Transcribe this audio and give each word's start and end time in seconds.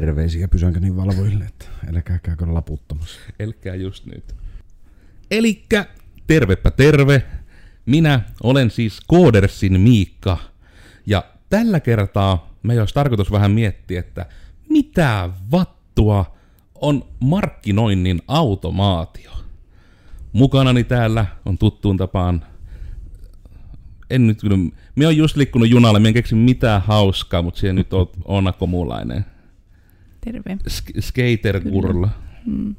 Terveisiä 0.00 0.48
pysäköinnin 0.48 0.96
valvojille, 0.96 1.44
että 1.44 1.64
älkää 1.94 2.18
käykö 2.18 2.46
laputtamassa. 2.48 3.20
Elkää 3.38 3.74
just 3.74 4.06
nyt. 4.06 4.34
Elikkä 5.30 5.86
tervepä 6.26 6.70
terve. 6.70 7.22
Minä 7.86 8.20
olen 8.42 8.70
siis 8.70 9.00
Koodersin 9.06 9.80
Miikka. 9.80 10.38
Ja 11.06 11.24
tällä 11.50 11.80
kertaa 11.80 12.54
me 12.62 12.80
olisi 12.80 12.94
tarkoitus 12.94 13.32
vähän 13.32 13.50
miettiä, 13.50 14.00
että 14.00 14.26
mitä 14.68 15.30
vattua 15.50 16.36
on 16.74 17.04
markkinoinnin 17.20 18.22
automaatio. 18.28 19.32
Mukanani 20.32 20.84
täällä 20.84 21.26
on 21.44 21.58
tuttuun 21.58 21.96
tapaan 21.96 22.44
en 24.10 24.26
nyt 24.26 24.40
kyllä, 24.40 24.56
me 24.96 25.06
on 25.06 25.16
just 25.16 25.36
liikkunut 25.36 25.70
junalle, 25.70 25.98
me 25.98 26.08
en 26.08 26.14
keksi 26.14 26.34
mitään 26.34 26.82
hauskaa, 26.82 27.42
mutta 27.42 27.60
siellä 27.60 27.74
nyt 27.74 27.92
on 27.92 28.08
Oona 28.24 28.52
Komulainen. 28.52 29.33
Terve. 30.24 30.58
Sk- 30.68 31.00
skater-kurla. 31.00 32.08
Mm. 32.46 32.76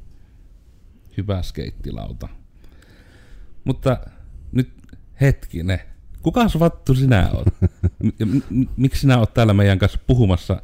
Hyvä 1.18 1.42
skeittilauta. 1.42 2.28
Mutta 3.64 3.98
nyt 4.52 4.70
hetkinen. 5.22 5.80
Kuka 6.22 6.48
vattu 6.60 6.96
sinä 6.96 7.30
oot? 7.34 7.48
M- 8.04 8.38
m- 8.50 8.66
miksi 8.78 9.02
sinä 9.02 9.18
oot 9.18 9.34
täällä 9.34 9.54
meidän 9.54 9.80
kanssa 9.80 10.00
puhumassa 10.08 10.62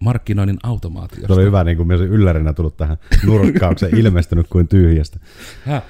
markkinoinnin 0.00 0.58
automaatiosta? 0.62 1.26
Se 1.26 1.32
oli 1.32 1.44
hyvä, 1.44 1.64
niin 1.64 1.76
kuin 1.76 1.86
myös 1.86 2.00
yllärinä 2.00 2.52
tullut 2.52 2.76
tähän 2.76 2.96
nurkkaukseen, 3.26 3.96
ilmestynyt 4.00 4.46
kuin 4.48 4.68
tyhjästä. 4.68 5.18
Häh? 5.64 5.82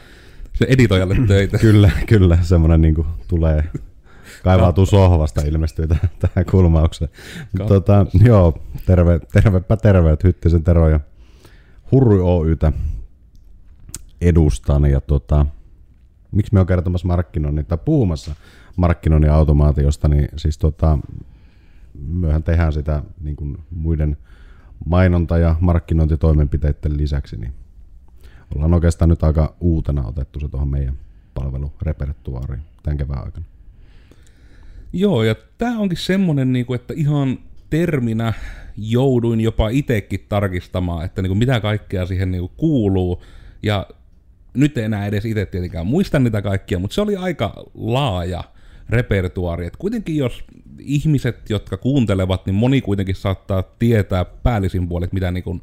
Se 0.55 0.67
editoijalle 0.69 1.17
töitä. 1.29 1.59
Kyllä, 1.59 1.91
kyllä, 2.07 2.39
semmoinen 2.43 2.81
niin 2.81 2.95
kuin 2.95 3.07
tulee 3.29 3.71
kaivautuu 4.43 4.87
sohvasta 4.87 5.41
ilmestyy 5.41 5.87
tähän, 5.87 6.11
tähän 6.19 6.47
kulmaukseen. 6.51 7.11
Tota, 7.69 8.07
joo, 8.25 8.59
terve, 8.87 9.21
tervepä 9.33 9.77
terveet, 9.77 10.25
Hyttisen 10.25 10.65
Tero 10.65 10.89
ja 10.89 11.01
Hurry 11.93 12.21
Oytä 12.25 12.73
edustan. 14.21 14.85
Ja 14.85 15.01
tota, 15.01 15.47
miksi 16.33 16.55
me 16.55 16.61
on 16.61 16.67
kertomassa 16.67 17.09
markkinoinnin 17.09 17.67
tai 17.67 17.79
puhumassa 17.85 18.35
markkinoinnin 18.77 19.33
automaatiosta, 19.33 20.09
niin 20.09 20.29
siis 20.37 20.59
tota, 20.59 20.99
myöhän 22.09 22.43
tehdään 22.43 22.73
sitä 22.73 23.03
niin 23.21 23.37
kuin 23.37 23.59
muiden 23.71 24.17
mainonta- 24.87 25.39
ja 25.39 25.57
markkinointitoimenpiteiden 25.61 26.97
lisäksi, 26.97 27.37
niin 27.37 27.53
ollaan 28.55 28.75
oikeastaan 28.75 29.09
nyt 29.09 29.25
aika 29.25 29.55
uutena 29.61 30.07
otettu 30.07 30.41
se 30.41 30.49
tuohon 30.49 30.69
meidän 30.69 30.99
palvelurepertuaariin 31.35 32.63
tämän 32.83 32.97
kevään 32.97 33.25
aikana. 33.25 33.47
Joo, 34.93 35.23
ja 35.23 35.35
tämä 35.59 35.79
onkin 35.79 35.99
semmonen, 35.99 36.53
niinku, 36.53 36.75
että 36.75 36.95
ihan 36.97 37.39
terminä 37.71 38.33
jouduin 38.77 39.41
jopa 39.41 39.69
itsekin 39.69 40.27
tarkistamaan, 40.29 41.05
että 41.05 41.23
niinku, 41.23 41.35
mitä 41.35 41.61
kaikkea 41.61 42.07
siihen 42.07 42.31
niinku, 42.31 42.53
kuuluu. 42.57 43.23
Ja 43.63 43.87
nyt 44.55 44.79
en 44.79 44.85
enää 44.85 45.07
edes 45.07 45.25
itse 45.25 45.47
tietenkään 45.47 45.87
muista 45.87 46.19
niitä 46.19 46.43
kaikkia, 46.43 46.79
mutta 46.79 46.95
se 46.95 47.01
oli 47.01 47.17
aika 47.17 47.65
laaja 47.75 48.45
repertuaari. 48.89 49.67
Et 49.67 49.77
kuitenkin 49.77 50.17
jos 50.17 50.45
ihmiset, 50.79 51.51
jotka 51.51 51.77
kuuntelevat, 51.77 52.47
niin 52.47 52.55
moni 52.55 52.81
kuitenkin 52.81 53.15
saattaa 53.15 53.63
tietää 53.63 54.25
päällisin 54.25 54.89
puolet, 54.89 55.13
mitä 55.13 55.31
niinku, 55.31 55.61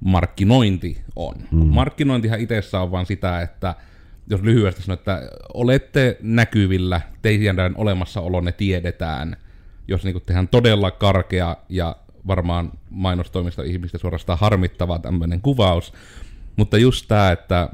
markkinointi 0.00 1.00
on. 1.16 1.34
Mm. 1.50 1.58
Markkinointihan 1.58 2.40
itsessä 2.40 2.80
on 2.80 2.90
vaan 2.90 3.06
sitä, 3.06 3.40
että 3.40 3.74
jos 4.30 4.42
lyhyesti 4.42 4.82
sanon, 4.82 4.98
että 4.98 5.22
olette 5.54 6.18
näkyvillä, 6.20 7.00
teidän 7.22 7.74
olemassaolonne 7.76 8.52
tiedetään, 8.52 9.36
jos 9.88 10.04
niin 10.04 10.22
tehdään 10.26 10.48
todella 10.48 10.90
karkea 10.90 11.56
ja 11.68 11.96
varmaan 12.26 12.72
mainostoimista 12.90 13.62
ihmistä 13.62 13.98
suorastaan 13.98 14.38
harmittava 14.38 14.98
tämmöinen 14.98 15.40
kuvaus. 15.40 15.92
Mutta 16.56 16.78
just 16.78 17.04
tämä, 17.08 17.32
että 17.32 17.68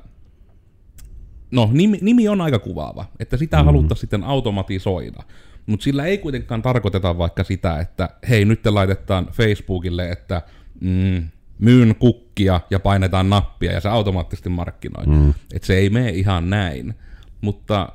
no 1.50 1.68
nimi, 1.72 1.98
nimi 2.00 2.28
on 2.28 2.40
aika 2.40 2.58
kuvaava, 2.58 3.04
että 3.20 3.36
sitä 3.36 3.58
mm. 3.58 3.64
haluttaisiin 3.64 4.00
sitten 4.00 4.24
automatisoida. 4.24 5.22
Mutta 5.66 5.84
sillä 5.84 6.04
ei 6.04 6.18
kuitenkaan 6.18 6.62
tarkoiteta 6.62 7.18
vaikka 7.18 7.44
sitä, 7.44 7.80
että 7.80 8.08
hei 8.28 8.44
nyt 8.44 8.62
te 8.62 8.70
laitetaan 8.70 9.28
Facebookille, 9.32 10.10
että 10.10 10.42
mm, 10.80 11.28
myyn 11.62 11.94
kukkia 11.98 12.60
ja 12.70 12.80
painetaan 12.80 13.30
nappia 13.30 13.72
ja 13.72 13.80
se 13.80 13.88
automaattisesti 13.88 14.48
markkinoi. 14.48 15.06
Mm. 15.06 15.34
Et 15.54 15.64
se 15.64 15.76
ei 15.76 15.90
mene 15.90 16.08
ihan 16.10 16.50
näin. 16.50 16.94
Mutta 17.40 17.88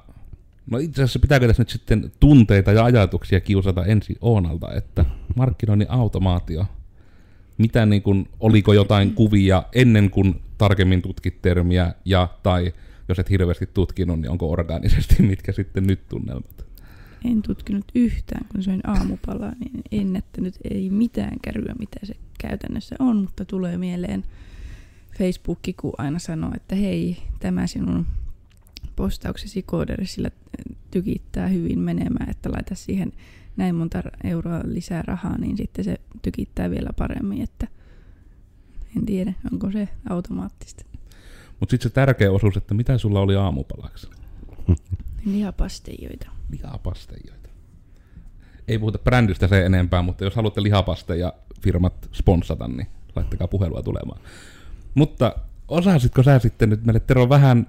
no 0.72 0.78
itse 0.78 1.04
asiassa 1.04 1.20
pitääkö 1.20 1.48
tässä 1.48 1.62
nyt 1.62 1.70
sitten 1.70 2.12
tunteita 2.20 2.72
ja 2.72 2.86
ajatuksia 2.86 3.40
kiusata 3.40 3.86
ensin 3.86 4.16
Oonalta, 4.22 4.74
että 4.74 5.06
markkinoinnin 5.36 5.92
automaatio, 5.92 6.66
mitä 7.58 7.86
niin 7.86 8.02
kuin, 8.02 8.30
oliko 8.40 8.74
jotain 8.74 9.14
kuvia 9.14 9.64
ennen 9.74 10.10
kuin 10.10 10.42
tarkemmin 10.58 11.02
tutkit 11.02 11.42
termiä 11.42 11.94
ja 12.06 12.28
tai 12.44 12.74
jos 13.10 13.20
et 13.20 13.30
hirveästi 13.30 13.70
tutkinut, 13.74 14.20
niin 14.20 14.32
onko 14.32 14.52
orgaanisesti 14.52 15.24
mitkä 15.24 15.52
sitten 15.52 15.88
nyt 15.88 16.08
tunnelmat? 16.10 16.67
En 17.26 17.42
tutkinut 17.42 17.86
yhtään, 17.96 18.46
kun 18.52 18.64
söin 18.64 18.82
aamupalaa, 18.90 19.54
niin 19.60 19.84
en 19.92 20.16
että 20.16 20.42
nyt 20.42 20.56
ei 20.72 20.90
mitään 20.90 21.38
käryä, 21.42 21.76
mitä 21.80 22.00
se 22.04 22.16
käytännössä 22.40 22.96
on, 23.00 23.18
mutta 23.18 23.46
tulee 23.46 23.78
mieleen 23.78 24.24
Facebook, 25.18 25.60
kun 25.82 25.94
aina 25.98 26.20
sanoo, 26.20 26.52
että 26.56 26.76
hei, 26.76 27.18
tämä 27.40 27.68
sinun 27.68 28.06
postauksesi 28.96 29.62
kooderisilla 29.62 30.30
tykittää 30.92 31.48
hyvin 31.48 31.80
menemään, 31.80 32.30
että 32.30 32.52
laita 32.52 32.76
siihen 32.76 33.12
näin 33.58 33.76
monta 33.76 34.04
euroa 34.24 34.62
lisää 34.64 35.02
rahaa, 35.02 35.38
niin 35.38 35.58
sitten 35.58 35.86
se 35.86 36.00
tykittää 36.22 36.70
vielä 36.70 36.90
paremmin, 36.98 37.42
että 37.42 37.68
en 38.98 39.06
tiedä, 39.06 39.34
onko 39.52 39.72
se 39.72 39.90
automaattista. 40.10 40.86
Mutta 41.60 41.72
sitten 41.72 41.90
se 41.90 41.94
tärkeä 41.94 42.32
osuus, 42.32 42.58
että 42.58 42.74
mitä 42.74 42.98
sulla 42.98 43.20
oli 43.20 43.36
aamupalaksi? 43.36 44.08
Lihapasteijoita. 45.32 46.30
Lihapasteijoita. 46.52 47.50
Ei 48.68 48.80
puhuta 48.80 49.00
brändistä 49.00 49.48
se 49.48 49.66
enempää, 49.66 50.02
mutta 50.02 50.24
jos 50.24 50.36
haluatte 50.36 50.64
lihapasteja 50.64 51.34
firmat 51.62 52.10
sponsata, 52.14 52.68
niin 52.68 52.88
laittakaa 53.16 53.48
puhelua 53.48 53.84
tulemaan. 53.84 54.22
Mutta 54.96 55.36
osasitko 55.68 56.24
sä 56.24 56.40
sitten 56.40 56.70
nyt 56.70 56.86
meille 56.86 57.00
Tero 57.00 57.30
vähän 57.30 57.68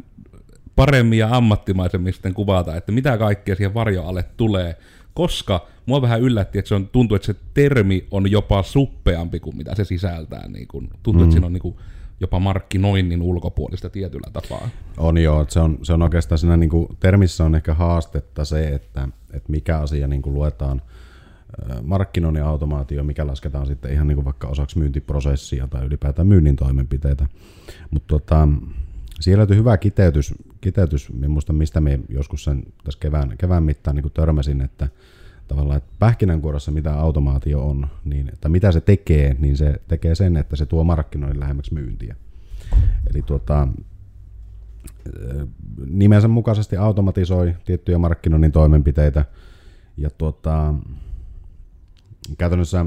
paremmin 0.77 1.19
ja 1.19 1.29
ammattimaisemmin 1.37 2.13
sitten 2.13 2.35
kuvata, 2.35 2.77
että 2.77 2.93
mitä 2.93 3.19
kaikkea 3.19 3.57
siihen 3.57 3.75
varjoalle 3.75 4.25
tulee, 4.37 4.77
koska 5.15 5.67
mua 5.87 6.03
vähän 6.03 6.21
yllätti, 6.21 6.59
että 6.59 6.69
se 6.69 6.75
on, 6.75 6.89
tuntuu, 6.89 7.15
että 7.15 7.27
se 7.27 7.35
termi 7.55 8.07
on 8.11 8.31
jopa 8.31 8.63
suppeampi 8.63 9.41
kuin 9.41 9.57
mitä 9.57 9.75
se 9.75 9.85
sisältää. 9.85 10.49
Niin 10.49 10.69
kun, 10.69 10.91
tuntuu, 11.03 11.23
mm. 11.23 11.25
että 11.25 11.33
siinä 11.33 11.47
on 11.47 11.53
niin 11.53 11.63
kuin, 11.63 11.77
jopa 12.21 12.39
markkinoinnin 12.39 13.23
ulkopuolista 13.23 13.91
tietyllä 13.91 14.31
tapaa. 14.33 14.69
On 14.97 15.19
joo, 15.19 15.47
se 15.49 15.61
on, 15.61 15.79
se 15.83 15.93
on 15.93 16.03
oikeastaan 16.03 16.39
siinä 16.39 16.57
niin 16.57 16.71
kuin, 16.71 16.89
termissä 17.01 17.45
on 17.45 17.55
ehkä 17.55 17.75
haastetta 17.75 18.45
se, 18.45 18.69
että, 18.69 19.09
että 19.33 19.53
mikä 19.53 19.79
asia 19.79 20.09
niin 20.09 20.23
kuin 20.23 20.35
luetaan 20.35 20.83
markkinoinnin 21.83 22.43
automaatio, 22.45 23.05
mikä 23.05 23.27
lasketaan 23.27 23.67
sitten 23.67 23.93
ihan 23.93 24.07
niin 24.07 24.17
kuin 24.17 24.25
vaikka 24.25 24.49
osaksi 24.49 24.79
myyntiprosessia 24.79 25.69
tai 25.69 25.85
ylipäätään 25.85 26.29
myynnin 26.29 26.57
toimenpiteitä. 26.57 27.27
Mutta 27.91 28.07
tota, 28.07 28.49
siellä 29.21 29.39
löytyy 29.39 29.57
hyvä 29.57 29.77
kiteytys, 29.77 30.35
kiteytys 30.61 31.09
en 31.23 31.31
muista 31.31 31.53
mistä 31.53 31.81
me 31.81 32.01
joskus 32.09 32.45
sen 32.45 32.63
tässä 32.85 33.01
kevään, 33.01 33.35
kevään 33.39 33.63
mittaan 33.63 33.97
niin 33.97 34.03
kuin 34.03 34.13
törmäsin, 34.13 34.61
että 34.61 34.89
tavallaan, 35.49 35.77
että 35.77 35.93
pähkinänkuoressa 35.99 36.71
mitä 36.71 36.95
automaatio 36.95 37.69
on, 37.69 37.87
niin, 38.05 38.33
tai 38.41 38.51
mitä 38.51 38.73
se 38.73 38.81
tekee, 38.81 39.37
niin 39.39 39.57
se 39.57 39.81
tekee 39.89 40.15
sen, 40.15 40.37
että 40.37 40.57
se 40.57 40.67
tuo 40.67 40.85
markkinoinnin 40.85 41.41
lähemmäksi 41.41 41.75
myyntiä. 41.75 42.17
Eli 43.11 43.23
tuota, 43.23 43.69
nimensä 45.87 46.29
mukaisesti 46.29 46.77
automatisoi 46.77 47.55
tiettyjä 47.65 47.99
markkinoinnin 47.99 48.53
toimenpiteitä, 48.53 49.25
ja 49.97 50.11
tuota, 50.11 50.75
käytännössä, 52.39 52.87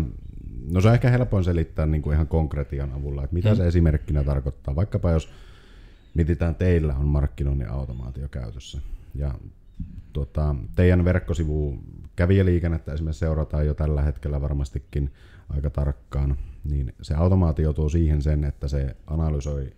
no 0.71 0.81
se 0.81 0.87
on 0.87 0.93
ehkä 0.93 1.09
helpoin 1.09 1.43
selittää 1.43 1.85
niin 1.85 2.01
kuin 2.01 2.13
ihan 2.13 2.27
konkretian 2.27 2.91
avulla, 2.91 3.23
että 3.23 3.33
mitä 3.33 3.49
mm. 3.49 3.55
se 3.55 3.67
esimerkkinä 3.67 4.23
tarkoittaa. 4.23 4.75
Vaikkapa 4.75 5.11
jos 5.11 5.29
mietitään, 6.13 6.55
teillä 6.55 6.95
on 6.95 7.05
markkinoinnin 7.05 7.69
automaatio 7.69 8.27
käytössä, 8.27 8.81
ja 9.15 9.33
tuota, 10.13 10.55
teidän 10.75 11.05
verkkosivu 11.05 11.79
kävijäliikennettä 12.15 12.93
esimerkiksi 12.93 13.19
seurataan 13.19 13.65
jo 13.65 13.73
tällä 13.73 14.01
hetkellä 14.01 14.41
varmastikin 14.41 15.13
aika 15.49 15.69
tarkkaan, 15.69 16.37
niin 16.63 16.93
se 17.01 17.13
automaatio 17.13 17.73
tuo 17.73 17.89
siihen 17.89 18.21
sen, 18.21 18.43
että 18.43 18.67
se 18.67 18.95
analysoi 19.07 19.73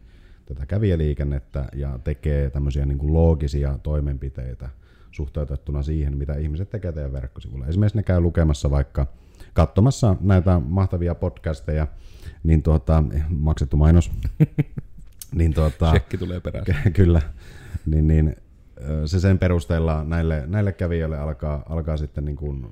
tätä 0.45 0.65
kävijäliikennettä 0.65 1.65
ja 1.75 1.99
tekee 2.03 2.49
tämmöisiä 2.49 2.85
niin 2.85 2.97
kuin 2.97 3.13
loogisia 3.13 3.77
toimenpiteitä 3.83 4.69
suhteutettuna 5.11 5.83
siihen, 5.83 6.17
mitä 6.17 6.33
ihmiset 6.33 6.69
tekevät 6.69 6.95
teidän 6.95 7.13
verkkosivulla. 7.13 7.67
Esimerkiksi 7.67 7.97
ne 7.97 8.03
käy 8.03 8.19
lukemassa 8.19 8.71
vaikka 8.71 9.07
katsomassa 9.53 10.15
näitä 10.21 10.59
mahtavia 10.59 11.15
podcasteja, 11.15 11.87
niin 12.43 12.63
tuota, 12.63 13.03
maksettu 13.29 13.77
mainos, 13.77 14.11
niin 15.35 15.53
tuota, 15.53 15.93
tulee 16.19 16.39
perässä. 16.39 16.75
Kyllä, 16.93 17.21
niin, 17.85 18.07
niin 18.07 18.35
se 19.05 19.19
sen 19.19 19.39
perusteella 19.39 20.03
näille, 20.03 20.43
näille 20.47 20.71
kävijöille 20.71 21.17
alkaa, 21.17 21.63
alkaa 21.69 21.97
sitten 21.97 22.25
niin 22.25 22.35
kuin 22.35 22.67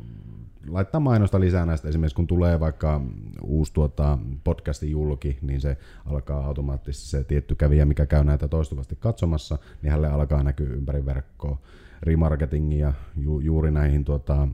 laittaa 0.68 1.02
mainosta 1.02 1.40
lisää 1.40 1.66
näistä. 1.66 1.90
Esimerkiksi 1.90 2.16
kun 2.16 2.28
tulee 2.28 2.60
vaikka 2.60 3.02
uusi 3.44 3.74
tuota, 3.74 4.18
podcasti 4.44 4.92
julki, 4.92 5.38
niin 5.42 5.62
se 5.62 5.78
alkaa 6.06 6.46
automaattisesti 6.46 7.10
se 7.10 7.24
tietty 7.24 7.56
kävijä, 7.56 7.86
mikä 7.86 8.06
käy 8.06 8.24
näitä 8.24 8.48
toistuvasti 8.48 8.98
katsomassa, 9.00 9.58
niin 9.82 9.92
hänelle 9.92 10.08
alkaa 10.08 10.44
näkyä 10.44 10.70
ympäri 10.70 11.06
verkkoa 11.06 11.58
remarketingia 12.04 12.94
ju, 13.18 13.40
juuri 13.40 13.72
näihin 13.72 14.06
tuota, 14.06 14.48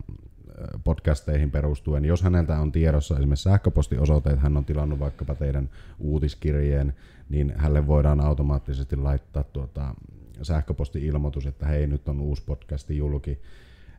podcasteihin 0.84 1.52
perustuen. 1.52 2.06
Jos 2.06 2.24
häneltä 2.24 2.60
on 2.60 2.72
tiedossa 2.72 3.18
esimerkiksi 3.18 3.44
sähköpostiosoite, 3.44 4.30
että 4.30 4.42
hän 4.42 4.58
on 4.58 4.66
tilannut 4.66 5.00
vaikkapa 5.00 5.36
teidän 5.36 5.70
uutiskirjeen, 6.00 6.94
niin 7.30 7.54
hänelle 7.58 7.88
voidaan 7.88 8.22
automaattisesti 8.22 8.96
laittaa 8.96 9.44
tuota 9.44 9.96
sähköposti-ilmoitus, 10.42 11.46
että 11.46 11.68
hei, 11.68 11.88
nyt 11.88 12.10
on 12.10 12.20
uusi 12.20 12.44
podcasti 12.46 12.98
julki. 12.98 13.40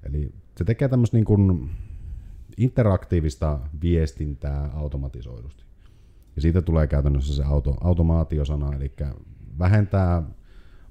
Eli 0.02 0.32
se 0.56 0.64
tekee 0.64 0.88
tämmöistä 0.88 1.17
niin 1.17 1.25
kuin 1.25 1.70
interaktiivista 2.56 3.61
viestintää 3.82 4.70
automatisoidusti. 4.75 5.64
Ja 6.37 6.43
siitä 6.43 6.62
tulee 6.62 6.87
käytännössä 6.87 7.35
se 7.35 7.44
auto, 7.44 7.76
automaatiosana, 7.81 8.76
eli 8.76 8.93
vähentää 9.58 10.23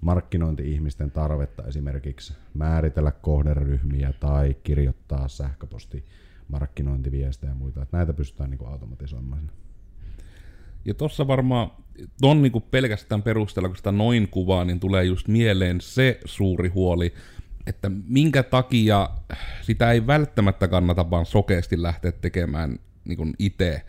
markkinointi-ihmisten 0.02 1.12
tarvetta 1.12 1.64
esimerkiksi 1.64 2.34
määritellä 2.54 3.12
kohderyhmiä 3.12 4.14
tai 4.20 4.56
kirjoittaa 4.64 5.28
sähköposti 5.28 6.06
markkinointiviestejä 6.48 7.52
ja 7.52 7.56
muita. 7.56 7.82
Että 7.82 7.98
näitä 7.98 8.14
pystytään 8.14 8.50
niin 8.50 8.68
automatisoimaan. 8.68 9.52
Ja 10.86 10.94
tuossa 10.94 11.28
varmaan 11.28 11.72
ton 12.22 12.42
niin 12.42 12.52
pelkästään 12.72 13.24
perusteella, 13.24 13.70
kun 13.70 13.78
sitä 13.78 13.92
noin 13.92 14.28
kuvaa, 14.28 14.66
niin 14.66 14.80
tulee 14.80 15.04
just 15.04 15.28
mieleen 15.28 15.82
se 15.82 16.20
suuri 16.26 16.70
huoli, 16.70 17.14
että 17.68 17.92
minkä 18.08 18.44
takia 18.44 19.10
sitä 19.62 19.92
ei 19.92 20.08
välttämättä 20.08 20.68
kannata 20.68 21.10
vaan 21.10 21.26
sokeasti 21.26 21.82
lähteä 21.82 22.12
tekemään 22.12 22.80
niin 23.06 23.34
itse, 23.40 23.82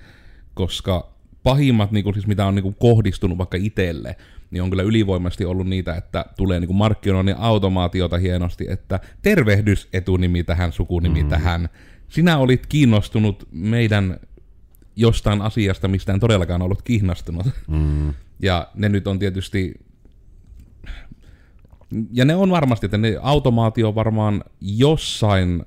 koska 0.55 1.13
pahimmat, 1.43 1.93
niin 1.93 2.05
kuin, 2.05 2.15
siis 2.15 2.27
mitä 2.27 2.47
on 2.47 2.55
niin 2.55 2.63
kuin 2.63 2.77
kohdistunut 2.81 3.39
vaikka 3.39 3.57
itselle, 3.61 4.17
niin 4.51 4.63
on 4.63 4.71
kyllä 4.71 4.83
ylivoimaisesti 4.83 5.45
ollut 5.45 5.67
niitä, 5.67 5.95
että 5.95 6.25
tulee 6.37 6.61
niin 6.61 6.77
markkinoinnin 6.77 7.37
automaatiota 7.39 8.19
hienosti, 8.19 8.67
että 8.69 9.01
tervehdys 9.23 9.89
etunimi 9.93 10.45
tähän, 10.45 10.73
sukunimi 10.73 11.23
mm. 11.23 11.29
tähän. 11.29 11.69
Sinä 12.09 12.39
olit 12.39 12.67
kiinnostunut 12.67 13.49
meidän 13.53 14.21
jostain 14.99 15.43
asiasta, 15.43 15.89
mistä 15.89 16.13
en 16.13 16.21
todellakaan 16.21 16.63
ollut 16.63 16.83
kiinnostunut. 16.83 17.47
Mm. 17.69 18.15
Ja 18.43 18.69
ne 18.75 18.89
nyt 18.89 19.07
on 19.07 19.19
tietysti 19.19 19.75
ja 22.13 22.25
ne 22.25 22.35
on 22.35 22.51
varmasti, 22.51 22.87
että 22.87 22.99
ne 22.99 23.17
automaatio 23.23 23.95
varmaan 23.95 24.45
jossain, 24.61 25.63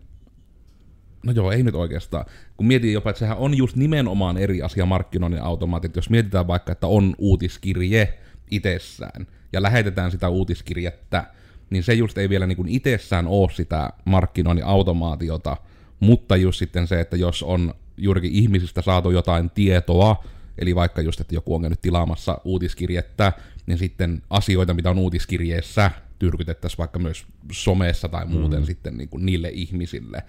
no 1.23 1.31
joo, 1.31 1.51
ei 1.51 1.63
nyt 1.63 1.75
oikeastaan, 1.75 2.25
kun 2.57 2.67
mietin 2.67 2.93
jopa, 2.93 3.09
että 3.09 3.19
sehän 3.19 3.37
on 3.37 3.57
just 3.57 3.75
nimenomaan 3.75 4.37
eri 4.37 4.61
asia 4.61 4.85
markkinoinnin 4.85 5.43
automaatit, 5.43 5.95
jos 5.95 6.09
mietitään 6.09 6.47
vaikka, 6.47 6.71
että 6.71 6.87
on 6.87 7.15
uutiskirje 7.17 8.19
itsessään, 8.51 9.27
ja 9.53 9.61
lähetetään 9.61 10.11
sitä 10.11 10.29
uutiskirjettä, 10.29 11.25
niin 11.69 11.83
se 11.83 11.93
just 11.93 12.17
ei 12.17 12.29
vielä 12.29 12.47
niin 12.47 12.55
kuin 12.55 12.69
itsessään 12.69 13.27
ole 13.27 13.51
sitä 13.51 13.89
markkinoinnin 14.05 14.65
automaatiota, 14.65 15.57
mutta 15.99 16.35
just 16.35 16.59
sitten 16.59 16.87
se, 16.87 16.99
että 16.99 17.17
jos 17.17 17.43
on 17.43 17.73
juurikin 18.03 18.31
ihmisistä 18.31 18.81
saatu 18.81 19.11
jotain 19.11 19.49
tietoa, 19.49 20.23
eli 20.57 20.75
vaikka 20.75 21.01
just, 21.01 21.21
että 21.21 21.35
joku 21.35 21.55
on 21.55 21.61
käynyt 21.61 21.81
tilaamassa 21.81 22.41
uutiskirjettä, 22.45 23.33
niin 23.65 23.77
sitten 23.77 24.21
asioita, 24.29 24.73
mitä 24.73 24.89
on 24.89 24.99
uutiskirjeessä, 24.99 25.91
tyrkytettäisiin 26.19 26.77
vaikka 26.77 26.99
myös 26.99 27.25
somessa 27.51 28.09
tai 28.09 28.25
muuten 28.25 28.59
mm. 28.59 28.65
sitten 28.65 28.97
niin 28.97 29.09
kuin 29.09 29.25
niille 29.25 29.49
ihmisille. 29.49 30.23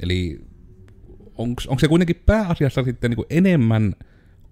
Eli 0.00 0.40
onko 1.38 1.78
se 1.78 1.88
kuitenkin 1.88 2.22
pääasiassa 2.26 2.82
sitten 2.82 3.10
niin 3.10 3.16
kuin 3.16 3.26
enemmän 3.30 3.94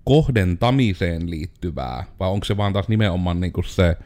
kohdentamiseen 0.04 1.30
liittyvää, 1.30 2.04
vai 2.20 2.30
onko 2.30 2.44
se 2.44 2.56
vaan 2.56 2.72
taas 2.72 2.88
nimenomaan 2.88 3.40
niin 3.40 3.52
kuin 3.52 3.64
se, 3.64 3.96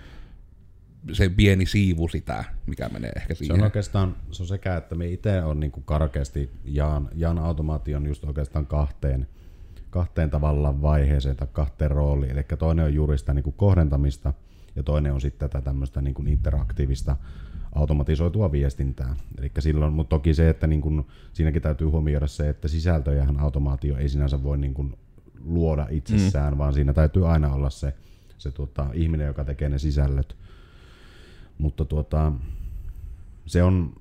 se 1.12 1.28
pieni 1.28 1.66
siivu 1.66 2.08
sitä, 2.08 2.44
mikä 2.66 2.88
menee 2.88 3.12
ehkä 3.16 3.34
siihen? 3.34 3.56
Se 3.56 3.60
on 3.60 3.64
oikeastaan 3.64 4.16
se 4.30 4.42
on 4.42 4.46
sekä, 4.46 4.76
että 4.76 4.94
me 4.94 5.08
itse 5.08 5.42
on 5.42 5.60
niin 5.60 5.72
kuin 5.72 5.84
karkeasti 5.84 6.50
jaan, 6.64 7.08
jaan 7.14 7.38
automaation 7.38 8.06
just 8.06 8.24
oikeastaan 8.24 8.66
kahteen, 8.66 9.28
kahteen 9.90 10.30
tavallaan 10.30 10.82
vaiheeseen 10.82 11.36
tai 11.36 11.48
kahteen 11.52 11.90
rooliin. 11.90 12.32
Eli 12.32 12.44
toinen 12.58 12.84
on 12.84 12.94
juuri 12.94 13.18
sitä 13.18 13.34
niin 13.34 13.42
kuin 13.42 13.56
kohdentamista, 13.56 14.32
ja 14.76 14.82
toinen 14.82 15.12
on 15.12 15.20
sitten 15.20 15.50
tätä 15.50 15.64
tämmöistä 15.64 16.02
niin 16.02 16.14
kuin 16.14 16.28
interaktiivista 16.28 17.16
automatisoitua 17.74 18.52
viestintää. 18.52 19.16
Eli 19.38 19.50
silloin, 19.58 19.92
mutta 19.92 20.10
toki 20.16 20.34
se, 20.34 20.48
että 20.48 20.66
niin 20.66 20.80
kuin, 20.80 21.06
siinäkin 21.32 21.62
täytyy 21.62 21.86
huomioida 21.86 22.26
se, 22.26 22.48
että 22.48 22.68
sisältöjähän 22.68 23.40
automaatio 23.40 23.96
ei 23.96 24.08
sinänsä 24.08 24.42
voi 24.42 24.58
niin 24.58 24.74
kuin 24.74 24.94
luoda 25.40 25.86
itsessään, 25.90 26.54
mm. 26.54 26.58
vaan 26.58 26.74
siinä 26.74 26.92
täytyy 26.92 27.28
aina 27.28 27.52
olla 27.52 27.70
se, 27.70 27.94
se 28.38 28.50
tuota, 28.50 28.86
ihminen, 28.92 29.26
joka 29.26 29.44
tekee 29.44 29.68
ne 29.68 29.78
sisällöt. 29.78 30.36
Mutta 31.58 31.84
tuota, 31.84 32.32
se 33.46 33.62
on, 33.62 33.94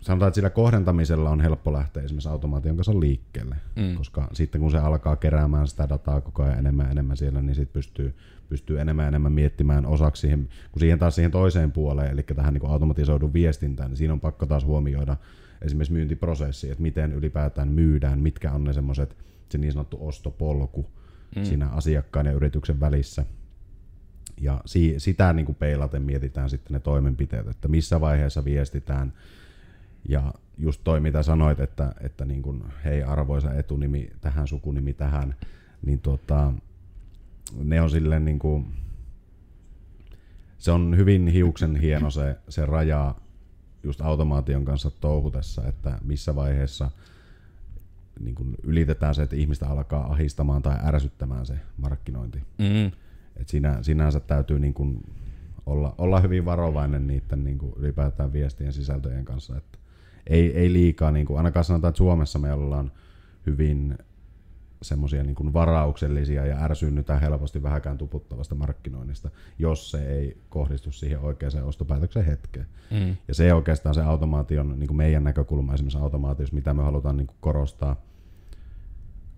sanotaan, 0.00 0.28
että 0.28 0.34
sillä 0.34 0.50
kohdentamisella 0.50 1.30
on 1.30 1.40
helppo 1.40 1.72
lähteä 1.72 2.02
esimerkiksi 2.02 2.28
automaation 2.28 2.76
kanssa 2.76 3.00
liikkeelle, 3.00 3.56
mm. 3.76 3.96
koska 3.96 4.28
sitten 4.32 4.60
kun 4.60 4.70
se 4.70 4.78
alkaa 4.78 5.16
keräämään 5.16 5.66
sitä 5.66 5.88
dataa 5.88 6.20
koko 6.20 6.42
ajan 6.42 6.58
enemmän 6.58 6.86
ja 6.86 6.92
enemmän 6.92 7.16
siellä, 7.16 7.42
niin 7.42 7.54
sitten 7.54 7.72
pystyy, 7.72 8.14
pystyy 8.48 8.80
enemmän 8.80 9.04
ja 9.04 9.08
enemmän 9.08 9.32
miettimään 9.32 9.86
osaksi 9.86 10.20
siihen, 10.20 10.48
kun 10.72 10.80
siihen 10.80 10.98
taas 10.98 11.14
siihen 11.14 11.30
toiseen 11.30 11.72
puoleen, 11.72 12.10
eli 12.10 12.22
tähän 12.22 12.54
niin 12.54 12.70
automatisoidun 12.70 13.32
viestintään, 13.32 13.90
niin 13.90 13.96
siinä 13.96 14.12
on 14.12 14.20
pakko 14.20 14.46
taas 14.46 14.64
huomioida 14.64 15.16
esimerkiksi 15.62 15.92
myyntiprosessi, 15.92 16.70
että 16.70 16.82
miten 16.82 17.12
ylipäätään 17.12 17.68
myydään, 17.68 18.18
mitkä 18.18 18.52
on 18.52 18.64
ne 18.64 18.72
semmoiset, 18.72 19.16
se 19.48 19.58
niin 19.58 19.72
sanottu 19.72 19.98
ostopolku 20.00 20.86
mm. 21.36 21.44
siinä 21.44 21.68
asiakkaan 21.68 22.26
ja 22.26 22.32
yrityksen 22.32 22.80
välissä. 22.80 23.24
Ja 24.40 24.60
si- 24.64 24.94
sitä 24.98 25.32
niin 25.32 25.46
kuin 25.46 25.56
peilaten 25.56 26.02
mietitään 26.02 26.50
sitten 26.50 26.74
ne 26.74 26.80
toimenpiteet, 26.80 27.48
että 27.48 27.68
missä 27.68 28.00
vaiheessa 28.00 28.44
viestitään, 28.44 29.12
ja 30.08 30.34
just 30.58 30.80
toi, 30.84 31.00
mitä 31.00 31.22
sanoit, 31.22 31.60
että, 31.60 31.92
että 32.00 32.24
niin 32.24 32.42
kuin, 32.42 32.64
hei 32.84 33.02
arvoisa 33.02 33.54
etunimi 33.54 34.10
tähän, 34.20 34.48
sukunimi 34.48 34.92
tähän, 34.92 35.34
niin 35.86 36.00
tota, 36.00 36.52
ne 37.64 37.80
on 37.80 37.90
silleen 37.90 38.24
niin 38.24 38.38
kuin, 38.38 38.66
se 40.58 40.70
on 40.72 40.96
hyvin 40.96 41.26
hiuksen 41.28 41.76
hieno 41.76 42.10
se, 42.10 42.36
se 42.48 42.66
raja 42.66 43.14
just 43.82 44.00
automaation 44.00 44.64
kanssa 44.64 44.90
touhutessa, 44.90 45.66
että 45.66 45.98
missä 46.02 46.34
vaiheessa 46.34 46.90
niin 48.20 48.34
kuin 48.34 48.54
ylitetään 48.62 49.14
se, 49.14 49.22
että 49.22 49.36
ihmistä 49.36 49.68
alkaa 49.68 50.12
ahistamaan 50.12 50.62
tai 50.62 50.76
ärsyttämään 50.84 51.46
se 51.46 51.60
markkinointi. 51.76 52.38
Mm. 52.58 52.90
Et 53.38 53.48
siinä, 53.48 53.78
sinänsä 53.82 54.20
täytyy 54.20 54.58
niin 54.58 54.74
kuin 54.74 55.04
olla, 55.66 55.94
olla 55.98 56.20
hyvin 56.20 56.44
varovainen 56.44 57.06
niiden 57.06 57.44
niin 57.44 57.58
kuin 57.58 57.72
ylipäätään 57.76 58.32
viestien 58.32 58.72
sisältöjen 58.72 59.24
kanssa, 59.24 59.56
että 59.56 59.78
ei, 60.26 60.56
ei 60.56 60.72
liikaa, 60.72 61.10
niin 61.10 61.26
kuin, 61.26 61.36
ainakaan 61.36 61.64
sanotaan, 61.64 61.88
että 61.88 61.98
Suomessa 61.98 62.38
me 62.38 62.52
ollaan 62.52 62.92
hyvin 63.46 63.98
semmoisia 64.82 65.22
niin 65.22 65.52
varauksellisia 65.52 66.46
ja 66.46 66.64
ärsynnytään 66.64 67.20
helposti 67.20 67.62
vähäkään 67.62 67.98
tuputtavasta 67.98 68.54
markkinoinnista, 68.54 69.30
jos 69.58 69.90
se 69.90 70.08
ei 70.08 70.36
kohdistu 70.48 70.92
siihen 70.92 71.20
oikeaan 71.20 71.64
ostopäätöksen 71.64 72.24
hetkeen. 72.24 72.66
Mm. 72.90 73.16
Ja 73.28 73.34
se 73.34 73.54
oikeastaan 73.54 73.94
se 73.94 74.02
automaation, 74.02 74.78
niin 74.78 74.88
kuin 74.88 74.96
meidän 74.96 75.24
näkökulma 75.24 75.74
esimerkiksi 75.74 75.98
automaatiossa, 75.98 76.54
mitä 76.54 76.74
me 76.74 76.82
halutaan 76.82 77.16
niin 77.16 77.26
kuin 77.26 77.36
korostaa, 77.40 77.96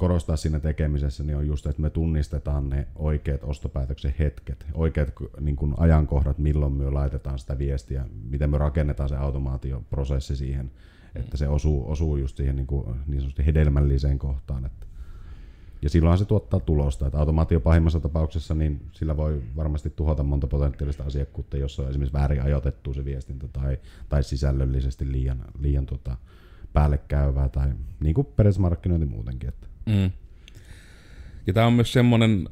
korostaa 0.00 0.36
siinä 0.36 0.60
tekemisessä, 0.60 1.24
niin 1.24 1.36
on 1.36 1.46
just, 1.46 1.66
että 1.66 1.82
me 1.82 1.90
tunnistetaan 1.90 2.70
ne 2.70 2.86
oikeat 2.96 3.44
ostopäätöksen 3.44 4.14
hetket, 4.18 4.66
oikeat 4.74 5.12
niin 5.40 5.56
kuin 5.56 5.74
ajankohdat, 5.76 6.38
milloin 6.38 6.72
me 6.72 6.90
laitetaan 6.90 7.38
sitä 7.38 7.58
viestiä, 7.58 8.04
miten 8.30 8.50
me 8.50 8.58
rakennetaan 8.58 9.08
se 9.08 9.16
automaatioprosessi 9.16 10.36
siihen, 10.36 10.70
että 11.14 11.36
se 11.36 11.48
osuu, 11.48 11.90
osuu 11.90 12.16
just 12.16 12.36
siihen 12.36 12.56
niin, 12.56 12.66
kuin, 12.66 12.86
niin 13.06 13.20
sanotusti 13.20 13.46
hedelmälliseen 13.46 14.18
kohtaan. 14.18 14.64
Että 14.64 14.86
ja 15.82 15.90
silloin 15.90 16.18
se 16.18 16.24
tuottaa 16.24 16.60
tulosta. 16.60 17.06
Että 17.06 17.18
automaatio 17.18 17.60
pahimmassa 17.60 18.00
tapauksessa, 18.00 18.54
niin 18.54 18.80
sillä 18.92 19.16
voi 19.16 19.42
varmasti 19.56 19.90
tuhota 19.90 20.22
monta 20.22 20.46
potentiaalista 20.46 21.04
asiakkuutta, 21.04 21.56
jos 21.56 21.80
on 21.80 21.88
esimerkiksi 21.88 22.18
väärin 22.18 22.42
ajoitettu 22.42 22.94
se 22.94 23.04
viestintä 23.04 23.48
tai, 23.48 23.78
tai 24.08 24.22
sisällöllisesti 24.22 25.12
liian, 25.12 25.44
liian 25.58 25.86
tota, 25.86 26.16
päälle 26.72 26.98
käyvää 26.98 27.48
tai 27.48 27.72
niin 28.00 28.14
kuin 28.14 28.26
muutenkin. 29.08 29.48
Että. 29.48 29.69
Mm. 29.90 30.10
Ja 31.46 31.52
tämä 31.52 31.66
on 31.66 31.72
myös 31.72 31.92
semmoinen, 31.92 32.48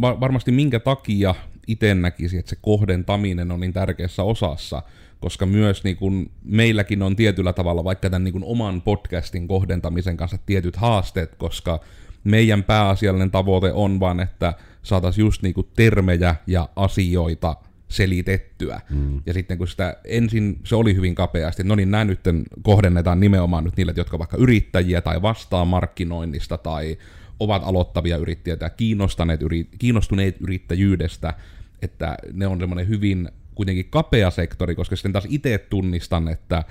varmasti 0.00 0.52
minkä 0.52 0.80
takia 0.80 1.34
itse 1.66 1.94
näkisi, 1.94 2.38
että 2.38 2.50
se 2.50 2.56
kohdentaminen 2.60 3.50
on 3.50 3.60
niin 3.60 3.72
tärkeässä 3.72 4.22
osassa, 4.22 4.82
koska 5.20 5.46
myös 5.46 5.84
niin 5.84 5.96
kun 5.96 6.30
meilläkin 6.44 7.02
on 7.02 7.16
tietyllä 7.16 7.52
tavalla 7.52 7.84
vaikka 7.84 8.10
tämän 8.10 8.24
niin 8.24 8.32
kun 8.32 8.44
oman 8.44 8.82
podcastin 8.82 9.48
kohdentamisen 9.48 10.16
kanssa 10.16 10.38
tietyt 10.46 10.76
haasteet, 10.76 11.34
koska 11.34 11.80
meidän 12.24 12.64
pääasiallinen 12.64 13.30
tavoite 13.30 13.72
on 13.72 14.00
vaan, 14.00 14.20
että 14.20 14.54
saataisiin 14.82 15.24
just 15.24 15.42
niinku 15.42 15.62
termejä 15.62 16.36
ja 16.46 16.68
asioita 16.76 17.56
selitettyä. 17.88 18.80
Mm. 18.90 19.22
Ja 19.26 19.34
sitten 19.34 19.58
kun 19.58 19.68
sitä 19.68 19.96
ensin 20.04 20.60
se 20.64 20.76
oli 20.76 20.94
hyvin 20.94 21.14
kapeasti, 21.14 21.64
no 21.64 21.74
niin 21.74 21.90
nämä 21.90 22.04
nyt 22.04 22.20
kohdennetaan 22.62 23.20
nimenomaan 23.20 23.64
nyt 23.64 23.76
niille, 23.76 23.94
jotka 23.96 24.18
vaikka 24.18 24.36
yrittäjiä 24.36 25.00
tai 25.00 25.22
vastaa 25.22 25.64
markkinoinnista 25.64 26.58
tai 26.58 26.98
ovat 27.40 27.62
aloittavia 27.64 28.16
yrittäjiä 28.16 28.56
tai 28.56 28.70
kiinnostuneet, 28.76 29.42
yri, 29.42 29.68
kiinnostuneet 29.78 30.36
yrittäjyydestä, 30.40 31.34
että 31.82 32.16
ne 32.32 32.46
on 32.46 32.60
semmoinen 32.60 32.88
hyvin 32.88 33.28
kuitenkin 33.54 33.86
kapea 33.90 34.30
sektori, 34.30 34.74
koska 34.74 34.96
sitten 34.96 35.12
taas 35.12 35.26
itse 35.28 35.58
tunnistan, 35.58 36.28
että 36.28 36.64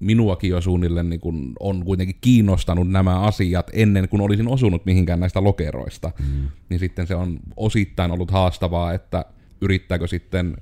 minuakin 0.00 0.50
jo 0.50 0.60
suunnilleen 0.60 1.10
niin 1.10 1.20
kun 1.20 1.52
on 1.60 1.84
kuitenkin 1.84 2.16
kiinnostanut 2.20 2.90
nämä 2.90 3.20
asiat 3.20 3.70
ennen 3.72 4.08
kuin 4.08 4.20
olisin 4.20 4.48
osunut 4.48 4.86
mihinkään 4.86 5.20
näistä 5.20 5.44
lokeroista. 5.44 6.12
Mm. 6.18 6.48
Niin 6.68 6.80
sitten 6.80 7.06
se 7.06 7.14
on 7.14 7.40
osittain 7.56 8.10
ollut 8.10 8.30
haastavaa, 8.30 8.92
että 8.92 9.24
yrittääkö 9.60 10.06
sitten 10.06 10.56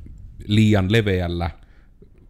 liian 0.46 0.92
leveällä 0.92 1.50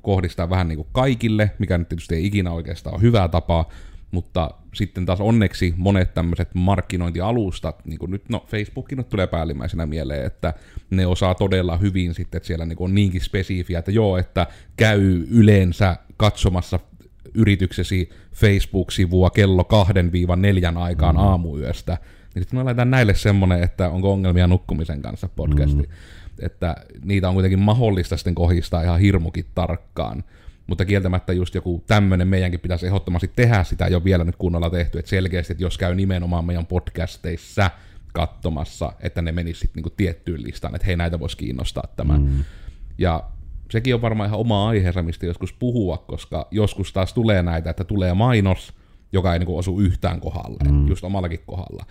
kohdistaa 0.02 0.50
vähän 0.50 0.68
niin 0.68 0.76
kuin 0.76 0.88
kaikille, 0.92 1.50
mikä 1.58 1.78
nyt 1.78 1.88
tietysti 1.88 2.14
ei 2.14 2.26
ikinä 2.26 2.52
oikeastaan 2.52 2.94
ole 2.94 3.02
hyvä 3.02 3.28
tapa, 3.28 3.68
mutta 4.10 4.50
sitten 4.74 5.06
taas 5.06 5.20
onneksi 5.20 5.74
monet 5.76 6.14
tämmöiset 6.14 6.54
markkinointialustat, 6.54 7.86
niin 7.86 7.98
kuin 7.98 8.10
nyt, 8.10 8.28
no 8.28 8.44
Facebookin 8.48 8.98
nyt 8.98 9.08
tulee 9.08 9.26
päällimmäisenä 9.26 9.86
mieleen, 9.86 10.26
että 10.26 10.54
ne 10.90 11.06
osaa 11.06 11.34
todella 11.34 11.76
hyvin 11.76 12.14
sitten, 12.14 12.36
että 12.36 12.46
siellä 12.46 12.66
niin 12.66 12.76
on 12.80 12.94
niinkin 12.94 13.20
spesifiä, 13.20 13.78
että 13.78 13.90
joo, 13.90 14.16
että 14.16 14.46
käy 14.76 15.26
yleensä 15.30 15.96
katsomassa 16.16 16.80
yrityksesi 17.34 18.10
Facebook-sivua 18.34 19.30
kello 19.30 19.68
2-4 20.74 20.78
aikaan 20.78 21.14
mm. 21.14 21.20
aamuyöstä, 21.20 21.98
niin 22.34 22.42
sitten 22.42 22.58
me 22.58 22.64
laitetaan 22.64 22.90
näille 22.90 23.14
semmonen, 23.14 23.62
että 23.62 23.90
onko 23.90 24.12
ongelmia 24.12 24.46
nukkumisen 24.46 25.02
kanssa 25.02 25.28
podcasti. 25.28 25.82
Mm. 25.82 25.92
Että 26.40 26.76
niitä 27.04 27.28
on 27.28 27.34
kuitenkin 27.34 27.58
mahdollista 27.58 28.16
sitten 28.16 28.34
kohistaa 28.34 28.82
ihan 28.82 29.00
hirmukin 29.00 29.46
tarkkaan. 29.54 30.24
Mutta 30.66 30.84
kieltämättä 30.84 31.32
just 31.32 31.54
joku 31.54 31.84
tämmöinen 31.86 32.28
meidänkin 32.28 32.60
pitäisi 32.60 32.86
ehdottomasti 32.86 33.30
tehdä 33.36 33.64
sitä 33.64 33.86
jo 33.86 34.04
vielä 34.04 34.24
nyt 34.24 34.36
kunnolla 34.36 34.70
tehty, 34.70 34.98
että 34.98 35.08
selkeästi, 35.08 35.52
että 35.52 35.64
jos 35.64 35.78
käy 35.78 35.94
nimenomaan 35.94 36.44
meidän 36.44 36.66
podcasteissa 36.66 37.70
katsomassa, 38.12 38.92
että 39.00 39.22
ne 39.22 39.32
menisivät 39.32 39.60
sitten 39.60 39.78
niinku 39.78 39.90
tiettyyn 39.90 40.42
listaan, 40.42 40.74
että 40.74 40.86
hei 40.86 40.96
näitä 40.96 41.20
voisi 41.20 41.36
kiinnostaa 41.36 41.84
tämä. 41.96 42.18
Mm. 42.18 42.44
Ja 42.98 43.24
sekin 43.70 43.94
on 43.94 44.02
varmaan 44.02 44.28
ihan 44.28 44.40
oma 44.40 44.68
aiheensa, 44.68 45.02
mistä 45.02 45.26
joskus 45.26 45.52
puhua, 45.52 45.98
koska 45.98 46.48
joskus 46.50 46.92
taas 46.92 47.12
tulee 47.12 47.42
näitä, 47.42 47.70
että 47.70 47.84
tulee 47.84 48.14
mainos, 48.14 48.74
joka 49.12 49.32
ei 49.32 49.38
niinku 49.38 49.58
osu 49.58 49.80
yhtään 49.80 50.20
kohdalle, 50.20 50.70
mm. 50.70 50.88
just 50.88 51.04
omallakin 51.04 51.40
kohdalla. 51.46 51.86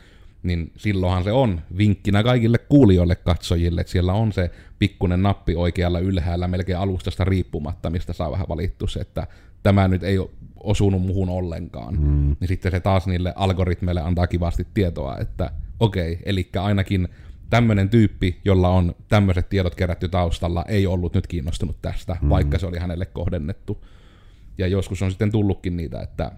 Niin 0.46 0.72
silloinhan 0.78 1.24
se 1.24 1.32
on 1.32 1.62
vinkkinä 1.78 2.24
kaikille 2.24 2.58
kuulijoille, 2.58 3.16
katsojille, 3.16 3.82
että 3.82 3.92
siellä 3.92 4.14
on 4.14 4.32
se 4.32 4.52
pikkunen 4.80 5.24
nappi 5.24 5.56
oikealla 5.56 6.00
ylhäällä 6.00 6.48
melkein 6.48 6.78
alustasta 6.78 7.24
riippumatta, 7.24 7.90
mistä 7.90 8.14
saa 8.14 8.32
vähän 8.32 8.48
valittu 8.50 8.88
se, 8.88 9.00
että 9.00 9.28
tämä 9.64 9.88
nyt 9.88 10.04
ei 10.04 10.18
osunut 10.56 11.02
muhun 11.02 11.30
ollenkaan. 11.30 11.96
Mm. 12.00 12.36
Niin 12.40 12.48
sitten 12.48 12.72
se 12.72 12.80
taas 12.80 13.08
niille 13.08 13.34
algoritmeille 13.36 14.02
antaa 14.02 14.28
kivasti 14.28 14.68
tietoa, 14.74 15.18
että 15.18 15.52
okei, 15.80 16.14
okay, 16.14 16.24
eli 16.26 16.50
ainakin 16.60 17.08
tämmöinen 17.50 17.90
tyyppi, 17.90 18.42
jolla 18.46 18.70
on 18.70 18.96
tämmöiset 19.08 19.50
tiedot 19.50 19.76
kerätty 19.76 20.10
taustalla, 20.10 20.66
ei 20.68 20.88
ollut 20.88 21.14
nyt 21.14 21.28
kiinnostunut 21.28 21.82
tästä, 21.82 22.18
mm. 22.22 22.30
vaikka 22.30 22.60
se 22.60 22.66
oli 22.66 22.78
hänelle 22.78 23.06
kohdennettu. 23.06 23.86
Ja 24.58 24.68
joskus 24.68 25.02
on 25.02 25.12
sitten 25.12 25.32
tullutkin 25.32 25.78
niitä, 25.78 26.02
että 26.02 26.32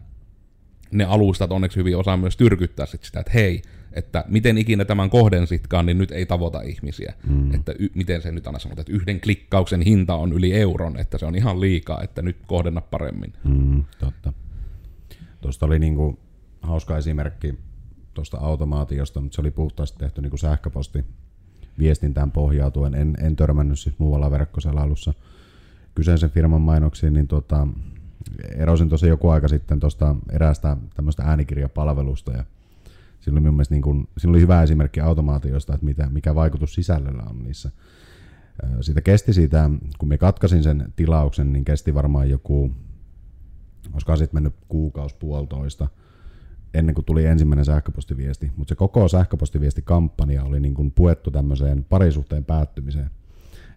ne 0.92 1.04
alustat 1.04 1.52
onneksi 1.52 1.80
hyvin 1.80 1.98
osaa 1.98 2.18
myös 2.18 2.38
tyrkyttää 2.38 2.86
sit 2.86 3.04
sitä, 3.04 3.20
että 3.20 3.32
hei, 3.34 3.62
että 3.98 4.26
miten 4.28 4.58
ikinä 4.58 4.86
tämän 4.86 5.10
kohdensitkaan, 5.10 5.86
niin 5.86 5.98
nyt 5.98 6.12
ei 6.12 6.26
tavoita 6.26 6.62
ihmisiä. 6.62 7.14
Mm. 7.28 7.54
Että 7.54 7.74
y- 7.80 7.90
miten 7.96 8.22
se 8.22 8.32
nyt 8.32 8.48
aina 8.48 8.60
sanotaan, 8.60 8.82
että 8.82 8.94
yhden 8.94 9.22
klikkauksen 9.22 9.82
hinta 9.82 10.16
on 10.16 10.34
yli 10.34 10.54
euron, 10.54 11.00
että 11.00 11.18
se 11.18 11.26
on 11.26 11.36
ihan 11.36 11.62
liikaa, 11.62 12.04
että 12.04 12.22
nyt 12.22 12.38
kohdenna 12.48 12.82
paremmin. 12.82 13.34
Mm, 13.44 13.84
totta. 14.00 14.34
Tuosta 15.42 15.66
oli 15.66 15.80
niinku 15.80 16.20
hauska 16.62 16.98
esimerkki 16.98 17.60
tuosta 18.14 18.38
automaatiosta, 18.38 19.22
mutta 19.22 19.36
se 19.36 19.42
oli 19.42 19.52
puhtaasti 19.52 20.00
tehty 20.00 20.22
niin 20.22 20.30
kuin 20.30 20.40
sähköposti 20.40 21.06
viestintään 21.80 22.32
pohjautuen. 22.32 22.96
En, 22.96 23.14
en 23.22 23.36
törmännyt 23.36 23.80
siis 23.80 24.00
muualla 24.00 24.32
verkkoselailussa 24.32 25.14
kyseisen 25.96 26.30
firman 26.30 26.62
mainoksiin, 26.62 27.14
niin 27.14 27.28
tota, 27.28 27.68
erosin 28.56 28.90
tosi 28.90 29.08
joku 29.08 29.30
aika 29.30 29.48
sitten 29.48 29.80
tuosta 29.80 30.16
eräästä 30.32 30.78
tämmöistä 30.96 31.24
äänikirjapalvelusta 31.24 32.32
ja 32.32 32.44
siinä 33.32 33.48
oli 33.48 33.52
mielestä 33.52 33.76
niin 33.76 33.82
kuin, 33.82 34.08
siinä 34.18 34.30
oli 34.30 34.42
hyvä 34.42 34.64
esimerkki 34.64 35.00
automaatiosta, 35.00 35.74
että 35.74 35.86
mitä, 35.86 36.10
mikä 36.10 36.36
vaikutus 36.36 36.74
sisällöllä 36.74 37.24
on 37.30 37.44
niissä. 37.44 37.72
Siitä 38.82 39.02
kesti 39.02 39.34
siitä, 39.34 39.70
kun 39.98 40.10
me 40.10 40.18
katkasin 40.18 40.64
sen 40.64 40.94
tilauksen, 40.96 41.54
niin 41.54 41.66
kesti 41.66 41.94
varmaan 41.94 42.30
joku, 42.30 42.72
olisikohan 43.94 44.18
sitten 44.18 44.36
mennyt 44.36 44.56
kuukausi 44.68 45.16
puolitoista– 45.20 45.88
ennen 46.74 46.96
kuin 46.96 47.06
tuli 47.06 47.26
ensimmäinen 47.26 47.66
sähköpostiviesti, 47.66 48.52
mutta 48.56 48.70
se 48.70 48.76
koko 48.76 49.08
sähköpostiviestikampanja 49.08 50.44
oli 50.44 50.60
niin 50.60 50.74
kuin 50.74 50.92
puettu 50.92 51.32
tämmöiseen 51.32 51.86
parisuhteen 51.90 52.46
päättymiseen. 52.46 53.10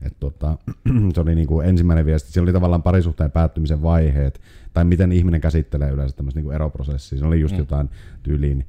Et 0.02 0.16
tota, 0.20 0.58
se 1.14 1.20
oli 1.20 1.34
niin 1.34 1.48
kuin 1.48 1.68
ensimmäinen 1.68 2.06
viesti, 2.06 2.32
se 2.32 2.40
oli 2.40 2.52
tavallaan 2.52 2.82
parisuhteen 2.82 3.30
päättymisen 3.30 3.82
vaiheet, 3.82 4.40
tai 4.72 4.84
miten 4.84 5.12
ihminen 5.12 5.40
käsittelee 5.40 5.90
yleensä 5.90 6.16
tämmöistä 6.16 6.38
niin 6.38 6.44
kuin 6.44 6.54
eroprosessia. 6.54 7.18
Se 7.18 7.24
oli 7.24 7.40
just 7.40 7.54
mm. 7.54 7.58
jotain 7.58 7.90
tyyliin 8.22 8.66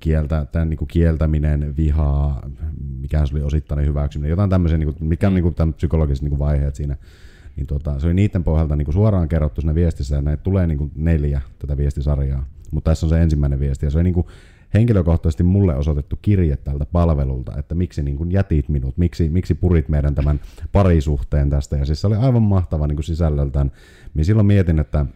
kieltä, 0.00 0.46
tämän 0.52 0.70
niin 0.70 0.78
kuin 0.78 0.88
kieltäminen, 0.88 1.76
vihaa, 1.76 2.50
mikä 3.00 3.26
se 3.26 3.34
oli 3.34 3.42
osittainen 3.42 3.86
hyväksyminen, 3.86 4.30
jotain 4.30 4.50
tämmöisiä, 4.50 4.78
niin 4.78 4.94
kuin, 4.94 5.08
mikä 5.08 5.26
on 5.26 5.32
mm. 5.32 5.34
niin 5.34 5.42
kuin 5.42 5.54
tämän 5.54 5.74
psykologiset 5.74 6.22
niin 6.22 6.30
kuin 6.30 6.38
vaiheet 6.38 6.74
siinä. 6.74 6.96
Niin 7.56 7.66
tota, 7.66 8.00
se 8.00 8.06
oli 8.06 8.14
niiden 8.14 8.44
pohjalta 8.44 8.76
niin 8.76 8.84
kuin 8.84 8.92
suoraan 8.92 9.28
kerrottu 9.28 9.60
siinä 9.60 9.74
viestissä, 9.74 10.18
että 10.18 10.30
näitä 10.30 10.42
tulee 10.42 10.66
niin 10.66 10.78
kuin 10.78 10.92
neljä 10.94 11.40
tätä 11.58 11.76
viestisarjaa. 11.76 12.46
Mutta 12.70 12.90
tässä 12.90 13.06
on 13.06 13.10
se 13.10 13.22
ensimmäinen 13.22 13.60
viesti, 13.60 13.86
ja 13.86 13.90
se 13.90 13.98
on 13.98 14.04
niin 14.04 14.14
kuin 14.14 14.26
henkilökohtaisesti 14.74 15.42
mulle 15.42 15.76
osoitettu 15.76 16.18
kirje 16.22 16.56
tältä 16.56 16.86
palvelulta, 16.86 17.56
että 17.58 17.74
miksi 17.74 18.02
niin 18.02 18.16
kuin 18.16 18.32
jätit 18.32 18.68
minut, 18.68 18.98
miksi, 18.98 19.28
miksi 19.28 19.54
purit 19.54 19.88
meidän 19.88 20.14
tämän 20.14 20.40
parisuhteen 20.72 21.50
tästä. 21.50 21.76
Ja 21.76 21.84
siis 21.84 22.00
se 22.00 22.06
oli 22.06 22.16
aivan 22.16 22.42
mahtava 22.42 22.86
niin 22.86 22.96
kuin 22.96 23.04
sisällöltään. 23.04 23.72
Minä 24.14 24.24
silloin 24.24 24.46
mietin, 24.46 24.78
että 24.78 25.06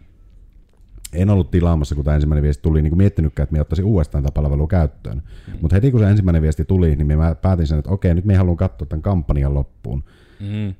en 1.13 1.29
ollut 1.29 1.51
tilaamassa, 1.51 1.95
kun 1.95 2.05
tämä 2.05 2.15
ensimmäinen 2.15 2.43
viesti 2.43 2.63
tuli, 2.63 2.81
niin 2.81 2.91
kuin 2.91 2.97
miettinytkään, 2.97 3.43
että 3.43 3.53
minä 3.53 3.61
ottaisin 3.61 3.85
uudestaan 3.85 4.23
tätä 4.23 4.33
palvelua 4.33 4.67
käyttöön. 4.67 5.17
Mm. 5.17 5.53
Mutta 5.61 5.75
heti 5.75 5.91
kun 5.91 5.99
se 5.99 6.09
ensimmäinen 6.09 6.41
viesti 6.41 6.65
tuli, 6.65 6.95
niin 6.95 7.07
minä 7.07 7.35
päätin 7.35 7.67
sen, 7.67 7.79
että 7.79 7.91
okei, 7.91 8.13
nyt 8.15 8.25
minä 8.25 8.37
haluan 8.37 8.57
katsoa 8.57 8.85
tämän 8.85 9.01
kampanjan 9.01 9.53
loppuun. 9.53 10.03
Mm. 10.39 10.73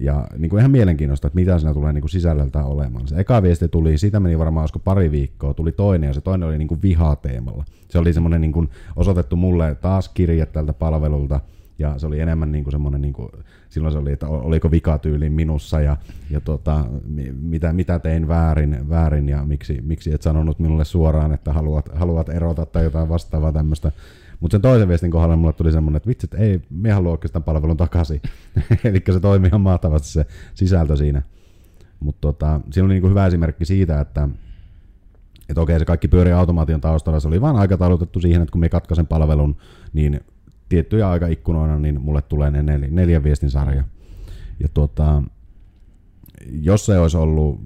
Ja 0.00 0.26
niin 0.38 0.50
kuin 0.50 0.60
ihan 0.60 0.70
mielenkiintoista, 0.70 1.26
että 1.26 1.34
mitä 1.34 1.58
siinä 1.58 1.74
tulee 1.74 1.92
niin 1.92 2.02
kuin 2.02 2.10
sisällöltä 2.10 2.64
olemaan. 2.64 3.08
Se 3.08 3.16
eka 3.16 3.42
viesti 3.42 3.68
tuli, 3.68 3.98
siitä 3.98 4.20
meni 4.20 4.38
varmaan 4.38 4.62
olisiko 4.62 4.78
pari 4.78 5.10
viikkoa, 5.10 5.54
tuli 5.54 5.72
toinen 5.72 6.08
ja 6.08 6.14
se 6.14 6.20
toinen 6.20 6.48
oli 6.48 6.58
niin 6.58 6.68
kuin 6.68 6.82
vihateemalla. 6.82 7.64
Se 7.88 7.98
oli 7.98 8.12
semmoinen 8.12 8.40
niin 8.40 8.52
kuin 8.52 8.70
osoitettu 8.96 9.36
mulle 9.36 9.74
taas 9.74 10.08
kirje 10.08 10.46
tältä 10.46 10.72
palvelulta 10.72 11.40
ja 11.78 11.98
se 11.98 12.06
oli 12.06 12.20
enemmän 12.20 12.52
niin 12.52 12.64
kuin 12.64 12.72
semmoinen, 12.72 13.00
niin 13.00 13.12
kuin, 13.12 13.28
silloin 13.68 13.92
se 13.92 13.98
oli, 13.98 14.12
että 14.12 14.28
oliko 14.28 14.70
vikatyyli 14.70 15.30
minussa 15.30 15.80
ja, 15.80 15.96
ja 16.30 16.40
tota, 16.40 16.84
mitä, 17.40 17.72
mitä 17.72 17.98
tein 17.98 18.28
väärin, 18.28 18.88
väärin 18.88 19.28
ja 19.28 19.44
miksi, 19.44 19.80
miksi 19.82 20.12
et 20.12 20.22
sanonut 20.22 20.58
minulle 20.58 20.84
suoraan, 20.84 21.32
että 21.32 21.52
haluat, 21.52 21.88
haluat 21.94 22.28
erota 22.28 22.66
tai 22.66 22.84
jotain 22.84 23.08
vastaavaa 23.08 23.52
tämmöistä. 23.52 23.92
Mutta 24.40 24.54
sen 24.54 24.62
toisen 24.62 24.88
viestin 24.88 25.10
kohdalla 25.10 25.36
mulle 25.36 25.52
tuli 25.52 25.72
semmoinen, 25.72 25.96
että 25.96 26.08
vitsi, 26.08 26.26
että 26.26 26.36
ei, 26.36 26.60
me 26.70 26.90
halua 26.90 27.10
oikeastaan 27.10 27.42
palvelun 27.42 27.76
takaisin. 27.76 28.22
Eli 28.84 29.02
se 29.12 29.20
toimii 29.20 29.48
ihan 29.48 29.60
mahtavasti 29.60 30.08
se 30.08 30.26
sisältö 30.54 30.96
siinä. 30.96 31.22
Mutta 32.00 32.20
tota, 32.20 32.60
siinä 32.70 32.86
oli 32.86 32.94
niinku 32.94 33.08
hyvä 33.08 33.26
esimerkki 33.26 33.64
siitä, 33.64 34.00
että 34.00 34.28
että 35.48 35.60
okei, 35.60 35.78
se 35.78 35.84
kaikki 35.84 36.08
pyörii 36.08 36.32
automaation 36.32 36.80
taustalla. 36.80 37.20
Se 37.20 37.28
oli 37.28 37.40
vain 37.40 37.56
aikataulutettu 37.56 38.20
siihen, 38.20 38.42
että 38.42 38.52
kun 38.52 38.60
me 38.60 38.68
katkaisen 38.68 39.06
palvelun, 39.06 39.56
niin 39.92 40.20
tiettyjä 40.68 41.10
aikaikkunoina, 41.10 41.78
niin 41.78 42.00
mulle 42.00 42.22
tulee 42.22 42.50
ne 42.50 42.62
neljä, 42.62 42.88
neljän 42.90 43.24
viestin 43.24 43.50
sarja. 43.50 43.84
Ja 44.60 44.68
tota, 44.74 45.22
jos 46.50 46.86
se 46.86 46.98
olisi 46.98 47.16
ollut 47.16 47.60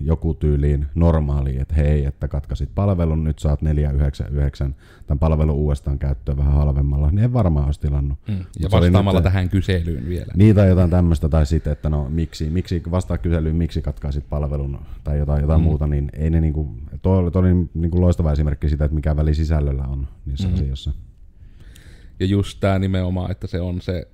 joku 0.00 0.34
tyyliin 0.34 0.86
normaali, 0.94 1.60
että 1.60 1.74
hei, 1.74 2.04
että 2.04 2.28
katkasit 2.28 2.70
palvelun, 2.74 3.24
nyt 3.24 3.38
saat 3.38 3.62
499 3.62 4.74
tämän 5.06 5.18
palvelun 5.18 5.54
uudestaan 5.54 5.98
käyttöön 5.98 6.38
vähän 6.38 6.52
halvemmalla, 6.52 7.10
niin 7.10 7.24
en 7.24 7.32
varmaan 7.32 7.66
olisi 7.66 7.80
tilannut. 7.80 8.18
Mm. 8.28 8.44
Ja 8.60 8.68
vastaamalla 8.70 9.20
nyt, 9.20 9.24
tähän 9.24 9.48
kyselyyn 9.48 10.08
vielä. 10.08 10.32
Niitä 10.36 10.64
jotain 10.64 10.90
tämmöistä, 10.90 11.28
tai 11.28 11.46
sitten, 11.46 11.72
että 11.72 11.88
no 11.88 12.06
miksi, 12.08 12.50
miksi 12.50 12.82
vastaa 12.90 13.18
kyselyyn, 13.18 13.56
miksi 13.56 13.82
katkaisit 13.82 14.28
palvelun, 14.28 14.78
tai 15.04 15.18
jotain, 15.18 15.40
jotain 15.40 15.60
mm. 15.60 15.64
muuta, 15.64 15.86
niin 15.86 16.10
ei 16.12 16.30
ne 16.30 16.40
niinku, 16.40 16.76
toi 17.02 17.18
oli, 17.18 17.30
toi 17.30 17.42
oli 17.42 17.68
niinku 17.74 18.00
loistava 18.00 18.32
esimerkki 18.32 18.68
siitä, 18.68 18.84
että 18.84 18.94
mikä 18.94 19.16
väli 19.16 19.34
sisällöllä 19.34 19.84
on 19.84 20.08
niissä 20.26 20.48
mm. 20.48 20.54
asioissa. 20.54 20.92
Ja 22.20 22.26
just 22.26 22.60
tämä 22.60 22.78
nimenomaan, 22.78 23.30
että 23.30 23.46
se 23.46 23.60
on 23.60 23.80
se 23.80 24.08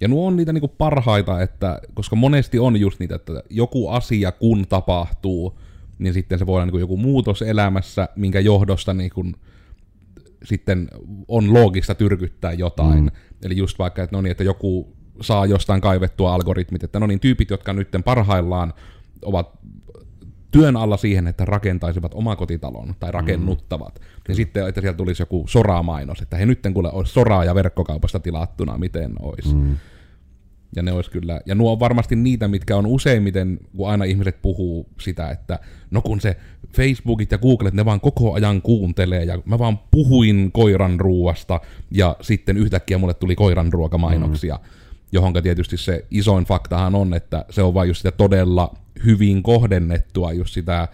ja 0.00 0.08
nuo 0.08 0.26
on 0.26 0.36
niitä 0.36 0.52
niinku 0.52 0.68
parhaita, 0.68 1.42
että, 1.42 1.80
koska 1.94 2.16
monesti 2.16 2.58
on 2.58 2.80
just 2.80 3.00
niitä, 3.00 3.14
että 3.14 3.42
joku 3.50 3.88
asia 3.88 4.32
kun 4.32 4.66
tapahtuu, 4.68 5.58
niin 5.98 6.14
sitten 6.14 6.38
se 6.38 6.46
voi 6.46 6.54
olla 6.54 6.64
niinku 6.64 6.78
joku 6.78 6.96
muutos 6.96 7.42
elämässä, 7.42 8.08
minkä 8.16 8.40
johdosta 8.40 8.94
niinku 8.94 9.24
sitten 10.44 10.88
on 11.28 11.54
loogista 11.54 11.94
tyrkyttää 11.94 12.52
jotain. 12.52 13.04
Mm. 13.04 13.10
Eli 13.42 13.56
just 13.56 13.78
vaikka, 13.78 14.02
että, 14.02 14.16
no 14.16 14.22
niin, 14.22 14.30
että 14.30 14.44
joku 14.44 14.96
saa 15.20 15.46
jostain 15.46 15.80
kaivettua 15.80 16.34
algoritmit, 16.34 16.84
että 16.84 17.00
no 17.00 17.06
niin, 17.06 17.20
tyypit, 17.20 17.50
jotka 17.50 17.72
nyt 17.72 17.88
parhaillaan 18.04 18.74
ovat 19.22 19.58
työn 20.50 20.76
alla 20.76 20.96
siihen, 20.96 21.26
että 21.26 21.44
rakentaisivat 21.44 22.14
omakotitalon 22.14 22.94
tai 23.00 23.12
rakennuttavat. 23.12 23.98
Mm. 23.98 24.04
Ja 24.28 24.34
sitten, 24.34 24.68
että 24.68 24.80
sieltä 24.80 24.96
tulisi 24.96 25.22
joku 25.22 25.44
soraa-mainos, 25.48 26.22
että 26.22 26.36
he 26.36 26.46
nyt 26.46 26.60
kuule 26.72 26.90
olisi 26.92 27.12
soraa 27.12 27.44
ja 27.44 27.54
verkkokaupasta 27.54 28.20
tilattuna, 28.20 28.78
miten 28.78 29.12
olisi. 29.20 29.54
Mm. 29.54 29.76
Ja 30.76 30.82
ne 30.82 30.92
olisi 30.92 31.10
kyllä, 31.10 31.40
ja 31.46 31.54
nuo 31.54 31.72
on 31.72 31.80
varmasti 31.80 32.16
niitä, 32.16 32.48
mitkä 32.48 32.76
on 32.76 32.86
useimmiten, 32.86 33.58
kun 33.76 33.90
aina 33.90 34.04
ihmiset 34.04 34.42
puhuu 34.42 34.86
sitä, 35.00 35.30
että 35.30 35.58
no 35.90 36.02
kun 36.02 36.20
se 36.20 36.36
Facebookit 36.76 37.32
ja 37.32 37.38
Googlet, 37.38 37.74
ne 37.74 37.84
vaan 37.84 38.00
koko 38.00 38.32
ajan 38.32 38.62
kuuntelee, 38.62 39.24
ja 39.24 39.42
mä 39.44 39.58
vaan 39.58 39.78
puhuin 39.90 40.50
koiran 40.52 41.00
ruuasta, 41.00 41.60
ja 41.90 42.16
sitten 42.20 42.56
yhtäkkiä 42.56 42.98
mulle 42.98 43.14
tuli 43.14 43.36
koiran 43.36 43.72
ruokamainoksia, 43.72 44.54
mm. 44.54 44.77
Johonka 45.12 45.42
tietysti 45.42 45.76
se 45.76 46.04
isoin 46.10 46.44
faktahan 46.44 46.94
on, 46.94 47.14
että 47.14 47.44
se 47.50 47.62
on 47.62 47.74
vain 47.74 47.88
just 47.88 47.98
sitä 47.98 48.12
todella 48.12 48.74
hyvin 49.04 49.42
kohdennettua, 49.42 50.32
just 50.32 50.54
sitä 50.54 50.88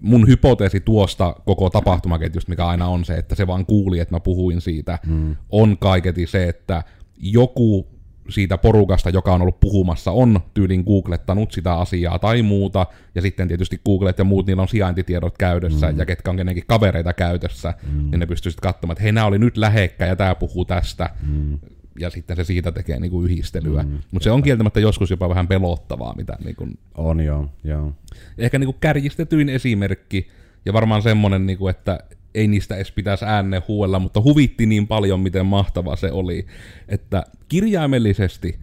mun 0.00 0.26
hypoteesi 0.26 0.80
tuosta 0.80 1.36
koko 1.46 1.70
tapahtumaketjusta, 1.70 2.50
mikä 2.50 2.66
aina 2.66 2.88
on 2.88 3.04
se, 3.04 3.14
että 3.14 3.34
se 3.34 3.46
vaan 3.46 3.66
kuuli, 3.66 3.98
että 3.98 4.14
mä 4.14 4.20
puhuin 4.20 4.60
siitä, 4.60 4.98
mm. 5.06 5.36
on 5.50 5.78
kaiketi 5.78 6.26
se, 6.26 6.48
että 6.48 6.82
joku 7.18 7.86
siitä 8.28 8.58
porukasta, 8.58 9.10
joka 9.10 9.34
on 9.34 9.42
ollut 9.42 9.60
puhumassa, 9.60 10.10
on 10.10 10.40
tyylin 10.54 10.84
googlettanut 10.86 11.52
sitä 11.52 11.74
asiaa 11.74 12.18
tai 12.18 12.42
muuta, 12.42 12.86
ja 13.14 13.22
sitten 13.22 13.48
tietysti 13.48 13.80
Googlet 13.84 14.18
ja 14.18 14.24
muut, 14.24 14.46
niillä 14.46 14.62
on 14.62 14.68
sijaintitiedot 14.68 15.38
käytössä, 15.38 15.92
mm. 15.92 15.98
ja 15.98 16.06
ketkä 16.06 16.30
on 16.30 16.36
kenenkin 16.36 16.64
kavereita 16.66 17.12
käytössä, 17.12 17.74
mm. 17.92 18.10
niin 18.10 18.20
ne 18.20 18.26
pystyy 18.26 18.52
sitten 18.52 18.72
katsomaan, 18.72 18.92
että 18.92 19.02
hei, 19.02 19.12
nämä 19.12 19.26
oli 19.26 19.38
nyt 19.38 19.56
lähekkä, 19.56 20.06
ja 20.06 20.16
tämä 20.16 20.34
puhuu 20.34 20.64
tästä, 20.64 21.10
mm. 21.26 21.58
Ja 21.98 22.10
sitten 22.10 22.36
se 22.36 22.44
siitä 22.44 22.72
tekee 22.72 23.00
niinku 23.00 23.22
yhdistelyä. 23.22 23.82
Mm. 23.82 23.98
Mutta 24.10 24.24
se 24.24 24.30
on 24.30 24.42
kieltämättä 24.42 24.80
joskus 24.80 25.10
jopa 25.10 25.28
vähän 25.28 25.48
pelottavaa, 25.48 26.14
mitä 26.16 26.36
niinku... 26.44 26.68
On 26.94 27.20
joo, 27.20 27.48
joo. 27.64 27.92
Ehkä 28.38 28.58
niinku 28.58 28.76
kärjistetyin 28.80 29.48
esimerkki, 29.48 30.28
ja 30.64 30.72
varmaan 30.72 31.02
semmoinen, 31.02 31.46
niinku, 31.46 31.68
että 31.68 31.98
ei 32.34 32.48
niistä 32.48 32.76
edes 32.76 32.92
pitäisi 32.92 33.24
ääneen 33.24 33.62
huuella, 33.68 33.98
mutta 33.98 34.20
huvitti 34.20 34.66
niin 34.66 34.86
paljon, 34.86 35.20
miten 35.20 35.46
mahtava 35.46 35.96
se 35.96 36.12
oli, 36.12 36.46
että 36.88 37.24
kirjaimellisesti 37.48 38.58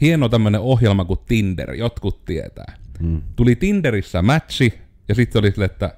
hieno 0.00 0.28
tämmöinen 0.28 0.60
ohjelma 0.60 1.04
kuin 1.04 1.20
Tinder, 1.26 1.74
jotkut 1.74 2.24
tietää. 2.24 2.76
Hmm. 3.00 3.22
Tuli 3.36 3.56
Tinderissä 3.56 4.22
matchi, 4.22 4.74
ja 5.08 5.14
sitten 5.14 5.40
oli 5.40 5.50
sille, 5.50 5.64
että 5.64 5.94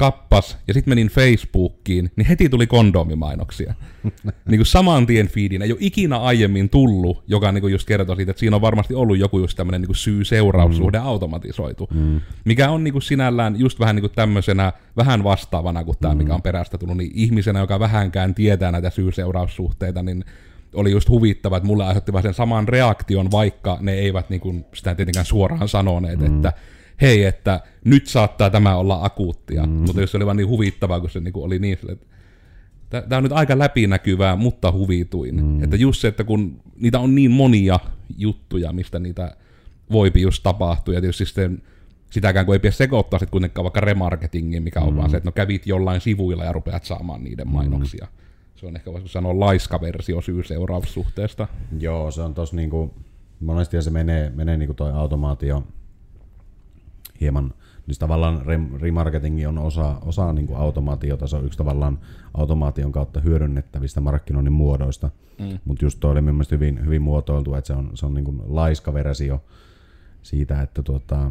kappas, 0.00 0.58
ja 0.68 0.74
sitten 0.74 0.90
menin 0.90 1.08
Facebookiin, 1.08 2.10
niin 2.16 2.26
heti 2.26 2.48
tuli 2.48 2.66
kondomimainoksia. 2.66 3.74
niin 4.48 4.58
kuin 4.58 4.66
saman 4.66 5.06
tien 5.06 5.28
feedin. 5.28 5.62
Ei 5.62 5.72
ole 5.72 5.78
ikinä 5.80 6.18
aiemmin 6.18 6.70
tullut, 6.70 7.24
joka 7.26 7.52
niin 7.52 7.60
kuin 7.60 7.72
just 7.72 7.88
kertoo 7.88 8.16
siitä, 8.16 8.30
että 8.30 8.40
siinä 8.40 8.56
on 8.56 8.62
varmasti 8.62 8.94
ollut 8.94 9.18
joku 9.18 9.38
just 9.38 9.56
tämmöinen 9.56 9.82
niin 9.82 9.94
syy-seuraussuhde 9.94 10.98
mm. 10.98 11.06
automatisoitu. 11.06 11.88
Mm. 11.94 12.20
Mikä 12.44 12.70
on 12.70 12.84
niin 12.84 12.92
kuin 12.92 13.02
sinällään 13.02 13.60
just 13.60 13.80
vähän 13.80 13.96
niin 13.96 14.02
kuin 14.02 14.12
tämmöisenä, 14.16 14.72
vähän 14.96 15.24
vastaavana 15.24 15.84
kuin 15.84 15.96
tämä, 16.00 16.14
mm. 16.14 16.18
mikä 16.18 16.34
on 16.34 16.42
perästä 16.42 16.78
tullut, 16.78 16.96
niin 16.96 17.10
ihmisenä, 17.14 17.60
joka 17.60 17.80
vähänkään 17.80 18.34
tietää 18.34 18.72
näitä 18.72 18.90
syy-seuraussuhteita, 18.90 20.02
niin 20.02 20.24
oli 20.74 20.90
just 20.90 21.08
huvittava, 21.08 21.56
että 21.56 21.66
mulle 21.66 21.84
aiheutti 21.84 22.12
sen 22.22 22.34
saman 22.34 22.68
reaktion, 22.68 23.30
vaikka 23.30 23.78
ne 23.80 23.92
eivät 23.92 24.30
niin 24.30 24.40
kuin 24.40 24.64
sitä 24.74 24.94
tietenkään 24.94 25.26
suoraan 25.26 25.68
sanoneet, 25.68 26.18
mm. 26.18 26.26
että 26.26 26.52
hei, 27.00 27.24
että 27.24 27.60
nyt 27.84 28.06
saattaa 28.06 28.50
tämä 28.50 28.76
olla 28.76 29.04
akuuttia. 29.04 29.66
Mm. 29.66 29.72
Mutta 29.72 30.00
jos 30.00 30.10
se 30.10 30.16
oli 30.16 30.26
vaan 30.26 30.36
niin 30.36 30.48
huvittavaa, 30.48 31.00
kun 31.00 31.10
se 31.10 31.20
niin 31.20 31.32
kuin 31.32 31.44
oli 31.44 31.58
niin 31.58 31.78
että 31.92 32.06
tämä 33.08 33.16
on 33.16 33.22
nyt 33.22 33.32
aika 33.32 33.58
läpinäkyvää, 33.58 34.36
mutta 34.36 34.72
huvituin. 34.72 35.44
Mm. 35.44 35.64
Että 35.64 35.76
just 35.76 36.00
se, 36.00 36.08
että 36.08 36.24
kun 36.24 36.60
niitä 36.76 37.00
on 37.00 37.14
niin 37.14 37.30
monia 37.30 37.78
juttuja, 38.16 38.72
mistä 38.72 38.98
niitä 38.98 39.36
voipi 39.92 40.20
just 40.20 40.42
tapahtua, 40.42 40.94
ja 40.94 41.00
tietysti 41.00 41.26
sitten 41.26 41.62
sitäkään 42.10 42.46
kun 42.46 42.54
ei 42.54 42.58
pidä 42.58 42.72
sekoittaa 42.72 43.18
sitten 43.18 43.30
kuitenkaan 43.30 43.64
vaikka 43.64 43.80
remarketingiin, 43.80 44.62
mikä 44.62 44.80
on 44.80 44.92
mm. 44.92 44.96
vaan 44.96 45.10
se, 45.10 45.16
että 45.16 45.28
no 45.28 45.32
kävit 45.32 45.66
jollain 45.66 46.00
sivuilla 46.00 46.44
ja 46.44 46.52
rupeat 46.52 46.84
saamaan 46.84 47.24
niiden 47.24 47.46
mm. 47.46 47.52
mainoksia. 47.52 48.06
Mm. 48.06 48.20
Se 48.56 48.66
on 48.66 48.76
ehkä 48.76 48.92
voisiko 48.92 49.08
sanoa 49.08 49.40
laiska 49.40 49.80
versio 49.80 50.20
syy-seuraussuhteesta. 50.20 51.48
Joo, 51.78 52.10
se 52.10 52.22
on 52.22 52.34
tossa 52.34 52.56
niinku, 52.56 52.94
monesti 53.40 53.82
se 53.82 53.90
menee, 53.90 54.30
menee 54.34 54.56
niinku 54.56 54.74
toi 54.74 54.92
automaatio 54.92 55.64
hieman, 57.20 57.54
niin 57.86 57.98
tavallaan 57.98 58.42
remarketingi 58.80 59.46
on 59.46 59.58
osa, 59.58 59.98
osa 60.02 60.32
niin 60.32 60.46
kuin 60.46 60.58
automaatiota, 60.58 61.26
se 61.26 61.36
on 61.36 61.44
yksi 61.44 61.58
tavallaan 61.58 61.98
automaation 62.34 62.92
kautta 62.92 63.20
hyödynnettävistä 63.20 64.00
markkinoinnin 64.00 64.52
muodoista, 64.52 65.10
mm. 65.38 65.58
mutta 65.64 65.84
just 65.84 66.00
toi 66.00 66.12
oli 66.12 66.20
mielestäni 66.20 66.60
hyvin, 66.60 66.84
hyvin 66.84 67.02
muotoiltu, 67.02 67.54
että 67.54 67.66
se 67.66 67.72
on, 67.72 67.90
se 67.94 68.06
on 68.06 68.14
niin 68.14 68.24
kuin 68.24 68.40
laiska 68.44 68.94
versio 68.94 69.44
siitä, 70.22 70.62
että 70.62 70.82
tuota, 70.82 71.30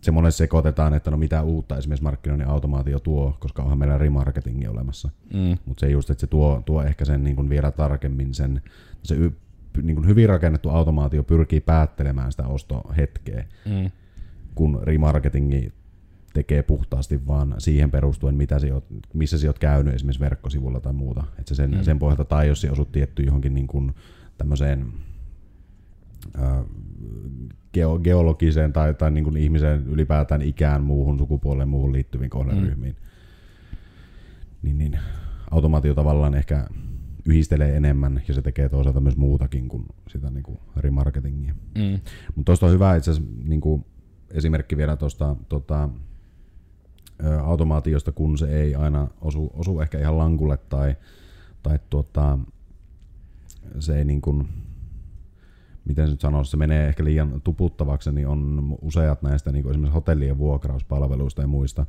se 0.00 0.10
monesti 0.10 0.38
sekoitetaan, 0.38 0.94
että 0.94 1.10
no 1.10 1.16
mitä 1.16 1.42
uutta 1.42 1.76
esimerkiksi 1.76 2.02
markkinoinnin 2.02 2.48
automaatio 2.48 3.00
tuo, 3.00 3.36
koska 3.40 3.62
onhan 3.62 3.78
meillä 3.78 3.98
remarketingi 3.98 4.68
olemassa. 4.68 5.10
Mm. 5.34 5.58
Mutta 5.66 5.80
se 5.80 5.90
just, 5.90 6.10
että 6.10 6.20
se 6.20 6.26
tuo, 6.26 6.62
tuo 6.66 6.82
ehkä 6.82 7.04
sen 7.04 7.24
niin 7.24 7.36
kuin 7.36 7.48
vielä 7.48 7.70
tarkemmin 7.70 8.34
sen, 8.34 8.62
se 9.02 9.14
y, 9.14 9.32
niin 9.82 9.96
kuin 9.96 10.06
hyvin 10.06 10.28
rakennettu 10.28 10.68
automaatio 10.68 11.24
pyrkii 11.24 11.60
päättelemään 11.60 12.32
sitä 12.32 12.46
ostohetkeä. 12.46 13.44
Mm 13.64 13.90
kun 14.54 14.80
remarketingi 14.82 15.72
tekee 16.34 16.62
puhtaasti 16.62 17.26
vaan 17.26 17.54
siihen 17.58 17.90
perustuen, 17.90 18.34
mitä 18.34 18.58
sä 18.58 18.66
oot, 18.74 18.84
missä 19.14 19.38
sä 19.38 19.46
oot 19.46 19.58
käynyt 19.58 19.94
esimerkiksi 19.94 20.20
verkkosivulla 20.20 20.80
tai 20.80 20.92
muuta. 20.92 21.24
Et 21.38 21.48
se 21.48 21.54
sen, 21.54 21.70
mm. 21.70 21.82
sen 21.82 21.98
pohjalta, 21.98 22.24
tai 22.24 22.48
jos 22.48 22.60
sä 22.60 22.72
osut 22.72 22.92
tietty 22.92 23.22
johonkin 23.22 23.54
niin 23.54 23.66
kuin 23.66 23.94
tämmöiseen 24.38 24.92
äh, 26.38 26.64
geo, 27.74 27.98
geologiseen 27.98 28.72
tai, 28.72 28.94
tai 28.94 29.10
niin 29.10 29.24
kuin 29.24 29.36
ihmisen 29.36 29.86
ylipäätään 29.86 30.42
ikään, 30.42 30.82
muuhun 30.82 31.18
sukupuoleen, 31.18 31.68
muuhun 31.68 31.92
liittyviin 31.92 32.30
kohderyhmiin, 32.30 32.96
mm. 32.96 33.78
niin, 34.62 34.78
niin 34.78 34.98
automaatio 35.50 35.94
tavallaan 35.94 36.34
ehkä 36.34 36.66
yhdistelee 37.24 37.76
enemmän 37.76 38.22
ja 38.28 38.34
se 38.34 38.42
tekee 38.42 38.68
toisaalta 38.68 39.00
myös 39.00 39.16
muutakin 39.16 39.68
kuin 39.68 39.86
sitä 40.08 40.30
niin 40.30 40.42
kuin 40.42 40.58
remarketingia. 40.76 41.54
Mm. 41.74 42.00
Mutta 42.36 42.44
tuosta 42.44 42.66
on 42.66 42.72
hyvä 42.72 42.96
itse 42.96 43.10
asiassa 43.10 43.32
niin 43.44 43.60
kuin 43.60 43.84
esimerkki 44.30 44.76
vielä 44.76 44.96
tuosta 44.96 45.36
tota, 45.48 45.88
automaatiosta, 47.42 48.12
kun 48.12 48.38
se 48.38 48.60
ei 48.62 48.74
aina 48.74 49.08
osu, 49.20 49.50
osu 49.54 49.80
ehkä 49.80 49.98
ihan 49.98 50.18
lankulle 50.18 50.56
tai, 50.56 50.96
tai 51.62 51.78
tuota, 51.90 52.38
se 53.78 53.98
ei 53.98 54.04
niin 54.04 54.20
kuin, 54.20 54.48
miten 55.84 56.06
se 56.06 56.10
nyt 56.10 56.20
sanoisi, 56.20 56.50
se 56.50 56.56
menee 56.56 56.88
ehkä 56.88 57.04
liian 57.04 57.40
tuputtavaksi, 57.44 58.12
niin 58.12 58.28
on 58.28 58.76
useat 58.82 59.22
näistä 59.22 59.52
niin 59.52 59.62
kuin 59.62 59.70
esimerkiksi 59.70 59.94
hotellien 59.94 60.38
vuokrauspalveluista 60.38 61.42
ja 61.42 61.48
muista. 61.48 61.86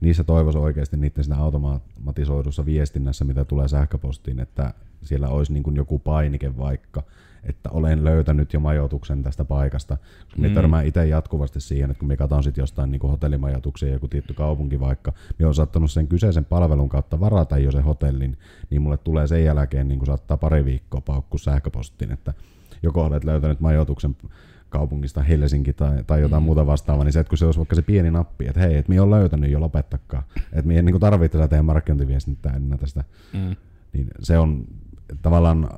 Niissä 0.00 0.24
toivoisi 0.24 0.58
oikeasti 0.58 0.96
niiden 0.96 1.24
siinä 1.24 1.38
automatisoidussa 1.38 2.66
viestinnässä, 2.66 3.24
mitä 3.24 3.44
tulee 3.44 3.68
sähköpostiin, 3.68 4.40
että 4.40 4.74
siellä 5.02 5.28
olisi 5.28 5.52
niin 5.52 5.62
kuin 5.62 5.76
joku 5.76 5.98
painike 5.98 6.56
vaikka, 6.56 7.02
että 7.48 7.70
olen 7.70 8.04
löytänyt 8.04 8.52
jo 8.52 8.60
majoituksen 8.60 9.22
tästä 9.22 9.44
paikasta. 9.44 9.96
Koska 10.24 10.48
mm. 10.48 10.54
törmää 10.54 10.82
itse 10.82 11.06
jatkuvasti 11.06 11.60
siihen, 11.60 11.90
että 11.90 11.98
kun 11.98 12.08
me 12.08 12.16
katson 12.16 12.42
sitten 12.42 12.62
jostain 12.62 12.90
niin 12.90 13.02
hotellimajoituksia, 13.02 13.92
joku 13.92 14.08
tietty 14.08 14.34
kaupunki 14.34 14.80
vaikka, 14.80 15.12
niin 15.38 15.46
on 15.46 15.54
saattanut 15.54 15.90
sen 15.90 16.08
kyseisen 16.08 16.44
palvelun 16.44 16.88
kautta 16.88 17.20
varata 17.20 17.58
jo 17.58 17.72
se 17.72 17.80
hotellin, 17.80 18.38
niin 18.70 18.82
mulle 18.82 18.96
tulee 18.96 19.26
sen 19.26 19.44
jälkeen 19.44 19.88
niin 19.88 19.98
kuin 19.98 20.06
saattaa 20.06 20.36
pari 20.36 20.64
viikkoa 20.64 21.00
paukku 21.00 21.38
sähköpostiin, 21.38 22.12
että 22.12 22.34
joko 22.82 23.04
olet 23.04 23.24
löytänyt 23.24 23.60
majoituksen 23.60 24.16
kaupungista 24.68 25.22
Helsinki 25.22 25.72
tai, 25.72 26.04
tai 26.06 26.20
jotain 26.20 26.42
mm. 26.42 26.44
muuta 26.44 26.66
vastaavaa, 26.66 27.04
niin 27.04 27.12
se, 27.12 27.20
että 27.20 27.28
kun 27.28 27.38
se 27.38 27.44
olisi 27.44 27.58
vaikka 27.58 27.76
se 27.76 27.82
pieni 27.82 28.10
nappi, 28.10 28.46
että 28.48 28.60
hei, 28.60 28.76
että 28.76 28.92
minä 28.92 29.02
olen 29.02 29.20
löytänyt 29.20 29.50
jo, 29.50 29.60
lopettakaa. 29.60 30.22
Että 30.36 30.66
minä 30.66 30.78
en 30.78 30.84
niin 30.84 31.00
tarvitse 31.00 31.38
tätä 31.38 31.48
teidän 31.48 31.64
markkinointiviestintää 31.64 32.56
enää 32.56 32.78
tästä. 32.78 33.04
Mm. 33.32 33.56
Niin 33.92 34.08
se 34.20 34.38
on 34.38 34.64
tavallaan 35.22 35.68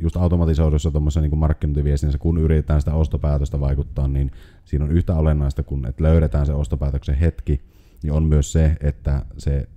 just 0.00 0.16
automatisoidussa 0.16 0.90
tuommoisessa 0.90 1.20
niin 1.20 1.38
markkinointiviestinnässä, 1.38 2.18
kun 2.18 2.38
yritetään 2.38 2.80
sitä 2.80 2.94
ostopäätöstä 2.94 3.60
vaikuttaa, 3.60 4.08
niin 4.08 4.30
siinä 4.64 4.84
on 4.84 4.90
yhtä 4.90 5.14
olennaista, 5.14 5.62
kun 5.62 5.86
että 5.86 6.04
löydetään 6.04 6.46
se 6.46 6.52
ostopäätöksen 6.52 7.14
hetki, 7.14 7.60
niin 8.02 8.12
on 8.12 8.22
myös 8.22 8.52
se, 8.52 8.76
että 8.80 9.26
se 9.38 9.68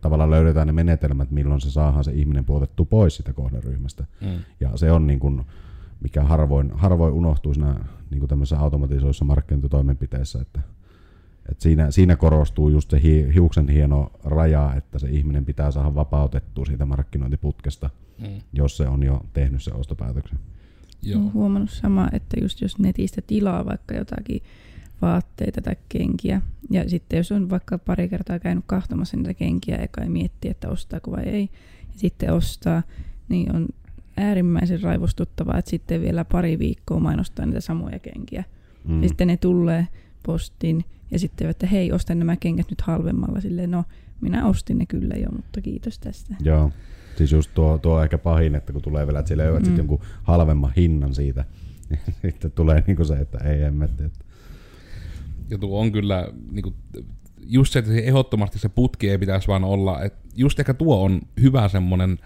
tavallaan 0.00 0.30
löydetään 0.30 0.66
ne 0.66 0.72
menetelmät, 0.72 1.30
milloin 1.30 1.60
se 1.60 1.70
saadaan 1.70 2.04
se 2.04 2.12
ihminen 2.12 2.44
puotettu 2.44 2.84
pois 2.84 3.16
sitä 3.16 3.32
kohderyhmästä. 3.32 4.04
Mm. 4.20 4.28
Ja 4.60 4.76
se 4.76 4.92
on 4.92 5.06
niin 5.06 5.20
kuin, 5.20 5.42
mikä 6.00 6.22
harvoin, 6.22 6.70
harvoin 6.74 7.12
unohtuu 7.12 7.54
siinä 7.54 7.74
niin 8.10 8.18
kuin 8.18 8.28
tämmöisessä 8.28 8.58
automatisoissa 8.58 9.24
markkinointitoimenpiteessä, 9.24 10.40
että, 10.40 10.60
että 11.50 11.62
siinä, 11.62 11.90
siinä 11.90 12.16
korostuu 12.16 12.68
just 12.68 12.90
se 12.90 13.02
hi, 13.02 13.34
hiuksen 13.34 13.68
hieno 13.68 14.10
raja, 14.24 14.74
että 14.76 14.98
se 14.98 15.08
ihminen 15.10 15.44
pitää 15.44 15.70
saada 15.70 15.94
vapautettua 15.94 16.64
siitä 16.64 16.86
markkinointiputkesta, 16.86 17.90
mm. 18.18 18.40
jos 18.52 18.76
se 18.76 18.88
on 18.88 19.02
jo 19.02 19.20
tehnyt 19.32 19.62
se 19.62 19.70
ostopäätöksen. 19.72 20.38
Joo. 21.02 21.20
Olen 21.20 21.32
huomannut 21.32 21.70
sama, 21.70 22.08
että 22.12 22.36
just 22.40 22.60
jos 22.60 22.78
netistä 22.78 23.22
tilaa 23.26 23.66
vaikka 23.66 23.94
jotakin 23.94 24.42
vaatteita 25.02 25.62
tai 25.62 25.76
kenkiä, 25.88 26.42
ja 26.70 26.90
sitten 26.90 27.16
jos 27.16 27.32
on 27.32 27.50
vaikka 27.50 27.78
pari 27.78 28.08
kertaa 28.08 28.38
käynyt 28.38 28.64
kahtomassa 28.66 29.16
niitä 29.16 29.34
kenkiä, 29.34 29.76
eka 29.76 30.02
ei 30.02 30.08
miettiä, 30.08 30.50
että 30.50 30.68
ostaako 30.68 31.10
vai 31.10 31.22
ei, 31.22 31.48
ja 31.92 31.98
sitten 31.98 32.32
ostaa, 32.32 32.82
niin 33.28 33.56
on 33.56 33.68
äärimmäisen 34.16 34.82
raivostuttavaa, 34.82 35.58
että 35.58 35.70
sitten 35.70 36.00
vielä 36.00 36.24
pari 36.24 36.58
viikkoa 36.58 37.00
mainostaa 37.00 37.46
niitä 37.46 37.60
samoja 37.60 37.98
kenkiä. 37.98 38.44
Mm. 38.88 39.02
Ja 39.02 39.08
sitten 39.08 39.28
ne 39.28 39.36
tulee 39.36 39.88
postiin 40.26 40.84
ja 41.10 41.18
sitten, 41.18 41.50
että 41.50 41.66
hei, 41.66 41.92
ostan 41.92 42.18
nämä 42.18 42.36
kengät 42.36 42.70
nyt 42.70 42.80
halvemmalla. 42.80 43.40
Silleen, 43.40 43.70
no, 43.70 43.84
minä 44.20 44.46
ostin 44.46 44.78
ne 44.78 44.86
kyllä 44.86 45.14
jo, 45.14 45.28
mutta 45.30 45.60
kiitos 45.60 45.98
tästä. 45.98 46.34
Joo, 46.40 46.70
siis 47.18 47.32
just 47.32 47.50
tuo, 47.54 47.78
tuo 47.78 47.94
on 47.94 48.04
ehkä 48.04 48.18
pahin, 48.18 48.54
että 48.54 48.72
kun 48.72 48.82
tulee 48.82 49.06
vielä, 49.06 49.18
että 49.18 49.28
sille 49.28 49.50
mm. 49.50 49.56
sitten 49.56 49.76
jonkun 49.76 50.00
halvemman 50.22 50.72
hinnan 50.76 51.14
siitä, 51.14 51.44
sitten 52.22 52.50
tulee 52.50 52.84
niin 52.86 52.96
kuin 52.96 53.06
se, 53.06 53.14
että 53.14 53.38
ei 53.38 53.62
emmetti. 53.62 54.04
Että... 54.04 54.24
Ja 55.50 55.58
tuo 55.58 55.80
on 55.80 55.92
kyllä 55.92 56.28
niin 56.52 56.62
kuin, 56.62 56.74
just 57.46 57.72
se, 57.72 57.78
että 57.78 57.90
se 57.90 57.98
ehdottomasti 57.98 58.58
se 58.58 58.68
putki 58.68 59.10
ei 59.10 59.18
pitäisi 59.18 59.48
vaan 59.48 59.64
olla, 59.64 60.02
että 60.02 60.28
just 60.36 60.60
ehkä 60.60 60.74
tuo 60.74 61.04
on 61.04 61.20
hyvä 61.40 61.68
semmoinen, 61.68 62.18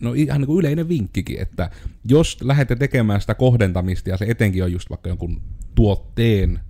no 0.00 0.12
ihan 0.12 0.40
niin 0.40 0.46
kuin 0.46 0.58
yleinen 0.58 0.88
vinkkikin, 0.88 1.40
että 1.40 1.70
jos 2.04 2.38
lähdette 2.42 2.76
tekemään 2.76 3.20
sitä 3.20 3.34
kohdentamista 3.34 4.10
ja 4.10 4.16
se 4.16 4.24
etenkin 4.28 4.64
on 4.64 4.72
just 4.72 4.90
vaikka 4.90 5.08
jonkun 5.08 5.42
tuotteen, 5.74 6.60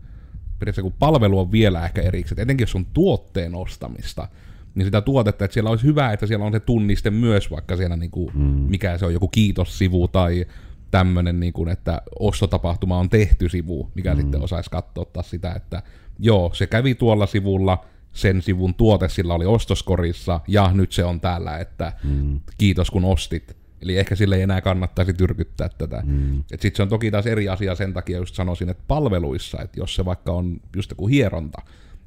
periaatteessa 0.58 0.82
kun 0.82 0.92
palvelu 0.92 1.38
on 1.38 1.52
vielä 1.52 1.84
ehkä 1.84 2.02
erikseen, 2.02 2.40
etenkin 2.40 2.62
jos 2.62 2.74
on 2.74 2.86
tuotteen 2.86 3.54
ostamista, 3.54 4.28
niin 4.76 4.86
sitä 4.86 5.00
tuotetta, 5.00 5.44
että 5.44 5.52
siellä 5.54 5.70
olisi 5.70 5.84
hyvä, 5.84 6.12
että 6.12 6.26
siellä 6.26 6.44
on 6.44 6.52
se 6.52 6.60
tunniste 6.60 7.10
myös, 7.10 7.50
vaikka 7.50 7.76
siellä 7.76 7.96
niin 7.96 8.10
kuin, 8.10 8.30
mm. 8.34 8.42
mikä 8.44 8.98
se 8.98 9.06
on, 9.06 9.12
joku 9.12 9.28
kiitossivu 9.28 10.08
tai 10.08 10.46
tämmöinen, 10.90 11.40
niin 11.40 11.52
kuin, 11.52 11.68
että 11.68 12.02
ostotapahtuma 12.18 12.98
on 12.98 13.10
tehty 13.10 13.48
sivu, 13.48 13.90
mikä 13.94 14.14
mm. 14.14 14.20
sitten 14.20 14.42
osaisi 14.42 14.70
katsoa 14.70 15.22
sitä, 15.22 15.52
että 15.52 15.82
joo, 16.18 16.50
se 16.54 16.66
kävi 16.66 16.94
tuolla 16.94 17.26
sivulla, 17.26 17.84
sen 18.12 18.42
sivun 18.42 18.74
tuote 18.74 19.08
sillä 19.08 19.34
oli 19.34 19.46
ostoskorissa, 19.46 20.40
ja 20.48 20.70
nyt 20.74 20.92
se 20.92 21.04
on 21.04 21.20
täällä, 21.20 21.58
että 21.58 21.92
mm. 22.04 22.40
kiitos 22.58 22.90
kun 22.90 23.04
ostit. 23.04 23.56
Eli 23.82 23.98
ehkä 23.98 24.16
sille 24.16 24.36
ei 24.36 24.42
enää 24.42 24.60
kannattaisi 24.60 25.12
tyrkyttää 25.12 25.68
tätä. 25.68 26.02
Mm. 26.06 26.44
Sitten 26.46 26.76
se 26.76 26.82
on 26.82 26.88
toki 26.88 27.10
taas 27.10 27.26
eri 27.26 27.48
asia 27.48 27.74
sen 27.74 27.92
takia, 27.92 28.18
just 28.18 28.34
sanoisin, 28.34 28.68
että 28.68 28.82
palveluissa, 28.88 29.62
että 29.62 29.80
jos 29.80 29.94
se 29.94 30.04
vaikka 30.04 30.32
on 30.32 30.60
just 30.76 30.90
joku 30.90 31.06
hieronta, 31.06 31.62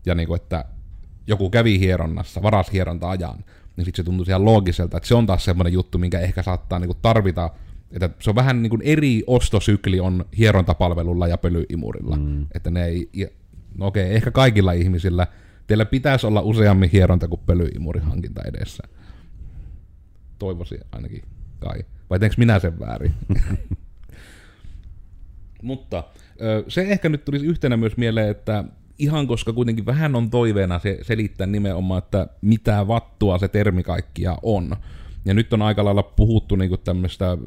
ja 0.06 0.16
niin 0.16 0.28
kuin, 0.28 0.42
että 0.42 0.66
joku 1.30 1.50
kävi 1.50 1.80
hieronnassa, 1.80 2.42
varas 2.42 2.72
hieronta 2.72 3.10
ajan, 3.10 3.46
niin 3.78 3.86
sitten 3.86 4.04
se 4.04 4.06
tuntuu 4.06 4.26
ihan 4.30 4.46
loogiselta, 4.46 4.98
että 4.98 5.08
se 5.08 5.16
on 5.16 5.26
taas 5.26 5.46
semmoinen 5.46 5.74
juttu, 5.74 5.98
minkä 5.98 6.20
ehkä 6.20 6.44
saattaa 6.44 6.80
niin 6.80 6.88
kuin 6.88 6.98
tarvita, 7.02 7.50
että 7.92 8.10
se 8.20 8.30
on 8.30 8.36
vähän 8.36 8.62
niin 8.62 8.70
kuin 8.70 8.82
eri 8.82 9.24
ostosykli 9.28 10.00
on 10.00 10.26
hierontapalvelulla 10.38 11.28
ja 11.28 11.38
pölyimurilla. 11.38 12.16
Mm. 12.16 12.46
Että 12.56 12.72
ne 12.72 12.86
ei, 12.86 13.10
no 13.78 13.88
okei, 13.88 14.16
ehkä 14.16 14.32
kaikilla 14.32 14.72
ihmisillä, 14.72 15.28
teillä 15.68 15.86
pitäisi 15.86 16.28
olla 16.28 16.42
useammin 16.42 16.90
hieronta 16.90 17.28
kuin 17.28 17.42
pölyimurihankinta 17.46 18.42
edessä. 18.46 18.84
Toivoisin 20.40 20.80
ainakin 20.92 21.24
kai. 21.60 21.80
Vai 22.10 22.20
teenkö 22.20 22.36
minä 22.38 22.60
sen 22.60 22.80
väärin? 22.80 23.14
Mutta 25.62 26.04
se 26.68 26.82
ehkä 26.82 27.10
nyt 27.10 27.26
tulisi 27.26 27.46
yhtenä 27.46 27.78
myös 27.78 27.98
mieleen, 27.98 28.30
että 28.30 28.64
ihan 29.00 29.28
koska 29.28 29.54
kuitenkin 29.54 29.86
vähän 29.86 30.16
on 30.16 30.30
toiveena 30.30 30.80
se 30.80 31.00
selittää 31.02 31.48
nimenomaan, 31.48 31.98
että 31.98 32.28
mitä 32.42 32.88
vattua 32.88 33.38
se 33.38 33.48
termi 33.48 33.84
kaikkia 33.84 34.38
on. 34.42 34.76
Ja 35.26 35.34
nyt 35.34 35.54
on 35.54 35.62
aika 35.62 35.86
lailla 35.86 36.04
puhuttu 36.04 36.56
niinku 36.56 36.78
tämmöistä, 36.78 37.38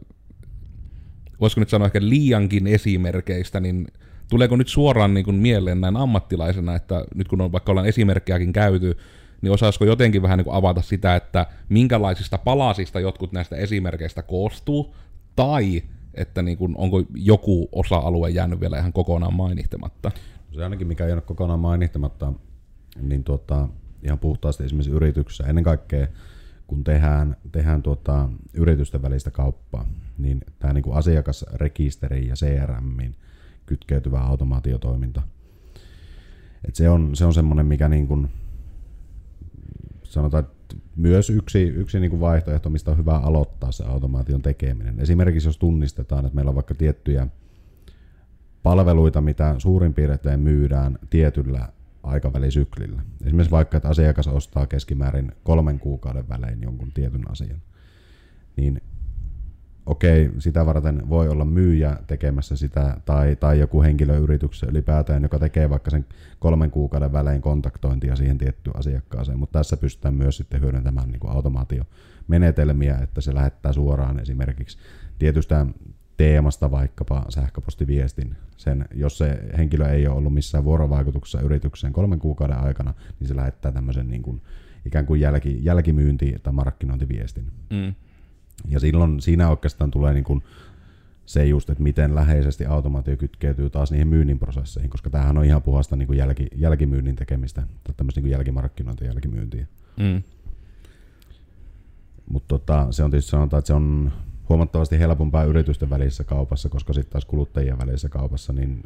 voisiko 1.40 1.60
nyt 1.60 1.68
sanoa 1.68 1.86
ehkä 1.86 2.00
liiankin 2.02 2.66
esimerkeistä, 2.66 3.60
niin 3.60 3.86
tuleeko 4.30 4.56
nyt 4.56 4.68
suoraan 4.68 5.14
niin 5.14 5.24
kuin 5.24 5.36
mieleen 5.36 5.80
näin 5.80 5.96
ammattilaisena, 5.96 6.74
että 6.74 7.04
nyt 7.14 7.28
kun 7.28 7.40
on 7.40 7.52
vaikka 7.52 7.72
ollaan 7.72 7.88
esimerkkejäkin 7.88 8.52
käyty, 8.52 8.96
niin 9.42 9.52
osaisiko 9.52 9.84
jotenkin 9.84 10.22
vähän 10.22 10.38
niin 10.38 10.44
kuin 10.44 10.56
avata 10.56 10.82
sitä, 10.82 11.16
että 11.16 11.46
minkälaisista 11.68 12.38
palasista 12.38 13.00
jotkut 13.00 13.32
näistä 13.32 13.56
esimerkkeistä 13.56 14.22
koostuu, 14.22 14.94
tai 15.36 15.82
että 16.14 16.42
niin 16.42 16.58
kuin, 16.58 16.74
onko 16.76 17.02
joku 17.14 17.68
osa-alue 17.72 18.30
jäänyt 18.30 18.60
vielä 18.60 18.78
ihan 18.78 18.92
kokonaan 18.92 19.34
mainittamatta? 19.34 20.10
Se 20.52 20.64
ainakin, 20.64 20.86
mikä 20.86 21.06
ei 21.06 21.12
ole 21.12 21.20
kokonaan 21.20 21.60
mainittamatta, 21.60 22.32
niin 23.02 23.24
tuota, 23.24 23.68
ihan 24.02 24.18
puhtaasti 24.18 24.64
esimerkiksi 24.64 24.90
yrityksessä, 24.90 25.44
ennen 25.44 25.64
kaikkea 25.64 26.06
kun 26.66 26.84
tehdään, 26.84 27.36
tehdään 27.52 27.82
tuota, 27.82 28.28
yritysten 28.54 29.02
välistä 29.02 29.30
kauppaa, 29.30 29.86
niin 30.18 30.40
tämä 30.58 30.72
niin 30.72 30.84
asiakasrekisteri 30.92 32.28
ja 32.28 32.34
CRM 32.34 33.12
kytkeytyvä 33.66 34.20
automaatiotoiminta. 34.20 35.22
Et 36.68 36.74
se 36.74 36.88
on, 36.88 37.16
se 37.16 37.24
on 37.24 37.34
semmoinen, 37.34 37.66
mikä 37.66 37.88
niin 37.88 38.06
kuin, 38.06 38.28
sanotaan, 40.02 40.44
että 40.44 40.76
myös 40.96 41.30
yksi, 41.30 41.62
yksi 41.62 42.00
niin 42.00 42.10
kuin 42.10 42.20
vaihtoehto, 42.20 42.70
mistä 42.70 42.90
on 42.90 42.96
hyvä 42.96 43.16
aloittaa 43.16 43.72
se 43.72 43.84
automaation 43.84 44.42
tekeminen. 44.42 45.00
Esimerkiksi 45.00 45.48
jos 45.48 45.58
tunnistetaan, 45.58 46.26
että 46.26 46.34
meillä 46.36 46.48
on 46.48 46.54
vaikka 46.54 46.74
tiettyjä 46.74 47.26
palveluita, 48.62 49.20
mitä 49.20 49.55
suurin 49.59 49.94
piirtein 49.94 50.40
myydään 50.40 50.98
tietyllä 51.11 51.68
aikavälisyklillä. 52.03 53.03
Esimerkiksi 53.25 53.51
vaikka, 53.51 53.77
että 53.77 53.88
asiakas 53.88 54.29
ostaa 54.29 54.66
keskimäärin 54.66 55.33
kolmen 55.44 55.79
kuukauden 55.79 56.29
välein 56.29 56.62
jonkun 56.62 56.92
tietyn 56.92 57.31
asian, 57.31 57.62
niin 58.57 58.81
okei, 59.87 60.31
sitä 60.38 60.66
varten 60.66 61.09
voi 61.09 61.29
olla 61.29 61.44
myyjä 61.44 61.96
tekemässä 62.07 62.57
sitä, 62.57 62.96
tai, 63.05 63.37
tai 63.37 63.59
joku 63.59 63.83
henkilö 63.83 64.18
yrityksessä 64.18 64.66
ylipäätään, 64.66 65.22
joka 65.22 65.38
tekee 65.38 65.70
vaikka 65.70 65.90
sen 65.90 66.07
kolmen 66.38 66.70
kuukauden 66.70 67.12
välein 67.12 67.42
kontaktointia 67.42 68.16
siihen 68.16 68.38
tiettyyn 68.38 68.77
asiakkaaseen, 68.77 69.38
mutta 69.38 69.59
tässä 69.59 69.77
pystytään 69.77 70.14
myös 70.14 70.37
sitten 70.37 70.61
hyödyntämään 70.61 71.09
niin 71.09 71.20
kuin 71.20 71.33
automaatiomenetelmiä, 71.33 72.98
että 72.98 73.20
se 73.20 73.35
lähettää 73.35 73.72
suoraan 73.72 74.20
esimerkiksi 74.20 74.79
tietystä 75.18 75.66
teemasta 76.16 76.70
vaikkapa 76.70 77.27
sähköpostiviestin. 77.29 78.37
Sen, 78.57 78.88
jos 78.94 79.18
se 79.18 79.40
henkilö 79.59 79.88
ei 79.88 80.07
ole 80.07 80.16
ollut 80.16 80.35
missään 80.35 80.64
vuorovaikutuksessa 80.64 81.40
yritykseen 81.40 81.92
kolmen 81.92 82.18
kuukauden 82.18 82.59
aikana, 82.59 82.94
niin 83.20 83.29
se 83.29 83.37
lähettää 83.37 83.72
tämmöisen 83.72 84.09
niin 84.09 84.22
kuin, 84.22 84.42
ikään 84.87 85.07
kuin 85.07 85.20
jälki, 85.20 85.59
jälkimyynti- 85.62 86.38
tai 86.42 86.53
markkinointiviestin. 86.53 87.51
Mm. 87.70 87.94
Ja 88.68 88.81
silloin 88.81 89.20
siinä 89.20 89.51
oikeastaan 89.51 89.90
tulee 89.90 90.12
niin 90.12 90.25
kuin 90.25 90.42
se 91.27 91.46
just, 91.46 91.70
että 91.70 91.83
miten 91.83 92.14
läheisesti 92.14 92.66
automaatio 92.66 93.16
kytkeytyy 93.16 93.70
taas 93.70 93.90
niihin 93.90 94.09
myynnin 94.09 94.38
prosesseihin, 94.38 94.90
koska 94.90 95.11
tämähän 95.11 95.38
on 95.38 95.44
ihan 95.44 95.62
puhasta 95.62 95.96
niin 95.96 96.07
kuin 96.07 96.18
jälki, 96.18 96.48
jälkimyynnin 96.55 97.16
tekemistä, 97.16 97.62
tai 97.85 97.94
tämmöistä 97.96 98.18
niin 98.18 98.25
kuin 98.25 98.33
jälkimarkkinointia 98.33 99.07
jälkimyyntiä. 99.07 99.66
Mm. 99.96 100.22
Mutta 102.31 102.48
tota, 102.48 102.87
se 102.90 103.05
on 103.05 103.11
tietysti 103.11 103.31
sanotaan, 103.31 103.59
että 103.59 103.66
se 103.66 103.75
on 103.75 104.12
huomattavasti 104.52 104.98
helpompaa 104.98 105.44
yritysten 105.44 105.90
välisessä 105.90 106.24
kaupassa, 106.24 106.68
koska 106.68 106.92
sitten 106.92 107.12
taas 107.12 107.24
kuluttajien 107.24 107.78
välisessä 107.78 108.08
kaupassa 108.08 108.52
niin 108.52 108.82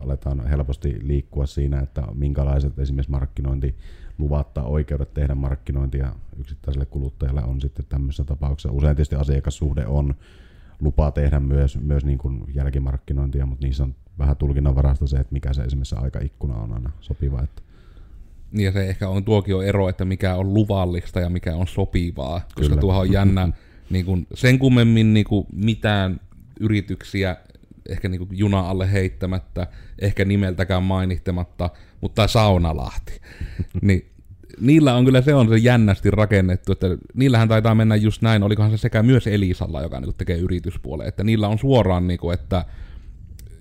aletaan 0.00 0.46
helposti 0.46 0.98
liikkua 1.02 1.46
siinä, 1.46 1.80
että 1.80 2.02
minkälaiset 2.14 2.78
esimerkiksi 2.78 3.10
markkinointi 3.10 3.74
luvatta 4.18 4.62
oikeudet 4.62 5.14
tehdä 5.14 5.34
markkinointia 5.34 6.12
yksittäiselle 6.38 6.86
kuluttajalle 6.86 7.44
on 7.44 7.60
sitten 7.60 7.86
tämmöisessä 7.88 8.24
tapauksessa. 8.24 8.72
Usein 8.72 8.96
tietysti 8.96 9.16
asiakassuhde 9.16 9.86
on 9.86 10.14
lupa 10.80 11.10
tehdä 11.10 11.40
myös, 11.40 11.80
myös 11.80 12.04
niin 12.04 12.18
kuin 12.18 12.44
jälkimarkkinointia, 12.54 13.46
mutta 13.46 13.66
niissä 13.66 13.84
on 13.84 13.94
vähän 14.18 14.36
tulkinnanvarasta 14.36 15.06
se, 15.06 15.16
että 15.16 15.32
mikä 15.32 15.52
se 15.52 15.62
esimerkiksi 15.62 15.96
aikaikkuna 15.98 16.54
on 16.54 16.72
aina 16.72 16.90
sopiva. 17.00 17.42
Että 17.42 17.62
niin 18.52 18.64
ja 18.64 18.72
se 18.72 18.88
ehkä 18.88 19.08
on 19.08 19.24
tuokin 19.24 19.56
on 19.56 19.64
ero, 19.64 19.88
että 19.88 20.04
mikä 20.04 20.34
on 20.34 20.54
luvallista 20.54 21.20
ja 21.20 21.30
mikä 21.30 21.56
on 21.56 21.66
sopivaa, 21.66 22.40
koska 22.40 22.68
Kyllä. 22.68 22.80
tuohon 22.80 23.00
on 23.00 23.12
jännä, 23.12 23.48
niin 23.90 24.04
kuin 24.04 24.26
sen 24.34 24.58
kummemmin 24.58 25.14
niin 25.14 25.26
kuin 25.26 25.46
mitään 25.52 26.20
yrityksiä 26.60 27.36
ehkä 27.88 28.08
niin 28.08 28.28
juna 28.30 28.60
alle 28.60 28.92
heittämättä, 28.92 29.66
ehkä 29.98 30.24
nimeltäkään 30.24 30.82
mainittamatta, 30.82 31.70
mutta 32.00 32.26
Saunalahti. 32.26 33.20
niin 33.82 34.10
niillä 34.60 34.94
on 34.94 35.04
kyllä 35.04 35.22
se 35.22 35.34
on 35.34 35.48
se 35.48 35.56
jännästi 35.56 36.10
rakennettu, 36.10 36.72
että 36.72 36.86
niillähän 37.14 37.48
taitaa 37.48 37.74
mennä 37.74 37.96
just 37.96 38.22
näin, 38.22 38.42
olikohan 38.42 38.70
se 38.70 38.76
sekä 38.76 39.02
myös 39.02 39.26
Elisalla, 39.26 39.82
joka 39.82 40.00
niin 40.00 40.14
tekee 40.14 40.38
yrityspuoleen, 40.38 41.08
että 41.08 41.24
niillä 41.24 41.48
on 41.48 41.58
suoraan, 41.58 42.06
niin 42.06 42.18
kuin, 42.18 42.34
että 42.34 42.64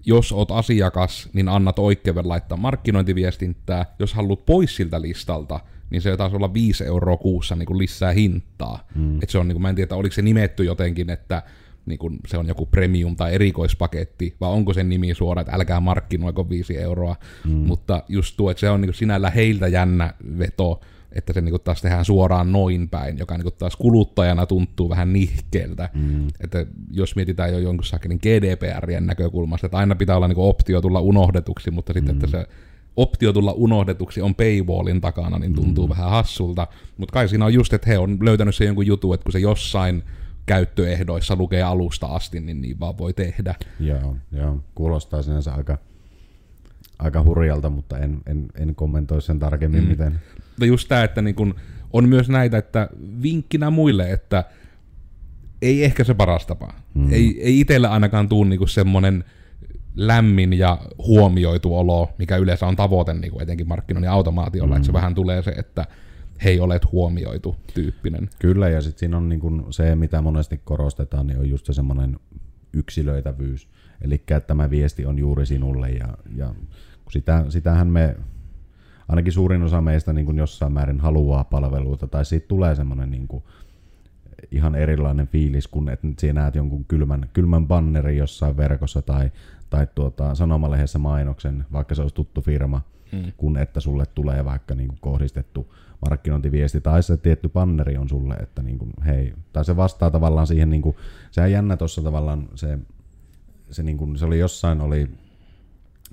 jos 0.06 0.32
oot 0.32 0.52
asiakas, 0.52 1.30
niin 1.34 1.50
annat 1.50 1.80
oikeuden 1.80 2.30
laittaa 2.30 2.58
markkinointiviestintää, 2.58 3.86
jos 4.00 4.14
haluat 4.14 4.46
pois 4.46 4.76
siltä 4.76 5.02
listalta, 5.02 5.60
niin 5.94 6.02
se 6.02 6.18
taas 6.18 6.34
olla 6.34 6.54
5 6.54 6.86
euroa 6.86 7.18
kuussa 7.18 7.56
niin 7.56 7.66
kuin 7.66 7.78
lisää 7.78 8.12
hintaa. 8.12 8.88
Mm. 8.96 9.20
Et 9.24 9.30
se 9.30 9.38
on, 9.38 9.48
niin 9.48 9.56
kuin, 9.56 9.62
mä 9.62 9.70
en 9.70 9.76
tiedä, 9.76 9.96
oliko 9.96 10.14
se 10.14 10.22
nimetty 10.22 10.64
jotenkin, 10.64 11.10
että 11.10 11.44
niin 11.86 12.00
kun 12.00 12.20
se 12.28 12.38
on 12.38 12.48
joku 12.48 12.66
premium 12.66 13.16
tai 13.16 13.34
erikoispaketti, 13.34 14.36
vai 14.42 14.50
onko 14.50 14.74
sen 14.74 14.90
nimi 14.90 15.14
suora, 15.14 15.42
että 15.42 15.56
älkää 15.56 15.80
markkinoiko 15.80 16.50
5 16.50 16.78
euroa. 16.78 17.16
Mm. 17.46 17.52
Mutta 17.52 18.04
just 18.10 18.38
tuo, 18.38 18.52
että 18.52 18.62
se 18.62 18.70
on 18.70 18.82
niin 18.82 18.94
sinällä 18.94 19.30
heiltä 19.30 19.68
jännä 19.68 20.14
veto, 20.40 20.82
että 21.12 21.34
se 21.34 21.42
niin 21.42 21.56
taas 21.64 21.82
tehdään 21.82 22.06
suoraan 22.06 22.52
noin 22.52 22.90
päin, 22.90 23.18
joka 23.18 23.38
niin 23.38 23.54
taas 23.58 23.76
kuluttajana 23.76 24.46
tuntuu 24.46 24.90
vähän 24.90 25.14
nihkeeltä. 25.14 25.90
Mm. 25.94 26.28
Että 26.40 26.66
jos 26.92 27.16
mietitään 27.16 27.54
jo 27.54 27.60
jonkun 27.60 27.86
sakenin 27.86 28.20
GDPRien 28.22 29.06
näkökulmasta, 29.06 29.68
että 29.68 29.78
aina 29.78 29.96
pitää 29.96 30.16
olla 30.16 30.28
niin 30.28 30.38
optio 30.38 30.82
tulla 30.82 31.02
unohdetuksi, 31.02 31.72
mutta 31.72 31.94
sitten, 31.94 32.16
mm. 32.16 32.24
että 32.24 32.38
se 32.38 32.48
optio 32.96 33.34
tulla 33.34 33.52
unohdetuksi 33.52 34.22
on 34.22 34.36
paywallin 34.36 35.02
takana, 35.02 35.40
niin 35.40 35.54
tuntuu 35.54 35.88
mm. 35.88 35.90
vähän 35.90 36.10
hassulta. 36.10 36.68
Mutta 36.98 37.14
kai 37.14 37.30
siinä 37.30 37.46
on 37.46 37.54
just, 37.54 37.74
että 37.74 37.90
he 37.90 37.98
on 37.98 38.18
löytänyt 38.22 38.56
se 38.56 38.66
jonkun 38.66 38.88
jutun, 38.88 39.14
että 39.14 39.24
kun 39.24 39.32
se 39.32 39.40
jossain 39.40 40.04
käyttöehdoissa 40.46 41.36
lukee 41.36 41.64
alusta 41.64 42.08
asti, 42.08 42.40
niin 42.40 42.62
niin 42.62 42.80
vaan 42.80 42.98
voi 42.98 43.14
tehdä. 43.14 43.56
Joo, 43.80 44.18
joo. 44.32 44.64
kuulostaa 44.76 45.22
sinänsä 45.22 45.54
aika, 45.54 45.78
aika 47.00 47.24
hurjalta, 47.24 47.70
mutta 47.70 47.98
en, 47.98 48.22
en, 48.26 48.46
en 48.56 48.76
kommentoi 48.76 49.22
sen 49.22 49.40
tarkemmin, 49.40 49.84
mm. 49.84 49.90
miten. 49.90 50.20
Ja 50.60 50.66
just 50.66 50.88
tämä, 50.88 51.04
että 51.04 51.22
niin 51.22 51.36
kun 51.36 51.56
on 51.94 52.10
myös 52.10 52.30
näitä, 52.30 52.58
että 52.58 52.90
vinkkinä 53.24 53.70
muille, 53.70 54.12
että 54.12 54.44
ei 55.62 55.84
ehkä 55.84 56.04
se 56.04 56.14
paras 56.14 56.46
tapa. 56.46 56.74
Mm. 56.94 57.14
Ei, 57.14 57.42
ei 57.42 57.60
itsellä 57.60 57.90
ainakaan 57.90 58.30
tule 58.30 58.50
niinku 58.50 58.68
semmoinen 58.68 59.24
lämmin 59.96 60.54
ja 60.54 60.78
huomioitu 60.98 61.78
olo, 61.78 62.10
mikä 62.18 62.38
yleensä 62.38 62.68
on 62.68 62.76
tavoite 62.76 63.14
niinku 63.14 63.40
etenkin 63.40 63.68
markkinoinnin 63.68 64.12
automaatiolla, 64.12 64.76
mm. 64.76 64.78
että 64.78 64.86
se 64.86 64.94
vähän 64.94 65.16
tulee 65.16 65.42
se, 65.42 65.52
että 65.52 65.86
hei, 66.44 66.60
olet 66.60 66.92
huomioitu 66.92 67.56
tyyppinen. 67.74 68.30
Kyllä, 68.40 68.70
ja 68.70 68.82
sitten 68.82 69.00
siinä 69.00 69.18
on 69.18 69.30
niin 69.30 69.40
kun 69.40 69.68
se, 69.70 69.96
mitä 69.96 70.22
monesti 70.22 70.62
korostetaan, 70.64 71.28
niin 71.28 71.40
on 71.40 71.50
just 71.50 71.66
se 71.66 71.74
semmoinen 71.74 72.20
yksilöitävyys. 72.74 73.70
Eli 74.02 74.16
että 74.16 74.40
tämä 74.40 74.70
viesti 74.70 75.06
on 75.06 75.20
juuri 75.20 75.46
sinulle, 75.46 75.90
ja, 75.90 76.08
ja 76.36 76.56
sitä, 77.10 77.46
sitähän 77.50 77.88
me, 77.88 78.16
ainakin 79.08 79.34
suurin 79.34 79.64
osa 79.64 79.82
meistä 79.82 80.14
niin 80.14 80.26
kuin 80.26 80.38
jossain 80.38 80.74
määrin 80.74 81.00
haluaa 81.00 81.44
palveluita, 81.44 82.08
tai 82.08 82.26
siitä 82.26 82.48
tulee 82.48 82.76
semmoinen 82.76 83.12
niin 83.12 83.28
kuin 83.28 83.44
ihan 84.52 84.76
erilainen 84.76 85.28
fiilis, 85.28 85.68
kun 85.68 85.90
että 85.90 86.08
nyt 86.08 86.20
sinä 86.20 86.42
näet 86.42 86.56
jonkun 86.56 86.86
kylmän, 86.86 87.30
kylmän 87.34 87.68
bannerin 87.68 88.18
jossain 88.18 88.58
verkossa 88.58 89.02
tai, 89.02 89.32
tai 89.70 89.88
tuota, 89.96 90.36
sanomalehdessä 90.36 91.00
mainoksen, 91.00 91.66
vaikka 91.72 91.96
se 91.96 92.02
olisi 92.02 92.16
tuttu 92.16 92.42
firma, 92.42 92.82
hmm. 93.12 93.32
kun 93.38 93.58
että 93.58 93.80
sulle 93.80 94.06
tulee 94.06 94.46
vaikka 94.46 94.76
niin 94.76 94.88
kuin 94.88 95.00
kohdistettu 95.02 95.74
markkinointiviesti 96.02 96.82
tai 96.82 97.04
se 97.04 97.18
tietty 97.18 97.50
banneri 97.50 97.98
on 97.98 98.10
sulle, 98.10 98.34
että 98.34 98.64
niin 98.64 98.80
kuin, 98.80 98.92
hei, 99.06 99.34
tai 99.54 99.66
se 99.66 99.76
vastaa 99.76 100.12
tavallaan 100.12 100.48
siihen, 100.48 100.70
niin 100.70 100.82
kuin, 100.82 100.96
se 101.32 101.42
on 101.42 101.52
jännä 101.52 101.78
tuossa 101.78 102.02
tavallaan 102.02 102.50
se, 102.56 102.80
se, 103.72 103.84
niin 103.84 103.98
kuin, 103.98 104.18
se 104.18 104.26
oli 104.26 104.40
jossain, 104.40 104.82
oli, 104.82 105.10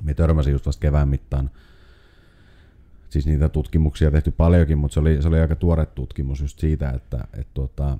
me 0.03 0.15
törmäsin 0.15 0.53
just 0.53 0.67
vasta 0.67 0.81
kevään 0.81 1.09
mittaan, 1.09 1.51
siis 3.11 3.27
niitä 3.27 3.49
tutkimuksia 3.49 4.11
tehty 4.11 4.31
paljonkin, 4.31 4.79
mutta 4.79 4.95
se 4.95 5.01
oli, 5.01 5.23
se 5.23 5.29
oli 5.29 5.41
aika 5.41 5.57
tuore 5.57 5.87
tutkimus 5.87 6.41
just 6.41 6.59
siitä, 6.59 6.91
että 6.91 7.25
et 7.39 7.47
tuota, 7.55 7.99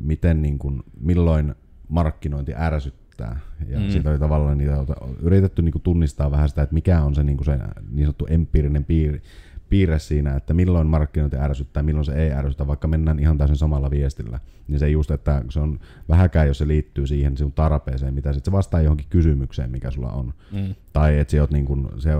miten 0.00 0.42
niin 0.42 0.58
kuin, 0.58 0.82
milloin 1.00 1.54
markkinointi 1.88 2.52
ärsyttää. 2.56 3.40
Ja 3.68 3.80
mm. 3.80 3.90
siitä 3.90 4.10
oli 4.10 4.18
tavallaan 4.18 4.58
niitä 4.58 4.76
yritetty 5.20 5.62
niin 5.62 5.72
kuin 5.72 5.82
tunnistaa 5.82 6.30
vähän 6.30 6.48
sitä, 6.48 6.62
että 6.62 6.74
mikä 6.74 7.02
on 7.02 7.14
se 7.14 7.24
niin, 7.24 7.36
kuin 7.36 7.44
se 7.44 7.58
niin 7.90 8.06
sanottu 8.06 8.26
empiirinen 8.30 8.84
piiri, 8.84 9.22
piirre 9.68 9.98
siinä, 9.98 10.36
että 10.36 10.54
milloin 10.54 10.86
markkinointi 10.86 11.36
ärsyttää, 11.36 11.82
milloin 11.82 12.04
se 12.04 12.12
ei 12.12 12.32
ärsytä, 12.32 12.66
vaikka 12.66 12.88
mennään 12.88 13.18
ihan 13.18 13.38
täysin 13.38 13.56
samalla 13.56 13.90
viestillä. 13.90 14.40
Niin 14.68 14.78
se 14.78 14.88
just, 14.88 15.10
että 15.10 15.42
se 15.50 15.60
on 15.60 15.80
vähäkään, 16.08 16.48
jos 16.48 16.58
se 16.58 16.68
liittyy 16.68 17.06
siihen 17.06 17.36
sinun 17.36 17.52
tarpeeseen, 17.52 18.14
mitä 18.14 18.32
sitten 18.32 18.52
se 18.52 18.56
vastaa 18.56 18.80
johonkin 18.80 19.06
kysymykseen, 19.10 19.70
mikä 19.70 19.90
sulla 19.90 20.12
on. 20.12 20.34
Mm. 20.52 20.74
Tai 20.92 21.18
että 21.18 21.30
se 21.30 21.42
on 21.42 21.48
niin 21.50 21.64
kuin, 21.64 21.88
se 21.98 22.10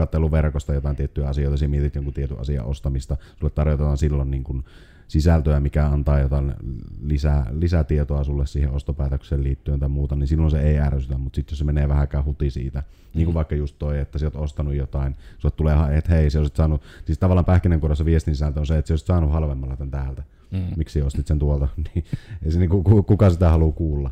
katteluverkosta 0.00 0.74
jotain 0.74 0.96
tiettyjä 0.96 1.28
asioita, 1.28 1.56
sinä 1.56 1.68
mietit 1.68 1.94
jonkun 1.94 2.14
tietyn 2.14 2.40
asian 2.40 2.66
ostamista, 2.66 3.16
sulle 3.40 3.52
tarjotaan 3.54 3.98
silloin 3.98 4.30
niin 4.30 4.44
kuin 4.44 4.64
sisältöä, 5.08 5.60
mikä 5.60 5.86
antaa 5.86 6.20
jotain 6.20 6.54
lisää, 7.02 7.46
lisätietoa 7.50 8.24
sulle 8.24 8.46
siihen 8.46 8.70
ostopäätökseen 8.70 9.42
liittyen 9.42 9.80
tai 9.80 9.88
muuta, 9.88 10.16
niin 10.16 10.26
silloin 10.26 10.50
se 10.50 10.60
ei 10.60 10.78
ärsytä, 10.78 11.18
mutta 11.18 11.36
sitten 11.36 11.52
jos 11.52 11.58
se 11.58 11.64
menee 11.64 11.88
vähänkään 11.88 12.24
huti 12.24 12.50
siitä, 12.50 12.78
mm. 12.78 12.84
niin 13.14 13.24
kuin 13.24 13.32
mm. 13.32 13.36
vaikka 13.36 13.54
just 13.54 13.76
toi, 13.78 13.98
että 13.98 14.18
sä 14.18 14.26
oot 14.26 14.36
ostanut 14.36 14.74
jotain, 14.74 15.16
sulle 15.38 15.54
tulee, 15.56 15.76
että 15.98 16.14
hei, 16.14 16.30
se 16.30 16.38
olisit 16.38 16.56
saanut, 16.56 16.82
siis 17.04 17.18
tavallaan 17.18 17.44
pähkinänkuoressa 17.44 18.04
viestin 18.04 18.34
sisältö 18.34 18.60
on 18.60 18.66
se, 18.66 18.78
että 18.78 18.86
se 18.86 18.92
olisit 18.92 19.06
saanut 19.06 19.32
halvemmalla 19.32 19.76
tämän 19.76 19.90
täältä, 19.90 20.22
mm. 20.50 20.66
miksi 20.76 21.02
ostit 21.02 21.26
sen 21.26 21.38
tuolta, 21.38 21.68
niin 21.94 22.04
ei 22.44 22.52
se 22.52 22.58
niin, 22.58 22.70
kuka 23.06 23.30
sitä 23.30 23.50
haluaa 23.50 23.72
kuulla. 23.72 24.10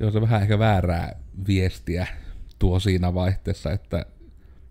Joo, 0.00 0.10
se 0.10 0.18
on 0.18 0.22
vähän 0.22 0.42
ehkä 0.42 0.58
väärää 0.58 1.16
viestiä 1.46 2.06
tuo 2.58 2.80
siinä 2.80 3.14
vaihteessa, 3.14 3.72
että 3.72 4.06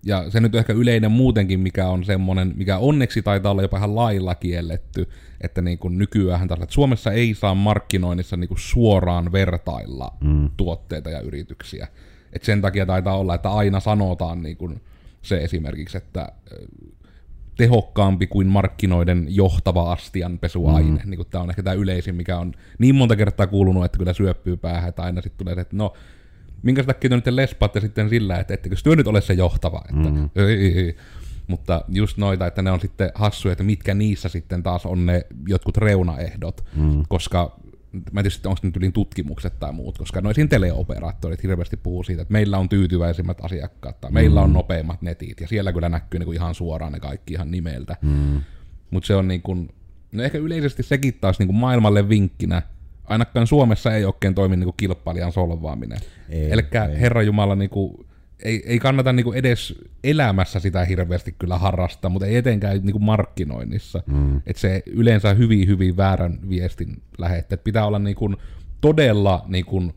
ja 0.06 0.30
se 0.30 0.40
nyt 0.40 0.56
on 0.56 0.60
ehkä 0.60 0.74
yleinen 0.74 1.12
muutenkin, 1.12 1.60
mikä 1.60 1.88
on 1.88 2.04
semmoinen, 2.04 2.54
mikä 2.56 2.78
onneksi 2.78 3.22
taitaa 3.22 3.52
olla 3.52 3.62
jopa 3.62 3.78
ihan 3.78 3.96
lailla 3.96 4.36
kielletty, 4.36 5.10
että 5.42 5.62
niin 5.62 5.78
kuin 5.78 5.98
nykyään 5.98 6.44
että 6.44 6.66
Suomessa 6.70 7.12
ei 7.12 7.34
saa 7.34 7.56
markkinoinnissa 7.56 8.38
niin 8.38 8.48
kuin 8.48 8.60
suoraan 8.60 9.32
vertailla 9.32 10.14
mm. 10.22 10.50
tuotteita 10.58 11.10
ja 11.10 11.20
yrityksiä. 11.20 11.88
Et 12.34 12.44
sen 12.44 12.62
takia 12.62 12.86
taitaa 12.86 13.18
olla, 13.18 13.36
että 13.36 13.50
aina 13.50 13.80
sanotaan 13.80 14.44
niin 14.44 14.58
kuin 14.58 14.82
se 15.22 15.38
esimerkiksi, 15.38 15.98
että 15.98 16.32
tehokkaampi 17.58 18.28
kuin 18.28 18.48
markkinoiden 18.48 19.26
johtava 19.30 19.92
astianpesuaine. 19.92 21.02
Mm. 21.04 21.10
Niin 21.10 21.26
tämä 21.30 21.44
on 21.44 21.50
ehkä 21.50 21.64
tämä 21.64 21.74
yleisin, 21.74 22.16
mikä 22.16 22.38
on 22.38 22.54
niin 22.80 22.96
monta 22.96 23.16
kertaa 23.16 23.48
kuulunut, 23.48 23.86
että 23.86 23.98
kyllä 23.98 24.14
syöppyy 24.14 24.58
päähän, 24.58 24.90
että 24.90 25.04
aina 25.04 25.22
sitten 25.22 25.46
tulee, 25.46 25.62
että 25.62 25.76
no, 25.76 25.94
minkä 26.64 26.84
takia 26.84 27.10
te 27.10 27.16
nyt 27.16 27.28
lespaatte 27.28 27.80
sitten 27.80 28.10
sillä, 28.10 28.40
että 28.40 28.54
ettekö 28.54 28.76
työ 28.84 28.96
nyt 28.96 29.08
ole 29.08 29.22
se 29.22 29.34
johtava, 29.34 29.82
että 29.90 30.10
mm. 30.10 30.30
ei, 30.36 30.46
ei, 30.46 30.80
ei. 30.80 30.96
Mutta 31.48 31.82
just 31.90 32.18
noita, 32.18 32.48
että 32.48 32.62
ne 32.62 32.72
on 32.72 32.80
sitten 32.80 33.12
hassuja, 33.16 33.52
että 33.52 33.64
mitkä 33.64 33.94
niissä 33.94 34.30
sitten 34.30 34.64
taas 34.64 34.86
on 34.86 35.06
ne 35.06 35.26
jotkut 35.48 35.78
reunaehdot, 35.78 36.66
mm. 36.76 37.04
koska 37.08 37.60
mä 38.12 38.20
en 38.20 38.24
tiedä 38.24 38.50
onko 38.50 38.62
ne 38.64 38.72
nyt 38.80 38.94
tutkimukset 38.94 39.60
tai 39.60 39.74
muut, 39.74 39.98
koska 39.98 40.22
noisin 40.22 40.50
teleoperaattorit 40.50 41.44
hirveästi 41.44 41.78
puhuu 41.78 42.04
siitä, 42.04 42.22
että 42.22 42.32
meillä 42.32 42.58
on 42.58 42.70
tyytyväisimmät 42.70 43.38
asiakkaat 43.42 44.02
tai 44.02 44.12
meillä 44.12 44.42
on 44.42 44.50
mm. 44.50 44.54
nopeimmat 44.54 45.02
netit, 45.02 45.42
ja 45.42 45.48
siellä 45.48 45.74
kyllä 45.74 45.90
näkyy 45.90 46.20
niin 46.20 46.26
kuin 46.26 46.36
ihan 46.36 46.56
suoraan 46.56 46.92
ne 46.92 47.00
kaikki 47.00 47.34
ihan 47.34 47.52
nimeltä. 47.52 47.96
Mm. 48.02 48.42
Mutta 48.92 49.08
se 49.08 49.16
on 49.16 49.28
niin 49.28 49.42
kuin, 49.42 49.70
no 50.12 50.24
ehkä 50.24 50.38
yleisesti 50.38 50.84
sekin 50.84 51.14
taas 51.22 51.40
niin 51.40 51.48
kuin 51.48 51.58
maailmalle 51.58 52.10
vinkkinä, 52.10 52.62
ainakaan 53.08 53.48
Suomessa 53.48 53.94
ei 53.94 54.06
oikein 54.06 54.36
toimi 54.36 54.56
niin 54.56 54.66
kuin 54.66 54.76
kilpailijan 54.78 55.32
solvaaminen. 55.32 55.98
Eli 56.30 56.62
Herra 57.00 57.22
Jumala, 57.22 57.56
niin 57.56 57.70
kuin, 57.70 58.06
ei, 58.44 58.64
ei 58.66 58.80
kannata 58.80 59.14
niin 59.14 59.24
kuin 59.24 59.38
edes 59.38 59.76
elämässä 60.04 60.60
sitä 60.60 60.86
hirveästi 60.86 61.36
kyllä 61.40 61.58
harrastaa, 61.58 62.10
mutta 62.10 62.26
ei 62.26 62.36
etenkään 62.36 62.80
niin 62.84 62.92
kuin 62.92 63.04
markkinoinnissa. 63.04 64.04
Mm. 64.06 64.38
Että 64.38 64.60
se 64.60 64.84
yleensä 64.86 65.34
hyvin, 65.34 65.68
hyvin 65.68 65.98
väärän 65.98 66.40
viestin 66.50 67.02
lähettää. 67.18 67.58
Pitää 67.58 67.86
olla 67.86 68.00
niin 68.00 68.16
kuin 68.16 68.38
todella 68.82 69.46
niin 69.48 69.66
kuin 69.66 69.94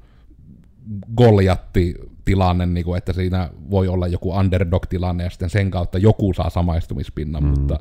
goljatti 1.17 1.95
tilanne, 2.25 2.67
niin 2.67 2.85
kuin, 2.85 2.99
että 2.99 3.13
siinä 3.13 3.51
voi 3.71 3.89
olla 3.89 4.07
joku 4.07 4.33
underdog-tilanne 4.33 5.25
ja 5.25 5.31
sitten 5.31 5.51
sen 5.51 5.71
kautta 5.71 5.99
joku 5.99 6.35
saa 6.35 6.51
samaistumispinnan, 6.51 7.45
mm. 7.45 7.49
mutta 7.49 7.81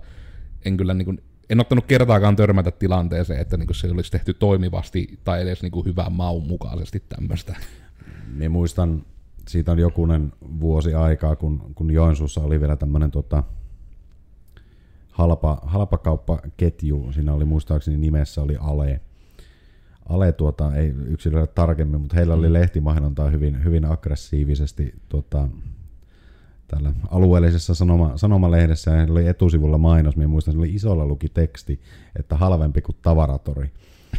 en 0.66 0.78
kyllä 0.78 0.94
niin 0.94 1.06
kuin 1.06 1.22
en 1.50 1.60
ottanut 1.60 1.86
kertaakaan 1.86 2.36
törmätä 2.36 2.72
tilanteeseen, 2.72 3.42
että 3.42 3.58
niin 3.58 3.76
se 3.76 3.92
olisi 3.92 4.12
tehty 4.12 4.34
toimivasti 4.34 5.20
tai 5.24 5.42
edes 5.42 5.62
niin 5.62 5.86
hyvän 5.86 6.12
maun 6.12 6.48
mukaisesti 6.48 7.04
tämmöistä. 7.10 7.56
Niin 8.36 8.52
muistan, 8.52 9.06
siitä 9.48 9.72
on 9.72 9.80
jokunen 9.80 10.34
vuosi 10.60 10.94
aikaa, 10.94 11.36
kun, 11.36 11.72
kun 11.76 11.92
Joensuussa 11.92 12.42
oli 12.42 12.60
vielä 12.60 12.76
tämmöinen 12.76 13.12
tota, 13.12 13.44
halpa, 15.12 15.62
halpakauppaketju. 15.64 17.12
Siinä 17.12 17.34
oli 17.34 17.46
muistaakseni 17.46 17.98
nimessä 17.98 18.42
oli 18.42 18.58
Ale. 18.60 19.02
Ale 20.10 20.32
tuota, 20.32 20.76
ei 20.76 20.88
yksilöidä 20.88 21.48
tarkemmin, 21.48 22.02
mutta 22.02 22.16
heillä 22.16 22.34
oli 22.34 22.48
mm. 22.48 22.54
lehtimainontaa 22.54 23.30
hyvin, 23.30 23.64
hyvin 23.64 23.86
aggressiivisesti 23.86 24.94
tuota, 25.10 25.50
täällä 26.68 26.94
alueellisessa 27.10 27.76
sanoma, 27.76 28.18
sanomalehdessä 28.18 28.92
ja 28.92 29.08
oli 29.12 29.28
etusivulla 29.28 29.78
mainos, 29.78 30.16
minä 30.16 30.28
muistan, 30.28 30.54
se 30.54 30.58
oli 30.58 30.76
isolla 30.76 31.06
luki 31.06 31.30
teksti, 31.30 31.82
että 32.20 32.38
halvempi 32.38 32.82
kuin 32.82 32.96
tavaratori. 33.02 33.72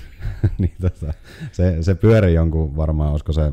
niin 0.59 0.75
tota, 0.81 1.15
se, 1.53 1.83
se 1.83 1.95
pyöri 1.95 2.35
jonkun 2.35 2.77
varmaan, 2.77 3.11
olisiko 3.11 3.33
se 3.33 3.53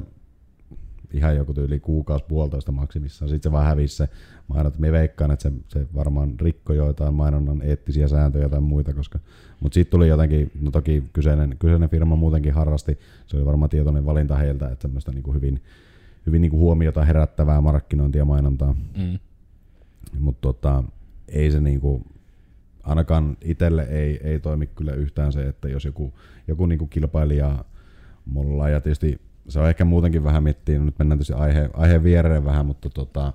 ihan 1.13 1.35
joku 1.35 1.53
tyyli 1.53 1.79
kuukausi 1.79 2.25
puolitoista 2.27 2.71
maksimissaan. 2.71 3.29
Sitten 3.29 3.49
se 3.49 3.53
vaan 3.53 3.65
hävisi 3.65 3.95
se 3.95 4.09
mainot. 4.47 4.79
Me 4.79 4.91
veikkaan, 4.91 5.31
että 5.31 5.43
se, 5.49 5.51
se 5.67 5.87
varmaan 5.95 6.39
rikko 6.39 6.73
joitain 6.73 7.13
mainonnan 7.13 7.61
eettisiä 7.61 8.07
sääntöjä 8.07 8.49
tai 8.49 8.61
muita, 8.61 8.93
koska 8.93 9.19
mutta 9.59 9.73
sitten 9.73 9.91
tuli 9.91 10.07
jotenkin, 10.07 10.51
no 10.61 10.71
toki 10.71 11.03
kyseinen, 11.13 11.55
kyseinen 11.59 11.89
firma 11.89 12.15
muutenkin 12.15 12.53
harrasti, 12.53 12.99
se 13.27 13.37
oli 13.37 13.45
varmaan 13.45 13.69
tietoinen 13.69 14.05
valinta 14.05 14.35
heiltä, 14.35 14.69
että 14.69 14.81
semmoista 14.81 15.11
niin 15.11 15.23
kuin 15.23 15.35
hyvin, 15.35 15.61
hyvin 16.25 16.41
niin 16.41 16.49
kuin 16.49 16.59
huomiota 16.59 17.05
herättävää 17.05 17.61
markkinointia 17.61 18.21
ja 18.21 18.25
mainontaa. 18.25 18.75
Mm. 18.97 19.19
Mutta 20.19 20.41
tota, 20.41 20.83
ei 21.27 21.51
se 21.51 21.59
niin 21.59 21.79
kuin, 21.79 22.05
ainakaan 22.83 23.37
itselle 23.41 23.83
ei, 23.83 24.19
ei 24.23 24.39
toimi 24.39 24.67
kyllä 24.67 24.93
yhtään 24.93 25.33
se, 25.33 25.47
että 25.47 25.69
jos 25.69 25.85
joku, 25.85 26.13
joku 26.47 26.65
niin 26.65 26.79
kuin 26.79 26.89
kilpailija 26.89 27.65
mulla 28.25 28.69
ja 28.69 28.81
tietysti 28.81 29.21
se 29.47 29.59
on 29.59 29.69
ehkä 29.69 29.85
muutenkin 29.85 30.23
vähän 30.23 30.43
miettiä, 30.43 30.79
nyt 30.79 30.99
mennään 30.99 31.17
tietysti 31.17 31.33
aihe, 31.33 31.69
aiheen 31.73 32.03
viereen 32.03 32.45
vähän, 32.45 32.65
mutta 32.65 32.89
tota, 32.89 33.33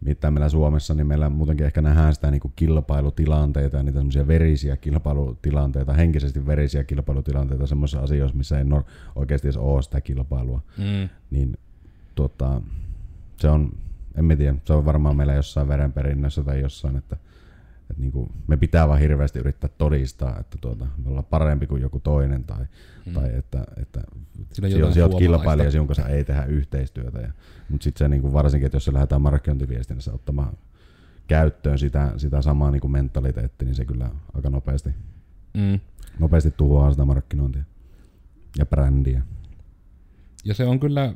mitä 0.00 0.30
meillä 0.30 0.48
Suomessa, 0.48 0.94
niin 0.94 1.06
meillä 1.06 1.30
muutenkin 1.30 1.66
ehkä 1.66 1.82
nähdään 1.82 2.14
sitä 2.14 2.30
niin 2.30 2.40
kuin 2.40 2.52
kilpailutilanteita 2.56 3.76
ja 3.76 3.82
niitä 3.82 3.98
semmoisia 3.98 4.26
verisiä 4.26 4.76
kilpailutilanteita, 4.76 5.92
henkisesti 5.92 6.46
verisiä 6.46 6.84
kilpailutilanteita 6.84 7.66
semmoisissa 7.66 8.00
asioissa, 8.00 8.36
missä 8.36 8.58
ei 8.58 8.64
oikeasti 9.16 9.48
edes 9.48 9.56
ole 9.56 9.82
sitä 9.82 10.00
kilpailua. 10.00 10.62
Mm. 10.78 11.08
Niin 11.30 11.56
tota, 12.18 12.62
se 13.36 13.48
on, 13.48 13.72
en 14.14 14.24
mä 14.24 14.36
tiedä, 14.36 14.54
se 14.64 14.72
on 14.72 14.84
varmaan 14.84 15.16
meillä 15.16 15.34
jossain 15.34 15.68
verenperinnössä 15.68 16.42
tai 16.42 16.60
jossain, 16.60 16.96
että 16.96 17.16
Et 17.90 17.98
niin 17.98 18.12
kuin 18.12 18.32
me 18.46 18.56
pitää 18.56 18.88
vaan 18.88 19.00
hirveästi 19.00 19.38
yrittää 19.38 19.70
todistaa, 19.78 20.38
että 20.40 20.58
tuota, 20.60 20.86
me 21.04 21.08
ollaan 21.08 21.24
parempi 21.24 21.66
kuin 21.66 21.82
joku 21.82 22.00
toinen 22.00 22.44
tai, 22.44 22.66
hmm. 23.04 23.14
tai 23.14 23.30
että, 23.36 23.64
että 23.76 24.00
jotain 24.62 25.04
on 25.04 25.18
kilpailija, 25.18 25.70
jonka 25.70 25.94
kanssa 25.94 26.14
ei 26.14 26.24
tehdä 26.24 26.44
yhteistyötä. 26.44 27.18
Ja, 27.20 27.32
mutta 27.68 27.84
sitten 27.84 27.98
se 28.04 28.08
niin 28.08 28.22
kuin 28.22 28.32
varsinkin, 28.32 28.66
että 28.66 28.76
jos 28.76 28.84
se 28.84 28.92
lähdetään 28.92 29.22
markkinointiviestinnässä 29.22 30.12
ottamaan 30.12 30.52
käyttöön 31.26 31.78
sitä, 31.78 32.12
sitä 32.16 32.42
samaa 32.42 32.70
niin 32.70 32.80
kuin 32.80 32.90
mentaliteettia, 32.90 33.66
niin 33.66 33.74
se 33.74 33.84
kyllä 33.84 34.10
aika 34.34 34.50
nopeasti, 34.50 34.90
Mm. 35.54 35.80
nopeasti 36.18 36.50
tuhoaa 36.50 36.90
sitä 36.90 37.04
markkinointia 37.04 37.64
ja 38.58 38.66
brändiä. 38.66 39.22
Ja 40.44 40.54
se 40.54 40.64
on 40.64 40.80
kyllä, 40.80 41.14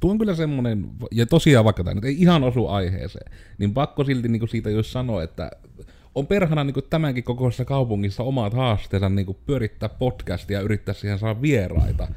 tuo 0.00 0.10
on 0.10 0.18
kyllä 0.18 0.34
semmoinen, 0.34 0.86
ja 1.12 1.26
tosiaan 1.26 1.64
vaikka 1.64 1.84
tämä 1.84 1.94
nyt 1.94 2.04
ei 2.04 2.20
ihan 2.20 2.44
osu 2.44 2.66
aiheeseen, 2.66 3.32
niin 3.58 3.74
pakko 3.74 4.04
silti 4.04 4.28
niin 4.28 4.48
siitä 4.48 4.70
jos 4.70 4.92
sanoa, 4.92 5.22
että 5.22 5.50
on 6.14 6.26
perhana 6.26 6.64
niin 6.64 6.74
tämänkin 6.90 7.24
kokoisessa 7.24 7.64
kaupungissa 7.64 8.22
omat 8.22 8.54
haasteensa 8.54 9.08
niin 9.08 9.36
pyörittää 9.46 9.88
podcastia 9.88 10.58
ja 10.58 10.64
yrittää 10.64 10.94
siihen 10.94 11.18
saada 11.18 11.42
vieraita. 11.42 12.08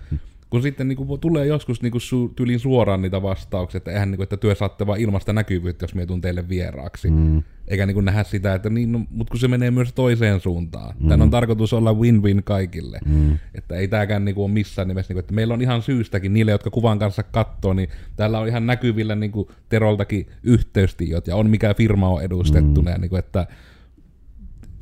Kun 0.49 0.61
sitten 0.61 0.87
niin 0.87 0.97
kuin, 0.97 1.19
tulee 1.19 1.45
joskus 1.45 1.81
niin 1.81 1.91
kuin, 1.91 2.01
su, 2.01 2.33
tyylin 2.35 2.59
suoraan 2.59 3.01
niitä 3.01 3.21
vastauksia, 3.21 3.77
että 3.77 3.91
eihän 3.91 4.11
niin 4.11 4.17
kuin, 4.17 4.23
että 4.23 4.37
työ 4.37 4.55
saatte 4.55 4.87
vaan 4.87 4.99
ilmasta 4.99 5.33
näkyvyyttä, 5.33 5.83
jos 5.83 5.95
mietun 5.95 6.21
teille 6.21 6.49
vieraaksi. 6.49 7.09
Mm. 7.09 7.43
Eikä 7.67 7.85
niin 7.85 7.93
kuin, 7.93 8.05
nähdä 8.05 8.23
sitä, 8.23 8.53
että 8.53 8.69
niin, 8.69 8.91
no, 8.91 9.01
mutta 9.09 9.31
kun 9.31 9.39
se 9.39 9.47
menee 9.47 9.71
myös 9.71 9.93
toiseen 9.93 10.39
suuntaan. 10.39 10.95
Mm. 10.99 11.07
Tämän 11.09 11.21
on 11.21 11.29
tarkoitus 11.29 11.73
olla 11.73 11.93
win-win 11.93 12.43
kaikille. 12.43 12.99
Mm. 13.05 13.37
Että 13.55 13.75
ei 13.75 13.87
tämäkään 13.87 14.25
niin 14.25 14.35
kuin, 14.35 14.45
ole 14.45 14.51
missään 14.51 14.87
nimessä, 14.87 15.11
niin 15.11 15.15
kuin, 15.15 15.23
että 15.23 15.33
meillä 15.33 15.53
on 15.53 15.61
ihan 15.61 15.81
syystäkin 15.81 16.33
niille, 16.33 16.51
jotka 16.51 16.69
kuvan 16.69 16.99
kanssa 16.99 17.23
katsoo, 17.23 17.73
niin 17.73 17.89
täällä 18.15 18.39
on 18.39 18.47
ihan 18.47 18.67
näkyvillä 18.67 19.15
niin 19.15 19.31
kuin, 19.31 19.47
Teroltakin 19.69 20.27
yhteystiot 20.43 21.27
ja 21.27 21.35
on 21.35 21.49
mikä 21.49 21.73
firma 21.73 22.09
on 22.09 22.23
edustettuna. 22.23 22.89
Mm. 22.89 22.93
Ja, 22.93 22.97
niin 22.97 23.09
kuin, 23.09 23.19
että 23.19 23.47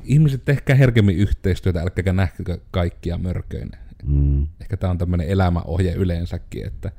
ihmiset 0.04 0.44
tehkää 0.44 0.76
herkemmin 0.76 1.16
yhteistyötä, 1.16 1.80
älkääkä 1.80 2.12
nähkö 2.12 2.58
kaikkia 2.70 3.18
mörköinä. 3.18 3.85
Mm. 4.04 4.46
Ehkä 4.60 4.76
tämä 4.76 4.90
on 4.90 4.98
tämmöinen 4.98 5.28
elämäohje 5.28 5.92
yleensäkin, 5.92 6.66
että 6.66 6.92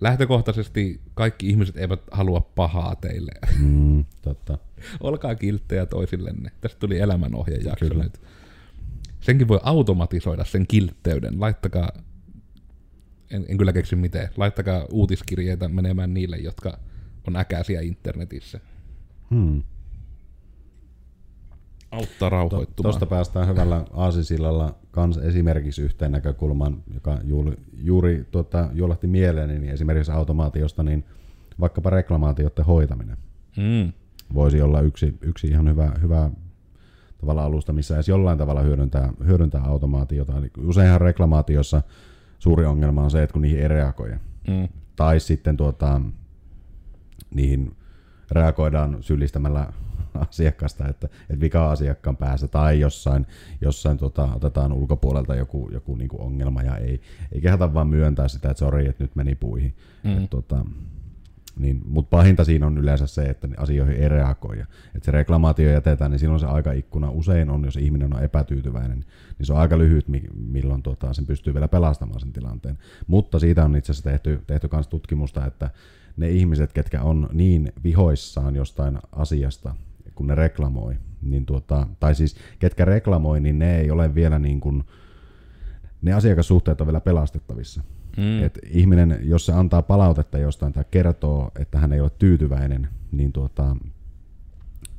lähtökohtaisesti 0.00 1.00
kaikki 1.14 1.48
ihmiset 1.48 1.76
eivät 1.76 2.00
halua 2.10 2.40
pahaa 2.54 2.96
teille. 2.96 3.32
Mm, 3.60 4.04
totta. 4.22 4.58
Olkaa 5.00 5.34
kilttejä 5.34 5.86
toisillenne. 5.86 6.50
Tästä 6.60 6.78
tuli 6.78 6.98
elämänohjejakso 6.98 7.88
Kyllä. 7.88 8.04
nyt. 8.04 8.20
Senkin 9.20 9.48
voi 9.48 9.60
automatisoida 9.62 10.44
sen 10.44 10.66
kiltteyden. 10.66 11.40
Laittakaa, 11.40 11.92
en, 13.30 13.44
en 13.48 13.58
kyllä 13.58 13.72
keksi 13.72 13.96
miten, 13.96 14.28
laittakaa 14.36 14.86
uutiskirjeitä 14.90 15.68
menemään 15.68 16.14
niille, 16.14 16.36
jotka 16.36 16.78
on 17.28 17.36
äkäisiä 17.36 17.80
internetissä. 17.80 18.60
Hmm. 19.30 19.62
Auttaa 21.94 22.28
rauhoittumaan. 22.28 22.74
Tuosta 22.82 23.06
päästään 23.06 23.48
hyvällä 23.48 23.84
aasisillalla 23.92 24.74
kans 24.90 25.16
esimerkiksi 25.16 25.82
yhteen 25.82 26.12
näkökulmaan, 26.12 26.82
joka 26.94 27.18
juuri, 27.24 27.56
juuri 27.76 28.28
tuota, 28.30 28.68
juolahti 28.72 29.06
mieleeni, 29.06 29.58
niin 29.58 29.72
esimerkiksi 29.72 30.12
automaatiosta, 30.12 30.82
niin 30.82 31.04
vaikkapa 31.60 31.90
reklamaatioiden 31.90 32.64
hoitaminen 32.64 33.16
Mm. 33.56 33.92
voisi 34.34 34.62
olla 34.62 34.80
yksi, 34.80 35.18
yksi 35.20 35.46
ihan 35.46 35.68
hyvä, 35.68 35.92
hyvä 36.02 36.30
tavalla 37.18 37.44
alusta, 37.44 37.72
missä 37.72 37.94
edes 37.94 38.08
jollain 38.08 38.38
tavalla 38.38 38.62
hyödyntää, 38.62 39.12
hyödyntää 39.26 39.62
automaatiota. 39.62 40.38
Eli 40.38 40.50
useinhan 40.66 41.00
reklamaatiossa 41.00 41.82
suuri 42.38 42.64
ongelma 42.64 43.02
on 43.02 43.10
se, 43.10 43.22
että 43.22 43.32
kun 43.32 43.42
niihin 43.42 43.60
ei 43.60 43.68
reagoida. 43.68 44.18
Mm. 44.48 44.68
Tai 44.96 45.20
sitten 45.20 45.56
tuota, 45.56 46.00
niihin 47.34 47.76
reagoidaan 48.30 48.96
syyllistämällä 49.00 49.72
asiakasta, 50.30 50.88
että, 50.88 51.08
että 51.30 51.40
vika 51.40 51.70
asiakkaan 51.70 52.16
päässä 52.16 52.48
tai 52.48 52.80
jossain, 52.80 53.26
jossain 53.60 53.98
tota, 53.98 54.28
otetaan 54.34 54.72
ulkopuolelta 54.72 55.34
joku, 55.34 55.70
joku 55.72 55.96
niinku 55.96 56.22
ongelma 56.22 56.62
ja 56.62 56.76
ei, 56.76 57.00
ei 57.32 57.40
kehata 57.40 57.74
vaan 57.74 57.88
myöntää 57.88 58.28
sitä, 58.28 58.50
että 58.50 58.58
sori, 58.58 58.88
että 58.88 59.04
nyt 59.04 59.16
meni 59.16 59.34
puihin. 59.34 59.74
Mm. 60.04 60.24
Et, 60.24 60.30
tota, 60.30 60.64
niin, 61.56 61.82
mutta 61.84 62.16
pahinta 62.16 62.44
siinä 62.44 62.66
on 62.66 62.78
yleensä 62.78 63.06
se, 63.06 63.22
että 63.22 63.48
asioihin 63.56 63.96
ei 63.96 64.08
reagoida. 64.08 64.66
Että 64.94 65.04
se 65.04 65.10
reklamaatio 65.10 65.70
jätetään, 65.70 66.10
niin 66.10 66.18
silloin 66.18 66.40
se 66.40 66.46
aikaikkuna 66.46 67.10
usein 67.10 67.50
on, 67.50 67.64
jos 67.64 67.76
ihminen 67.76 68.14
on 68.14 68.22
epätyytyväinen, 68.22 69.04
niin 69.38 69.46
se 69.46 69.52
on 69.52 69.58
aika 69.58 69.78
lyhyt, 69.78 70.08
mi- 70.08 70.28
milloin 70.34 70.82
tota, 70.82 71.12
sen 71.12 71.26
pystyy 71.26 71.54
vielä 71.54 71.68
pelastamaan 71.68 72.20
sen 72.20 72.32
tilanteen. 72.32 72.78
Mutta 73.06 73.38
siitä 73.38 73.64
on 73.64 73.76
itse 73.76 73.92
asiassa 73.92 74.10
tehty, 74.10 74.42
tehty 74.46 74.68
myös 74.72 74.88
tutkimusta, 74.88 75.46
että 75.46 75.70
ne 76.16 76.30
ihmiset, 76.30 76.72
ketkä 76.72 77.02
on 77.02 77.28
niin 77.32 77.72
vihoissaan 77.84 78.56
jostain 78.56 78.98
asiasta, 79.12 79.74
kun 80.14 80.26
ne 80.26 80.34
reklamoi, 80.34 80.96
niin 81.22 81.46
tuota, 81.46 81.86
tai 82.00 82.14
siis 82.14 82.36
ketkä 82.58 82.84
reklamoi, 82.84 83.40
niin 83.40 83.58
ne 83.58 83.80
ei 83.80 83.90
ole 83.90 84.14
vielä 84.14 84.38
niin 84.38 84.60
kuin, 84.60 84.84
ne 86.02 86.12
asiakassuhteet 86.12 86.80
on 86.80 86.86
vielä 86.86 87.00
pelastettavissa. 87.00 87.82
Mm. 88.16 88.42
Et 88.42 88.58
ihminen, 88.70 89.18
jos 89.22 89.46
se 89.46 89.52
antaa 89.52 89.82
palautetta 89.82 90.38
jostain 90.38 90.72
tai 90.72 90.84
kertoo, 90.90 91.50
että 91.58 91.78
hän 91.78 91.92
ei 91.92 92.00
ole 92.00 92.10
tyytyväinen, 92.18 92.88
niin 93.12 93.32
tuota, 93.32 93.76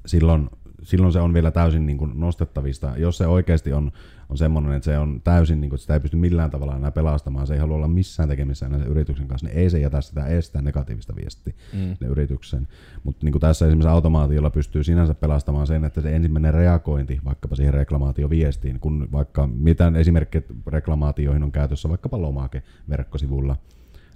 silloin, 0.06 0.50
silloin 0.84 1.14
se 1.14 1.20
on 1.20 1.34
vielä 1.34 1.52
täysin 1.52 1.86
niin 1.86 1.98
kuin 1.98 2.12
nostettavista. 2.20 2.94
Jos 2.98 3.18
se 3.18 3.28
oikeasti 3.28 3.74
on, 3.74 3.92
on 4.30 4.38
semmoinen, 4.38 4.74
että 4.74 4.86
se 4.86 5.00
on 5.00 5.22
täysin, 5.24 5.62
niin 5.62 5.70
kuin, 5.70 5.78
että 5.78 5.82
sitä 5.82 5.94
ei 5.94 6.00
pysty 6.00 6.18
millään 6.18 6.52
tavalla 6.52 6.76
enää 6.76 6.92
pelastamaan, 6.92 7.48
se 7.48 7.54
ei 7.54 7.60
halua 7.60 7.76
olla 7.76 7.88
missään 7.88 8.30
tekemissä 8.30 8.66
enää 8.66 8.80
sen 8.80 8.88
yrityksen 8.88 9.28
kanssa, 9.28 9.48
niin 9.48 9.58
ei 9.58 9.70
se 9.70 9.80
jätä 9.80 10.02
sitä 10.02 10.26
estää 10.26 10.62
negatiivista 10.62 11.16
viestiä 11.16 11.54
Mm. 11.74 11.98
ne 12.00 12.08
yritykseen. 12.08 12.68
Mutta 13.04 13.26
niin 13.26 13.40
tässä 13.40 13.66
esimerkiksi 13.66 13.90
automaatiolla 13.90 14.50
pystyy 14.50 14.84
sinänsä 14.84 15.14
pelastamaan 15.14 15.68
sen, 15.68 15.84
että 15.84 16.02
se 16.02 16.16
ensimmäinen 16.16 16.54
reagointi 16.54 17.20
vaikkapa 17.26 17.56
siihen 17.56 17.74
reklamaatioviestiin, 17.74 18.80
kun 18.80 19.08
vaikka 19.12 19.48
mitään 19.48 19.96
esimerkkejä 19.96 20.44
reklamaatioihin 20.68 21.44
on 21.44 21.52
käytössä 21.52 21.90
vaikkapa 21.90 22.22
lomake 22.22 22.64
verkkosivulla, 22.90 23.56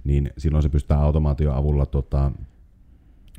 niin 0.04 0.30
silloin 0.38 0.62
se 0.62 0.68
pystyy 0.68 0.96
automaation 0.96 1.54
avulla 1.54 1.86
tota, 1.86 2.32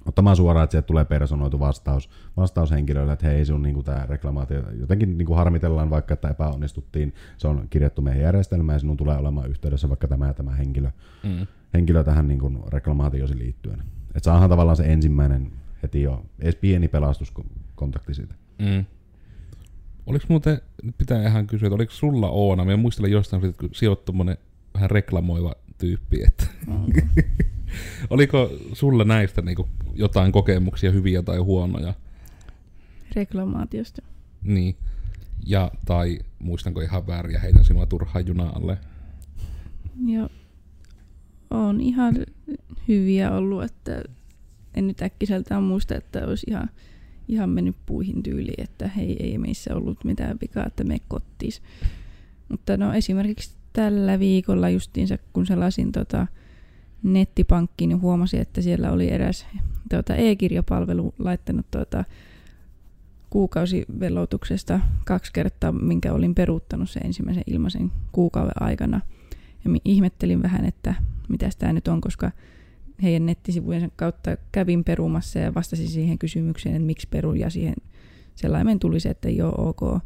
ottamaan 0.06 0.36
suoraan, 0.36 0.64
että 0.64 0.72
sieltä 0.72 0.88
tulee 0.88 1.06
personoitu 1.06 1.60
vastaus, 1.60 2.10
vastaus 2.38 2.72
henkilölle, 2.72 3.14
että 3.14 3.28
hei 3.28 3.46
sun 3.46 3.62
niin 3.62 3.84
tämä 3.84 4.06
reklamaatio, 4.10 4.72
jotenkin 4.72 5.18
niin 5.18 5.26
kuin 5.26 5.38
harmitellaan 5.38 5.90
vaikka, 5.90 6.14
että 6.14 6.30
epäonnistuttiin, 6.30 7.14
se 7.38 7.48
on 7.48 7.68
kirjattu 7.70 8.02
meidän 8.02 8.22
järjestelmään 8.22 8.76
ja 8.76 8.80
sinun 8.80 8.98
tulee 8.98 9.18
olemaan 9.18 9.50
yhteydessä 9.50 9.90
vaikka 9.90 10.08
tämä 10.08 10.28
ja 10.28 10.34
tämä 10.34 10.52
henkilö, 10.52 10.92
Mm. 11.24 11.48
henkilö 11.74 12.04
tähän 12.04 12.28
niin 12.28 12.40
kuin 12.40 12.60
reklamaatiosi 12.68 13.38
liittyen. 13.38 13.80
Että 14.08 14.24
saadaan 14.24 14.50
tavallaan 14.50 14.78
se 14.78 14.84
ensimmäinen 14.84 15.52
heti 15.84 16.02
jo, 16.02 16.26
edes 16.40 16.56
pieni 16.56 16.88
pelastuskontakti 16.88 18.14
siitä. 18.14 18.36
Mm. 18.60 18.86
Oliko 20.06 20.26
muuten, 20.28 20.62
nyt 20.84 20.98
pitää 20.98 21.28
ihan 21.28 21.48
kysyä, 21.48 21.68
että 21.68 21.76
oliko 21.76 21.92
sulla 21.92 22.30
Oona, 22.30 22.66
mä 22.66 22.78
muistelen 22.78 23.12
jostain, 23.12 23.46
että 23.46 23.60
kun 23.60 23.70
sijoit 23.72 24.06
tommonen 24.06 24.38
vähän 24.74 24.90
reklamoiva 24.90 25.56
tyyppi, 25.78 26.24
että 26.24 26.46
oliko 28.10 28.51
sulla 28.73 29.03
näistä 29.03 29.41
niinku 29.41 29.67
jotain 29.93 30.31
kokemuksia, 30.31 30.91
hyviä 30.91 31.23
tai 31.23 31.38
huonoja? 31.38 31.93
Reklamaatiosta. 33.15 34.01
Niin. 34.43 34.75
Ja, 35.45 35.71
tai 35.86 36.19
muistanko 36.39 36.81
ihan 36.81 37.07
väärin 37.07 37.34
ja 37.34 37.39
heitän 37.39 37.63
sinua 37.63 37.86
turhaan 37.86 38.27
junaan 38.27 38.57
alle? 38.57 38.77
Joo. 40.05 40.29
On 41.49 41.81
ihan 41.81 42.15
hyviä 42.88 43.31
ollut, 43.31 43.63
että 43.63 44.03
en 44.73 44.88
nyt 44.88 45.01
äkkiseltään 45.01 45.63
muista, 45.63 45.95
että 45.95 46.27
olisi 46.27 46.45
ihan, 46.49 46.69
ihan 47.27 47.49
mennyt 47.49 47.75
puihin 47.86 48.23
tyyliin, 48.23 48.63
että 48.63 48.88
hei, 48.88 49.23
ei 49.23 49.38
meissä 49.38 49.75
ollut 49.75 50.03
mitään 50.03 50.38
vikaa, 50.41 50.65
että 50.67 50.84
me 50.84 50.97
kottis. 51.07 51.62
Mutta 52.49 52.77
no 52.77 52.93
esimerkiksi 52.93 53.55
tällä 53.73 54.19
viikolla 54.19 54.69
justiinsa, 54.69 55.17
kun 55.34 55.45
selasin 55.45 55.91
tota 55.91 56.27
nettipankkiin, 57.04 57.90
niin 57.90 58.02
huomasin, 58.02 58.42
että 58.42 58.62
siellä 58.62 58.92
oli 58.92 59.12
eräs 59.12 59.46
tota, 59.90 60.16
e-kirjapalvelu 60.16 61.14
laittanut 61.20 61.66
tota, 61.72 62.06
kuukausivelotuksesta 63.30 64.80
kaksi 65.06 65.34
kertaa, 65.34 65.72
minkä 65.72 66.14
olin 66.14 66.36
peruuttanut 66.36 66.90
sen 66.90 67.06
ensimmäisen 67.06 67.44
ilmaisen 67.48 67.92
kuukauden 68.12 68.64
aikana. 68.64 69.02
Ja 69.66 69.72
ihmettelin 69.86 70.44
vähän, 70.44 70.66
että 70.66 70.96
mitä 71.30 71.50
tämä 71.60 71.74
nyt 71.74 71.88
on, 71.88 72.02
koska 72.02 72.32
heidän 73.04 73.26
nettisivujen 73.26 73.92
kautta 73.96 74.38
kävin 74.52 74.84
perumassa 74.84 75.40
ja 75.40 75.54
vastasin 75.54 75.88
siihen 75.88 76.20
kysymykseen, 76.20 76.76
että 76.76 76.86
miksi 76.86 77.08
perun, 77.12 77.39
ja 77.39 77.49
siihen 77.49 77.76
sellainen 78.36 78.80
tuli 78.80 78.99
se, 78.99 79.10
että 79.10 79.30
joo, 79.30 79.54
ok, 79.58 80.02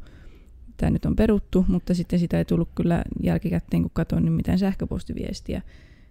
tämä 0.77 0.89
nyt 0.89 1.05
on 1.05 1.15
peruttu, 1.15 1.65
mutta 1.67 1.93
sitten 1.93 2.19
sitä 2.19 2.37
ei 2.37 2.45
tullut 2.45 2.69
kyllä 2.75 3.03
jälkikäteen, 3.23 3.81
kun 3.81 3.91
katsoin 3.93 4.25
niin 4.25 4.33
mitään 4.33 4.59
sähköpostiviestiä, 4.59 5.61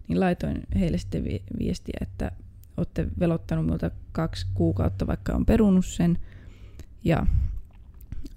niin 0.09 0.21
laitoin 0.21 0.63
heille 0.79 0.99
sitten 0.99 1.25
vi- 1.25 1.43
viestiä, 1.59 1.99
että 2.01 2.31
olette 2.77 3.07
velottanut 3.19 3.65
minulta 3.65 3.91
kaksi 4.13 4.47
kuukautta, 4.55 5.07
vaikka 5.07 5.33
on 5.33 5.47
perunut 5.47 5.87
sen, 5.87 6.19
ja 7.05 7.27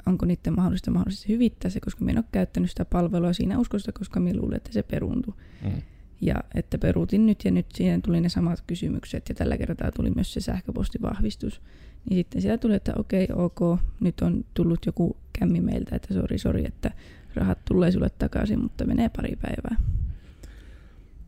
onko 0.05 0.25
niiden 0.25 0.55
mahdollista 0.55 0.91
mahdollisesti 0.91 1.33
hyvittää 1.33 1.71
se, 1.71 1.79
koska 1.79 2.05
minä 2.05 2.11
en 2.11 2.17
ole 2.17 2.25
käyttänyt 2.31 2.69
sitä 2.69 2.85
palvelua 2.85 3.33
siinä 3.33 3.59
uskossa, 3.59 3.91
koska 3.91 4.19
minä 4.19 4.39
luulen, 4.39 4.57
että 4.57 4.73
se 4.73 4.83
peruuntui. 4.83 5.33
Mm. 5.63 5.81
Ja 6.21 6.35
että 6.55 6.77
peruutin 6.77 7.25
nyt 7.25 7.45
ja 7.45 7.51
nyt 7.51 7.65
siihen 7.73 8.01
tuli 8.01 8.21
ne 8.21 8.29
samat 8.29 8.63
kysymykset 8.67 9.29
ja 9.29 9.35
tällä 9.35 9.57
kertaa 9.57 9.91
tuli 9.91 10.11
myös 10.15 10.33
se 10.33 10.41
sähköpostivahvistus. 10.41 11.61
Niin 12.09 12.17
sitten 12.17 12.41
siellä 12.41 12.57
tuli, 12.57 12.75
että 12.75 12.93
okei, 12.97 13.27
ok, 13.33 13.79
nyt 13.99 14.21
on 14.21 14.45
tullut 14.53 14.85
joku 14.85 15.17
kämmi 15.39 15.61
meiltä, 15.61 15.95
että 15.95 16.13
sori, 16.13 16.37
sori, 16.37 16.65
että 16.65 16.91
rahat 17.35 17.65
tulee 17.65 17.91
sulle 17.91 18.09
takaisin, 18.09 18.61
mutta 18.61 18.85
menee 18.85 19.09
pari 19.09 19.35
päivää. 19.41 19.75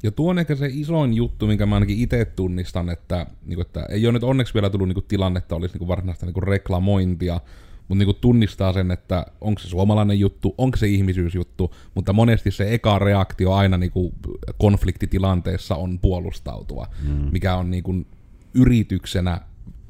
Ja 0.04 0.12
tuo 0.12 0.30
on 0.30 0.40
ehkä 0.40 0.56
se 0.56 0.70
isoin 0.72 1.14
juttu, 1.14 1.48
minkä 1.48 1.66
mä 1.66 1.76
ainakin 1.76 2.00
itse 2.00 2.26
tunnistan, 2.26 2.90
että, 2.90 3.26
niin 3.46 3.62
että 3.62 3.86
ei 3.90 4.06
ole 4.06 4.14
nyt 4.14 4.24
onneksi 4.24 4.54
vielä 4.54 4.70
tullut 4.70 4.88
niin 4.88 5.04
tilannetta, 5.08 5.56
olisi 5.56 5.78
niin 5.78 5.88
varsinaista 5.88 6.26
niin 6.26 6.44
reklamointia, 6.44 7.42
mutta 7.88 8.06
niin 8.06 8.16
tunnistaa 8.22 8.74
sen, 8.74 8.92
että 8.92 9.26
onko 9.42 9.60
se 9.60 9.68
suomalainen 9.68 10.20
juttu, 10.20 10.56
onko 10.58 10.78
se 10.78 10.88
ihmisyysjuttu, 10.88 11.76
mutta 11.96 12.14
monesti 12.14 12.52
se 12.52 12.74
eka 12.74 13.00
reaktio 13.00 13.54
aina 13.54 13.78
niin 13.78 13.92
kuin 13.92 14.14
konfliktitilanteessa 14.58 15.76
on 15.76 16.00
puolustautua, 16.00 16.88
mm. 17.08 17.28
mikä 17.32 17.56
on 17.56 17.72
niin 17.72 17.84
kuin 17.84 18.08
yrityksenä 18.54 19.42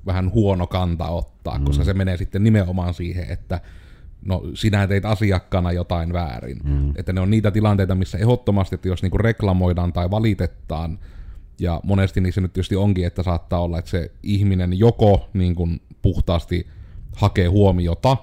vähän 0.05 0.31
huono 0.31 0.67
kanta 0.67 1.07
ottaa, 1.07 1.57
mm. 1.57 1.65
koska 1.65 1.83
se 1.83 1.93
menee 1.93 2.17
sitten 2.17 2.43
nimenomaan 2.43 2.93
siihen, 2.93 3.29
että 3.29 3.61
no 4.25 4.41
sinä 4.53 4.87
teit 4.87 5.05
asiakkaana 5.05 5.71
jotain 5.71 6.13
väärin. 6.13 6.57
Mm. 6.63 6.93
Että 6.95 7.13
ne 7.13 7.21
on 7.21 7.29
niitä 7.29 7.51
tilanteita, 7.51 7.95
missä 7.95 8.17
ehdottomasti, 8.17 8.75
että 8.75 8.87
jos 8.87 9.01
niinku 9.01 9.17
reklamoidaan 9.17 9.93
tai 9.93 10.11
valitetaan, 10.11 10.99
ja 11.59 11.81
monesti 11.83 12.21
niissä 12.21 12.41
nyt 12.41 12.53
tietysti 12.53 12.75
onkin, 12.75 13.07
että 13.07 13.23
saattaa 13.23 13.59
olla, 13.59 13.79
että 13.79 13.91
se 13.91 14.11
ihminen 14.23 14.79
joko 14.79 15.29
niin 15.33 15.55
kuin 15.55 15.81
puhtaasti 16.01 16.67
hakee 17.15 17.47
huomiota, 17.47 18.17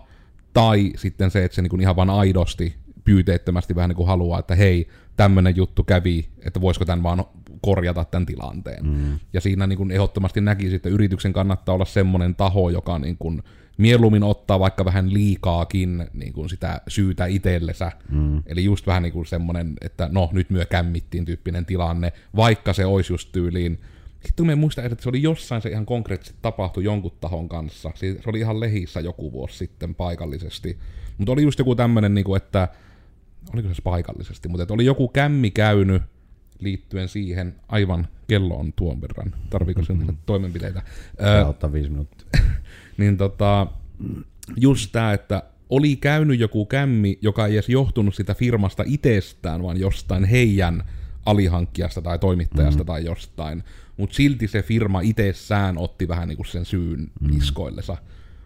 tai 0.53 0.93
sitten 0.97 1.31
se, 1.31 1.45
että 1.45 1.55
se 1.55 1.63
niin 1.63 1.71
kuin 1.71 1.81
ihan 1.81 1.97
vain 1.97 2.11
aidosti, 2.11 2.75
pyyteettömästi 3.05 3.75
vähän 3.77 3.89
niin 3.89 3.97
kuin 3.97 4.07
haluaa, 4.07 4.39
että 4.39 4.55
hei, 4.55 4.89
tämmöinen 5.17 5.57
juttu 5.57 5.85
kävi, 5.85 6.29
että 6.45 6.61
voisiko 6.61 6.85
tämän 6.85 7.03
vaan 7.03 7.25
korjata 7.61 8.05
tämän 8.05 8.27
tilanteen. 8.27 8.87
Mm. 8.87 9.19
Ja 9.33 9.41
siinä 9.41 9.67
niin 9.67 9.77
kuin 9.77 9.91
ehdottomasti 9.91 10.41
näkisi, 10.41 10.77
että 10.77 10.89
yrityksen 10.89 11.33
kannattaa 11.33 11.75
olla 11.75 11.85
semmoinen 11.85 12.35
taho, 12.35 12.71
joka 12.71 12.99
niin 12.99 13.17
kuin 13.19 13.43
mieluummin 13.77 14.23
ottaa 14.23 14.61
vaikka 14.61 14.85
vähän 14.85 15.13
liikaakin 15.13 16.07
niin 16.15 16.33
kuin 16.33 16.49
sitä 16.49 16.81
syytä 16.89 17.27
itsellensä. 17.27 17.93
Mm. 18.11 18.43
Eli 18.47 18.65
just 18.65 18.87
vähän 18.87 19.03
niin 19.03 19.13
kuin 19.13 19.27
semmoinen, 19.27 19.75
että 19.81 20.09
no 20.13 20.29
nyt 20.33 20.51
myö 20.51 20.65
kämmittiin 20.65 21.25
tyyppinen 21.25 21.67
tilanne, 21.67 22.13
vaikka 22.37 22.73
se 22.73 22.87
olisi 22.87 23.13
just 23.13 23.33
tyyliin 23.33 23.79
sitten 24.27 24.47
me 24.47 24.55
muista, 24.55 24.83
että 24.83 25.03
se 25.03 25.09
oli 25.09 25.23
jossain 25.23 25.63
se 25.63 25.69
ihan 25.69 25.87
konkreettisesti 25.87 26.39
tapahtui 26.43 26.85
jonkun 26.85 27.13
tahon 27.21 27.49
kanssa. 27.49 27.93
Se 27.95 28.17
oli 28.27 28.39
ihan 28.39 28.61
lehissä 28.61 29.01
joku 29.01 29.33
vuosi 29.33 29.59
sitten 29.59 29.95
paikallisesti. 29.95 30.79
Mutta 31.19 31.33
oli 31.33 31.43
just 31.43 31.59
joku 31.59 31.75
tämmöinen, 31.75 32.15
niin 32.15 32.37
että 32.37 32.69
oliko 33.55 33.75
se 33.75 33.83
paikallisesti, 33.83 34.49
mutta 34.49 34.75
oli 34.75 34.85
joku 34.85 35.09
kämmi 35.09 35.51
käynyt 35.51 36.03
liittyen 36.59 37.09
siihen, 37.09 37.55
aivan 37.69 38.09
kello 38.29 38.57
on 38.57 38.73
tuon 38.73 39.01
verran, 39.01 39.35
tarviiko 39.51 39.83
mm-hmm. 39.89 40.17
toimenpiteitä. 40.27 40.83
Tämä 41.17 41.47
ottaa 41.47 41.73
viisi 41.73 41.91
minuuttia. 41.91 42.27
niin 42.97 43.17
tota, 43.17 43.67
just 44.57 44.93
tämä, 44.93 45.13
että 45.13 45.43
oli 45.71 45.97
käynyt 45.97 46.41
joku 46.41 46.67
kämmi, 46.67 47.19
joka 47.23 47.47
ei 47.47 47.55
edes 47.55 47.69
johtunut 47.69 48.15
sitä 48.15 48.35
firmasta 48.35 48.85
itsestään, 48.87 49.63
vaan 49.63 49.81
jostain 49.81 50.25
heidän 50.25 50.85
alihankkijasta 51.27 52.03
tai 52.03 52.19
toimittajasta 52.19 52.83
mm. 52.83 52.87
tai 52.87 53.05
jostain. 53.05 53.63
Mutta 53.97 54.17
silti 54.17 54.49
se 54.49 54.63
firma 54.63 55.01
itsessään 55.01 55.79
otti 55.79 56.09
vähän 56.09 56.29
niinku 56.29 56.45
sen 56.45 56.65
syyn 56.65 57.11
mm. 57.21 57.31
niskoillensa. 57.31 57.97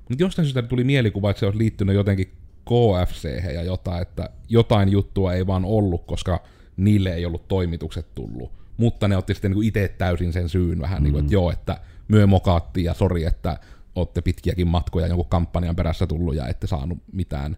Mutta 0.08 0.24
jostain 0.24 0.46
syystä 0.46 0.62
tuli 0.62 0.84
mielikuva, 0.84 1.30
että 1.30 1.40
se 1.40 1.46
olisi 1.46 1.58
liittynyt 1.58 1.94
jotenkin 1.94 2.32
KFC 2.64 3.44
ja 3.54 3.62
jotain, 3.62 4.02
että 4.02 4.30
jotain 4.48 4.88
juttua 4.88 5.34
ei 5.34 5.46
vaan 5.46 5.64
ollut, 5.64 6.06
koska 6.06 6.42
niille 6.76 7.14
ei 7.14 7.26
ollut 7.26 7.48
toimitukset 7.48 8.14
tullut. 8.14 8.52
Mutta 8.76 9.08
ne 9.08 9.16
otti 9.16 9.34
sitten 9.34 9.50
niinku 9.50 9.62
itse 9.62 9.94
täysin 9.98 10.32
sen 10.32 10.48
syyn 10.48 10.80
vähän, 10.80 10.98
mm. 10.98 11.02
niin 11.02 11.12
kuin, 11.12 11.24
että 11.24 11.34
joo, 11.34 11.50
että 11.50 11.80
myö 12.08 12.26
mokaattiin 12.26 12.84
ja 12.84 12.94
sori, 12.94 13.24
että 13.24 13.58
olette 13.94 14.22
pitkiäkin 14.22 14.68
matkoja 14.68 15.06
jonkun 15.06 15.28
kampanjan 15.28 15.76
perässä 15.76 16.06
tullut 16.06 16.34
ja 16.34 16.48
ette 16.48 16.66
saanut 16.66 16.98
mitään. 17.12 17.56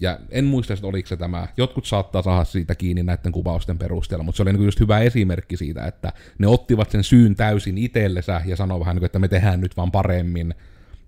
Ja 0.00 0.18
en 0.30 0.44
muista, 0.44 0.74
että 0.74 0.86
oliko 0.86 1.08
se 1.08 1.16
tämä. 1.16 1.48
Jotkut 1.56 1.86
saattaa 1.86 2.22
saada 2.22 2.44
siitä 2.44 2.74
kiinni 2.74 3.02
näiden 3.02 3.32
kuvausten 3.32 3.78
perusteella, 3.78 4.24
mutta 4.24 4.36
se 4.36 4.42
oli 4.42 4.52
niin 4.52 4.64
just 4.64 4.80
hyvä 4.80 4.98
esimerkki 4.98 5.56
siitä, 5.56 5.86
että 5.86 6.12
ne 6.38 6.46
ottivat 6.46 6.90
sen 6.90 7.04
syyn 7.04 7.36
täysin 7.36 7.78
itsellensä 7.78 8.42
ja 8.44 8.56
sanoi 8.56 8.80
vähän, 8.80 8.96
niin 8.96 9.04
että 9.04 9.18
me 9.18 9.28
tehdään 9.28 9.60
nyt 9.60 9.76
vaan 9.76 9.90
paremmin, 9.90 10.54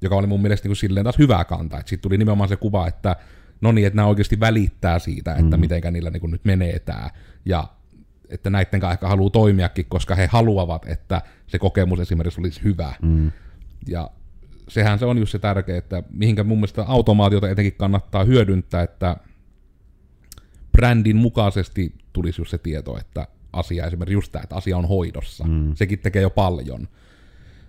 joka 0.01 0.17
oli 0.17 0.27
mun 0.27 0.43
mielestä 0.43 0.69
niin 0.69 0.77
silleen 0.77 1.05
taas 1.05 1.19
hyvä 1.19 1.45
kanta. 1.45 1.77
Sitten 1.77 2.01
tuli 2.01 2.19
nimenomaan 2.19 2.49
se 2.49 2.57
kuva, 2.57 2.89
että 2.89 3.17
no 3.61 3.73
niin, 3.73 3.87
että 3.87 3.97
nämä 3.97 4.09
oikeasti 4.09 4.41
välittää 4.41 4.99
siitä, 4.99 5.35
että 5.35 5.57
mm. 5.57 5.61
mitenkä 5.61 5.91
niillä 5.91 6.11
niin 6.11 6.31
nyt 6.31 6.45
menee 6.45 6.79
tämä. 6.79 7.11
Ja 7.45 7.69
että 8.29 8.51
näiden 8.51 8.81
kanssa 8.81 8.93
ehkä 8.93 9.09
haluaa 9.09 9.31
toimiakin, 9.31 9.87
koska 9.89 10.15
he 10.15 10.29
haluavat, 10.33 10.87
että 10.87 11.23
se 11.47 11.59
kokemus 11.59 12.01
esimerkiksi 12.01 12.41
olisi 12.41 12.63
hyvä. 12.65 12.93
Mm. 13.03 13.33
Ja 13.89 14.11
sehän 14.69 14.99
se 14.99 15.05
on 15.05 15.19
just 15.19 15.33
se 15.33 15.39
tärkeä, 15.39 15.79
että 15.79 16.03
mihinkä 16.11 16.45
mun 16.45 16.59
mielestä 16.59 16.85
automaatiota 16.85 17.51
etenkin 17.51 17.75
kannattaa 17.75 18.25
hyödyntää, 18.25 18.83
että 18.83 19.17
brändin 20.73 21.17
mukaisesti 21.17 21.95
tulisi 22.13 22.41
just 22.41 22.51
se 22.51 22.59
tieto, 22.59 22.99
että 22.99 23.29
asia 23.53 23.87
esimerkiksi 23.87 24.15
just 24.15 24.33
tämä, 24.33 24.43
että 24.43 24.57
asia 24.57 24.79
on 24.79 24.89
hoidossa. 24.89 25.45
Mm. 25.45 25.75
Sekin 25.75 25.99
tekee 25.99 26.23
jo 26.23 26.31
paljon. 26.31 26.89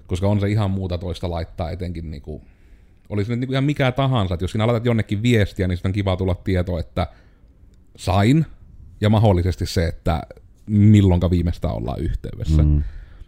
Koska 0.07 0.27
on 0.27 0.39
se 0.39 0.49
ihan 0.49 0.71
muuta 0.71 0.97
toista 0.97 1.29
laittaa 1.29 1.71
etenkin 1.71 2.11
niinku, 2.11 2.41
olisi 3.09 3.31
nyt 3.31 3.39
niinku 3.39 3.53
ihan 3.53 3.63
mikä 3.63 3.91
tahansa, 3.91 4.33
että 4.33 4.43
jos 4.43 4.51
sinä 4.51 4.67
laitat 4.67 4.85
jonnekin 4.85 5.23
viestiä, 5.23 5.67
niin 5.67 5.77
sitten 5.77 5.89
on 5.89 5.93
kiva 5.93 6.17
tulla 6.17 6.35
tieto, 6.35 6.79
että 6.79 7.07
sain, 7.95 8.45
ja 9.01 9.09
mahdollisesti 9.09 9.65
se, 9.65 9.87
että 9.87 10.21
milloinka 10.67 11.29
viimeistä 11.29 11.67
ollaan 11.67 11.99
yhteydessä. 11.99 12.63
Mm. 12.63 12.83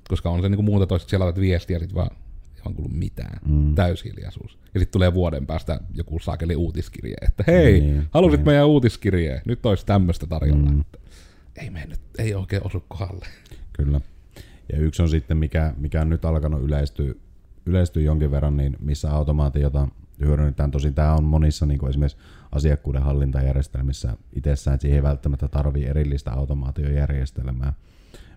Koska 0.09 0.29
on 0.29 0.41
se 0.41 0.49
niinku 0.49 0.63
muuta 0.63 0.87
toista, 0.87 1.03
että 1.03 1.09
siellä 1.09 1.23
laitat 1.23 1.41
viestiä, 1.41 1.79
sitten 1.79 1.95
vaan 1.95 2.17
vaan 2.67 2.75
kuulu 2.75 2.89
mitään. 2.93 3.39
Mm. 3.45 3.75
Täyshiljaisuus. 3.75 4.57
Ja 4.73 4.79
sitten 4.79 4.91
tulee 4.91 5.13
vuoden 5.13 5.47
päästä 5.47 5.79
joku 5.93 6.19
saakeli 6.19 6.55
uutiskirje, 6.55 7.15
että 7.21 7.43
hei, 7.47 7.79
niin, 7.79 8.07
halusit 8.11 8.39
niin. 8.39 8.45
meidän 8.45 8.67
uutiskirjeen, 8.67 9.41
nyt 9.45 9.65
olisi 9.65 9.85
tämmöistä 9.85 10.27
tarjolla. 10.27 10.71
Mm. 10.71 10.81
Että 10.81 10.97
ei 11.55 11.69
me 11.69 11.85
nyt, 11.85 11.99
ei 12.17 12.35
oikein 12.35 12.65
osu 12.65 12.83
kohdalle. 12.87 13.25
Kyllä. 13.73 14.01
Ja 14.73 14.79
yksi 14.79 15.01
on 15.01 15.09
sitten, 15.09 15.37
mikä, 15.37 15.73
mikä 15.77 16.01
on 16.01 16.09
nyt 16.09 16.25
alkanut 16.25 16.61
yleistyä, 16.61 17.13
yleistyä 17.65 18.03
jonkin 18.03 18.31
verran, 18.31 18.57
niin 18.57 18.75
missä 18.79 19.11
automaatiota 19.11 19.87
hyödynnetään. 20.19 20.71
Tosin 20.71 20.93
tämä 20.93 21.13
on 21.13 21.23
monissa 21.23 21.65
niin 21.65 21.79
kuin 21.79 21.89
esimerkiksi 21.89 22.17
asiakkuuden 22.51 23.03
hallintajärjestelmissä 23.03 24.17
itsessään, 24.33 24.75
että 24.75 24.81
siihen 24.81 24.95
ei 24.95 25.03
välttämättä 25.03 25.47
tarvii 25.47 25.85
erillistä 25.85 26.31
automaatiojärjestelmää. 26.31 27.73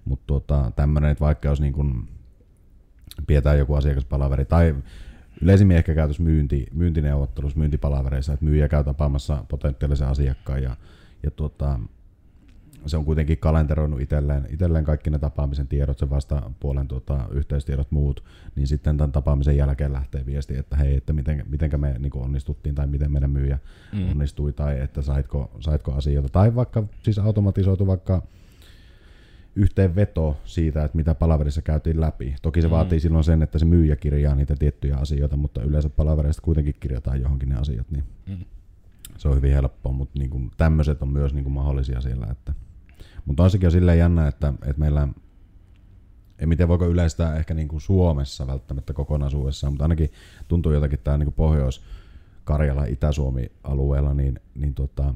Mutta 0.05 0.24
tuota, 0.26 0.72
tämmöinen, 0.76 1.11
että 1.11 1.24
vaikka 1.24 1.49
jos 1.49 1.61
niin 1.61 1.72
kuin 1.72 2.09
pidetään 3.27 3.59
joku 3.59 3.75
asiakaspalaveri 3.75 4.45
tai 4.45 4.75
yleisimmin 5.43 5.77
ehkä 5.77 5.95
käytös 5.95 6.21
myynti, 6.21 6.66
myyntineuvottelussa, 6.73 7.59
myyntipalavereissa, 7.59 8.33
että 8.33 8.45
myyjä 8.45 8.68
käy 8.68 8.85
tapaamassa 8.85 9.45
potentiaalisen 9.49 10.09
asiakkaan 10.09 10.62
ja, 10.62 10.77
ja 11.23 11.31
tuota, 11.31 11.81
se 12.87 12.97
on 12.97 13.05
kuitenkin 13.05 13.39
kalenteroinut 13.39 14.01
itselleen, 14.01 14.47
itselleen 14.51 14.85
kaikki 14.85 15.11
ne 15.11 15.18
tapaamisen 15.18 15.68
tiedot, 15.68 15.99
se 15.99 16.11
vasta 16.11 16.51
puolen 16.61 16.89
tuota, 16.89 17.29
yhteystiedot 17.31 17.91
muut, 17.91 18.25
niin 18.57 18.66
sitten 18.66 18.97
tämän 18.97 19.12
tapaamisen 19.12 19.57
jälkeen 19.57 19.93
lähtee 19.93 20.27
viesti, 20.27 20.57
että 20.57 20.77
hei, 20.77 20.97
että 20.97 21.12
miten, 21.12 21.45
mitenkä 21.49 21.79
me 21.79 21.97
niin 21.99 22.12
onnistuttiin 22.16 22.75
tai 22.75 22.87
miten 22.87 23.12
meidän 23.12 23.31
myyjä 23.31 23.59
mm. 23.93 24.11
onnistui 24.11 24.53
tai 24.53 24.81
että 24.81 25.03
saitko, 25.03 25.51
saitko 25.61 25.93
asioita. 25.93 26.29
Tai 26.29 26.55
vaikka 26.55 26.85
siis 27.03 27.18
automatisoitu 27.18 27.87
vaikka 27.87 28.23
yhteenveto 29.61 30.37
siitä, 30.45 30.85
että 30.85 30.97
mitä 30.97 31.15
palaverissa 31.15 31.63
käytiin 31.63 32.01
läpi. 32.01 32.35
Toki 32.43 32.63
se 32.63 32.69
mm. 32.69 32.71
vaatii 32.71 33.01
silloin 33.01 33.25
sen, 33.25 33.43
että 33.43 33.59
se 33.59 33.65
myyjä 33.65 33.97
kirjaa 33.97 34.35
niitä 34.35 34.57
tiettyjä 34.59 34.97
asioita, 34.97 35.37
mutta 35.37 35.63
yleensä 35.63 35.89
palaverista 35.89 36.43
kuitenkin 36.43 36.75
kirjataan 36.81 37.21
johonkin 37.21 37.49
ne 37.49 37.57
asiat, 37.57 37.91
niin 37.91 38.05
mm. 38.27 38.45
se 39.17 39.29
on 39.29 39.37
hyvin 39.37 39.53
helppoa, 39.53 39.93
mutta 39.93 40.19
niin 40.19 40.31
kuin, 40.31 40.51
tämmöiset 40.57 41.03
on 41.03 41.09
myös 41.09 41.35
niin 41.35 41.45
kuin 41.45 41.53
mahdollisia 41.53 42.01
siellä. 42.01 42.27
Että. 42.31 42.53
Mutta 43.25 43.43
on 43.43 43.51
sekin 43.51 43.67
jo 43.67 43.71
silleen 43.71 43.99
jännä, 43.99 44.29
että, 44.29 44.53
että 44.63 44.81
meillä 44.81 45.09
ei 46.39 46.47
miten 46.47 46.69
voiko 46.69 46.87
yleistää 46.87 47.37
ehkä 47.37 47.55
niin 47.55 47.69
kuin 47.69 47.81
Suomessa 47.81 48.47
välttämättä 48.47 48.93
kokonaisuudessaan, 48.93 49.73
mutta 49.73 49.85
ainakin 49.85 50.11
tuntuu 50.49 50.73
jotakin 50.73 50.99
tämä 51.05 51.19
niin 51.19 51.33
Pohjois-Karjala, 51.33 52.85
Itä-Suomi-alueella, 52.85 54.15
niin, 54.15 54.41
niin 54.55 54.75
tota, 54.75 55.15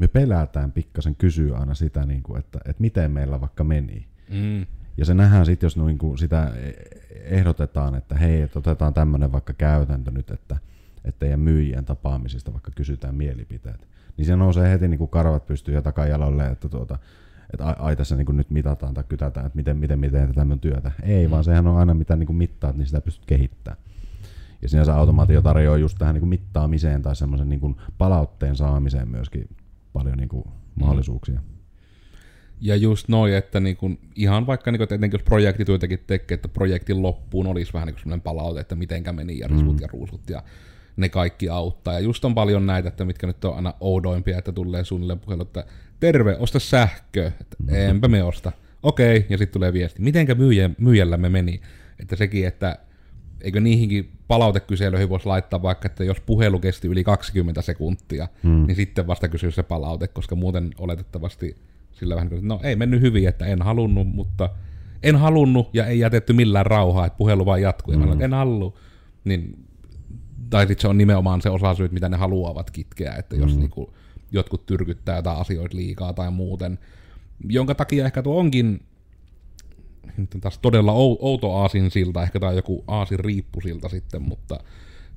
me 0.00 0.08
pelätään 0.08 0.72
pikkasen 0.72 1.16
kysyä 1.16 1.58
aina 1.58 1.74
sitä, 1.74 2.06
niin 2.06 2.22
kuin, 2.22 2.38
että, 2.38 2.58
että 2.64 2.80
miten 2.80 3.10
meillä 3.10 3.40
vaikka 3.40 3.64
meni. 3.64 4.06
Mm. 4.30 4.66
Ja 4.96 5.04
se 5.04 5.14
nähdään 5.14 5.46
sitten, 5.46 5.66
jos 5.66 5.76
niin 5.76 5.98
kuin 5.98 6.18
sitä 6.18 6.52
ehdotetaan, 7.24 7.94
että 7.94 8.14
hei, 8.14 8.42
että 8.42 8.58
otetaan 8.58 8.94
tämmöinen 8.94 9.32
vaikka 9.32 9.52
käytäntö 9.52 10.10
nyt, 10.10 10.30
että, 10.30 10.56
että 11.04 11.18
teidän 11.18 11.40
myyjien 11.40 11.84
tapaamisista 11.84 12.52
vaikka 12.52 12.70
kysytään 12.74 13.14
mielipiteet. 13.14 13.88
Niin 14.16 14.26
se 14.26 14.36
nousee 14.36 14.70
heti 14.70 14.88
niin 14.88 14.98
kuin 14.98 15.10
karvat 15.10 15.46
pystyy 15.46 15.74
ja 15.74 15.82
takajalolle, 15.82 16.46
että, 16.46 16.68
tuota, 16.68 16.98
että 17.52 17.64
ai, 17.64 17.96
tässä 17.96 18.16
niin 18.16 18.26
kuin 18.26 18.36
nyt 18.36 18.50
mitataan 18.50 18.94
tai 18.94 19.04
kytätään, 19.08 19.46
että 19.46 19.56
miten, 19.56 19.76
miten, 19.76 19.98
miten 19.98 20.34
tämmöinen 20.34 20.60
työtä. 20.60 20.92
Ei, 21.02 21.26
mm. 21.26 21.30
vaan 21.30 21.44
sehän 21.44 21.66
on 21.66 21.76
aina 21.76 21.94
mitä 21.94 22.16
niin 22.16 22.26
kuin 22.26 22.36
mittaat, 22.36 22.76
niin 22.76 22.86
sitä 22.86 23.00
pystyt 23.00 23.26
kehittämään. 23.26 23.82
Ja 24.62 24.68
sinänsä 24.68 24.94
automaatio 24.94 25.42
tarjoaa 25.42 25.78
just 25.78 25.98
tähän 25.98 26.14
niin 26.14 26.20
kuin 26.20 26.28
mittaamiseen 26.28 27.02
tai 27.02 27.16
semmoisen 27.16 27.48
niin 27.48 27.76
palautteen 27.98 28.56
saamiseen 28.56 29.08
myöskin 29.08 29.48
paljon 29.92 30.18
niin 30.18 30.28
kuin 30.28 30.44
mahdollisuuksia. 30.74 31.40
Ja 32.60 32.76
just 32.76 33.08
noin, 33.08 33.34
että 33.34 33.60
niinku, 33.60 33.90
ihan 34.14 34.46
vaikka 34.46 34.70
niinku, 34.70 34.82
että 34.82 34.94
etenkin 34.94 35.18
jos 35.18 35.24
projektityötäkin 35.24 35.98
tekee, 36.06 36.34
että 36.34 36.48
projektin 36.48 37.02
loppuun 37.02 37.46
olisi 37.46 37.72
vähän 37.72 37.86
niinku 37.86 38.00
sellainen 38.00 38.22
palaute, 38.22 38.60
että 38.60 38.74
mitenkä 38.74 39.12
meni 39.12 39.38
ja 39.38 39.48
risut 39.48 39.76
mm. 39.76 39.80
ja 39.80 39.88
ruusut 39.92 40.30
ja 40.30 40.42
ne 40.96 41.08
kaikki 41.08 41.48
auttaa. 41.48 41.94
Ja 41.94 42.00
just 42.00 42.24
on 42.24 42.34
paljon 42.34 42.66
näitä, 42.66 42.88
että 42.88 43.04
mitkä 43.04 43.26
nyt 43.26 43.44
on 43.44 43.56
aina 43.56 43.74
oudoimpia, 43.80 44.38
että 44.38 44.52
tulee 44.52 44.84
suunnilleen 44.84 45.20
puhelu, 45.20 45.42
että 45.42 45.64
terve, 46.00 46.36
osta 46.38 46.58
sähkö. 46.58 47.26
Että 47.40 47.56
mm. 47.62 47.68
enpä 47.74 48.08
me 48.08 48.22
osta. 48.22 48.52
Okei, 48.82 49.16
okay. 49.16 49.26
ja 49.30 49.38
sitten 49.38 49.52
tulee 49.52 49.72
viesti. 49.72 50.02
Mitenkä 50.02 50.34
myyjä, 50.34 50.70
myyjällä 50.78 51.16
me 51.16 51.28
meni? 51.28 51.60
Että 51.98 52.16
sekin, 52.16 52.46
että 52.46 52.78
eikö 53.40 53.60
niihinkin 53.60 54.10
palautekyselyihin 54.28 55.08
voisi 55.08 55.26
laittaa 55.26 55.62
vaikka, 55.62 55.86
että 55.86 56.04
jos 56.04 56.20
puhelu 56.20 56.58
kesti 56.58 56.88
yli 56.88 57.04
20 57.04 57.62
sekuntia, 57.62 58.28
mm. 58.42 58.66
niin 58.66 58.76
sitten 58.76 59.06
vasta 59.06 59.28
kysyä 59.28 59.50
se 59.50 59.62
palaute, 59.62 60.08
koska 60.08 60.36
muuten 60.36 60.70
oletettavasti 60.78 61.56
sillä 61.92 62.14
vähän, 62.14 62.32
että 62.32 62.46
no 62.46 62.60
ei 62.62 62.76
mennyt 62.76 63.00
hyvin, 63.00 63.28
että 63.28 63.46
en 63.46 63.62
halunnut, 63.62 64.06
mutta 64.06 64.50
en 65.02 65.16
halunnut 65.16 65.70
ja 65.72 65.86
ei 65.86 65.98
jätetty 65.98 66.32
millään 66.32 66.66
rauhaa, 66.66 67.06
että 67.06 67.16
puhelu 67.16 67.46
vaan 67.46 67.62
jatkuu. 67.62 67.94
Mm. 67.94 68.00
Ja 68.00 68.06
mä 68.06 68.12
olen, 68.12 68.22
en 68.22 68.32
halua. 68.32 68.72
Niin, 69.24 69.64
tai 70.50 70.66
sitten 70.66 70.82
se 70.82 70.88
on 70.88 70.98
nimenomaan 70.98 71.42
se 71.42 71.50
osa 71.50 71.74
syyt, 71.74 71.92
mitä 71.92 72.08
ne 72.08 72.16
haluavat 72.16 72.70
kitkeä, 72.70 73.14
että 73.14 73.36
jos 73.36 73.54
mm. 73.54 73.60
niinku, 73.60 73.94
jotkut 74.32 74.66
tyrkyttää 74.66 75.16
jotain 75.16 75.38
asioita 75.38 75.76
liikaa 75.76 76.12
tai 76.12 76.30
muuten, 76.30 76.78
jonka 77.48 77.74
takia 77.74 78.06
ehkä 78.06 78.22
tuo 78.22 78.38
onkin 78.38 78.80
nyt 80.16 80.30
taas 80.40 80.58
todella 80.58 80.92
outo 80.92 81.56
aasin 81.56 81.90
silta, 81.90 82.22
ehkä 82.22 82.40
tämä 82.40 82.52
joku 82.52 82.84
aasin 82.86 83.20
riippusilta 83.20 83.88
sitten, 83.88 84.22
mutta 84.22 84.60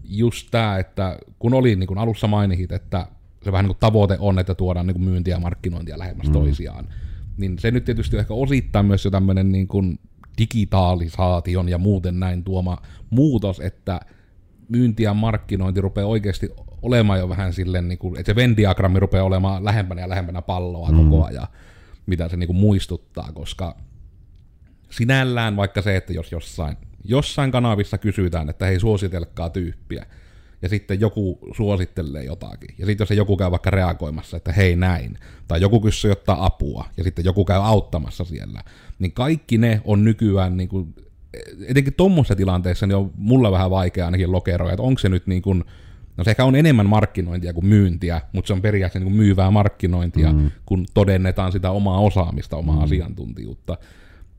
just 0.04 0.48
tämä, 0.52 0.78
että 0.78 1.20
kun 1.40 1.54
oli 1.54 1.76
niin 1.76 1.88
kun 1.88 1.98
alussa 1.98 2.28
mainihit, 2.28 2.72
että 2.72 3.08
se 3.44 3.52
vähän 3.52 3.64
niin 3.64 3.76
kuin 3.76 3.80
tavoite 3.80 4.18
on, 4.20 4.40
että 4.40 4.56
tuodaan 4.56 4.88
niin 4.88 4.96
kuin 4.96 5.04
myyntiä 5.04 5.36
ja 5.36 5.40
markkinointia 5.40 6.00
lähemmäs 6.00 6.28
mm. 6.28 6.34
toisiaan, 6.34 6.88
niin 7.38 7.60
se 7.60 7.72
nyt 7.72 7.86
tietysti 7.86 8.18
ehkä 8.18 8.34
osittain 8.34 8.86
myös 8.86 9.06
jo 9.06 9.12
tämmöinen 9.12 9.52
niin 9.52 9.68
kuin 9.68 10.00
digitalisaation 10.38 11.70
ja 11.70 11.78
muuten 11.78 12.20
näin 12.20 12.44
tuoma 12.44 12.78
muutos, 13.10 13.60
että 13.60 14.00
myynti 14.70 15.04
ja 15.04 15.14
markkinointi 15.14 15.82
rupeaa 15.82 16.08
oikeasti 16.08 16.50
olemaan 16.82 17.20
jo 17.20 17.30
vähän 17.30 17.54
silleen, 17.54 17.88
niin 17.88 17.98
kuin, 17.98 18.20
että 18.20 18.32
se 18.32 18.36
Venn-diagrammi 18.36 19.00
rupeaa 19.00 19.24
olemaan 19.24 19.66
lähempänä 19.66 20.02
ja 20.02 20.10
lähempänä 20.10 20.42
palloa 20.42 20.92
mm. 20.92 20.98
koko 20.98 21.26
ajan, 21.26 21.48
mitä 22.06 22.30
se 22.30 22.38
niin 22.38 22.48
kuin 22.48 22.58
muistuttaa, 22.58 23.32
koska 23.34 23.76
sinällään 24.94 25.56
vaikka 25.56 25.82
se, 25.82 25.96
että 25.96 26.14
jos 26.14 26.32
jossain, 26.32 26.78
jossain 27.04 27.52
kanavissa 27.52 27.98
kysytään, 27.98 28.50
että 28.50 28.66
hei 28.66 28.80
suositelkaa 28.80 29.50
tyyppiä, 29.50 30.06
ja 30.62 30.70
sitten 30.70 31.00
joku 31.00 31.40
suosittelee 31.52 32.24
jotakin, 32.24 32.76
ja 32.78 32.86
sitten 32.86 33.04
jos 33.04 33.08
se 33.08 33.16
joku 33.16 33.38
käy 33.38 33.52
vaikka 33.52 33.70
reagoimassa, 33.70 34.38
että 34.38 34.52
hei 34.52 34.76
näin, 34.76 35.18
tai 35.48 35.62
joku 35.62 35.82
kysyy 35.82 36.12
ottaa 36.12 36.46
apua, 36.46 36.86
ja 36.98 37.04
sitten 37.04 37.26
joku 37.26 37.46
käy 37.46 37.60
auttamassa 37.64 38.24
siellä, 38.24 38.62
niin 39.00 39.12
kaikki 39.12 39.58
ne 39.58 39.82
on 39.86 40.04
nykyään, 40.04 40.58
niin 40.58 40.70
kuin, 40.70 40.96
etenkin 41.68 41.94
tuommoisessa 41.94 42.36
tilanteessa, 42.36 42.88
niin 42.88 42.96
on 42.96 43.12
mulle 43.16 43.52
vähän 43.52 43.70
vaikea 43.70 44.06
ainakin 44.06 44.32
lokeroja, 44.32 44.74
että 44.74 44.84
onko 44.84 45.00
se 45.00 45.10
nyt 45.10 45.28
niin 45.28 45.42
kuin, 45.42 45.64
No 46.18 46.24
se 46.24 46.30
ehkä 46.30 46.46
on 46.46 46.56
enemmän 46.56 46.90
markkinointia 46.90 47.54
kuin 47.54 47.66
myyntiä, 47.66 48.22
mutta 48.34 48.48
se 48.48 48.54
on 48.54 48.62
periaatteessa 48.62 49.00
niin 49.00 49.14
kuin 49.14 49.26
myyvää 49.26 49.52
markkinointia, 49.52 50.34
mm. 50.34 50.52
kun 50.66 50.86
todennetaan 50.94 51.52
sitä 51.52 51.72
omaa 51.72 52.00
osaamista, 52.00 52.58
omaa 52.58 52.76
mm. 52.76 52.84
asiantuntijuutta 52.84 53.78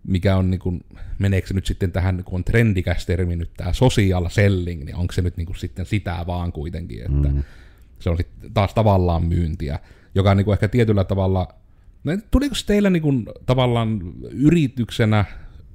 mikä 0.09 0.37
on, 0.37 0.51
niin 0.51 0.59
kuin, 0.61 0.85
meneekö 1.19 1.49
se 1.49 1.55
nyt 1.55 1.67
sitten 1.67 1.93
tähän, 1.93 2.25
kun 2.25 2.35
on 2.35 2.45
trendikäs 2.45 3.07
termi 3.07 3.37
nyt 3.37 3.51
tämä 3.57 3.73
social 3.73 4.29
selling, 4.29 4.85
niin 4.85 4.97
onko 4.97 5.13
se 5.13 5.23
nyt 5.23 5.37
niin 5.37 5.47
kuin 5.47 5.57
sitten 5.57 5.87
sitä 5.87 6.25
vaan 6.27 6.53
kuitenkin, 6.53 7.01
että 7.01 7.29
mm. 7.29 7.43
se 7.99 8.11
on 8.11 8.17
sitten 8.17 8.53
taas 8.53 8.75
tavallaan 8.75 9.25
myyntiä, 9.25 9.79
joka 10.15 10.31
on 10.31 10.37
niin 10.37 10.45
kuin 10.45 10.53
ehkä 10.53 10.69
tietyllä 10.69 11.05
tavalla, 11.05 11.49
no, 12.05 12.13
tuliko 12.31 12.55
teillä 12.67 12.91
niin 12.91 13.03
kuin, 13.03 13.27
tavallaan 13.47 14.01
yrityksenä 14.31 15.25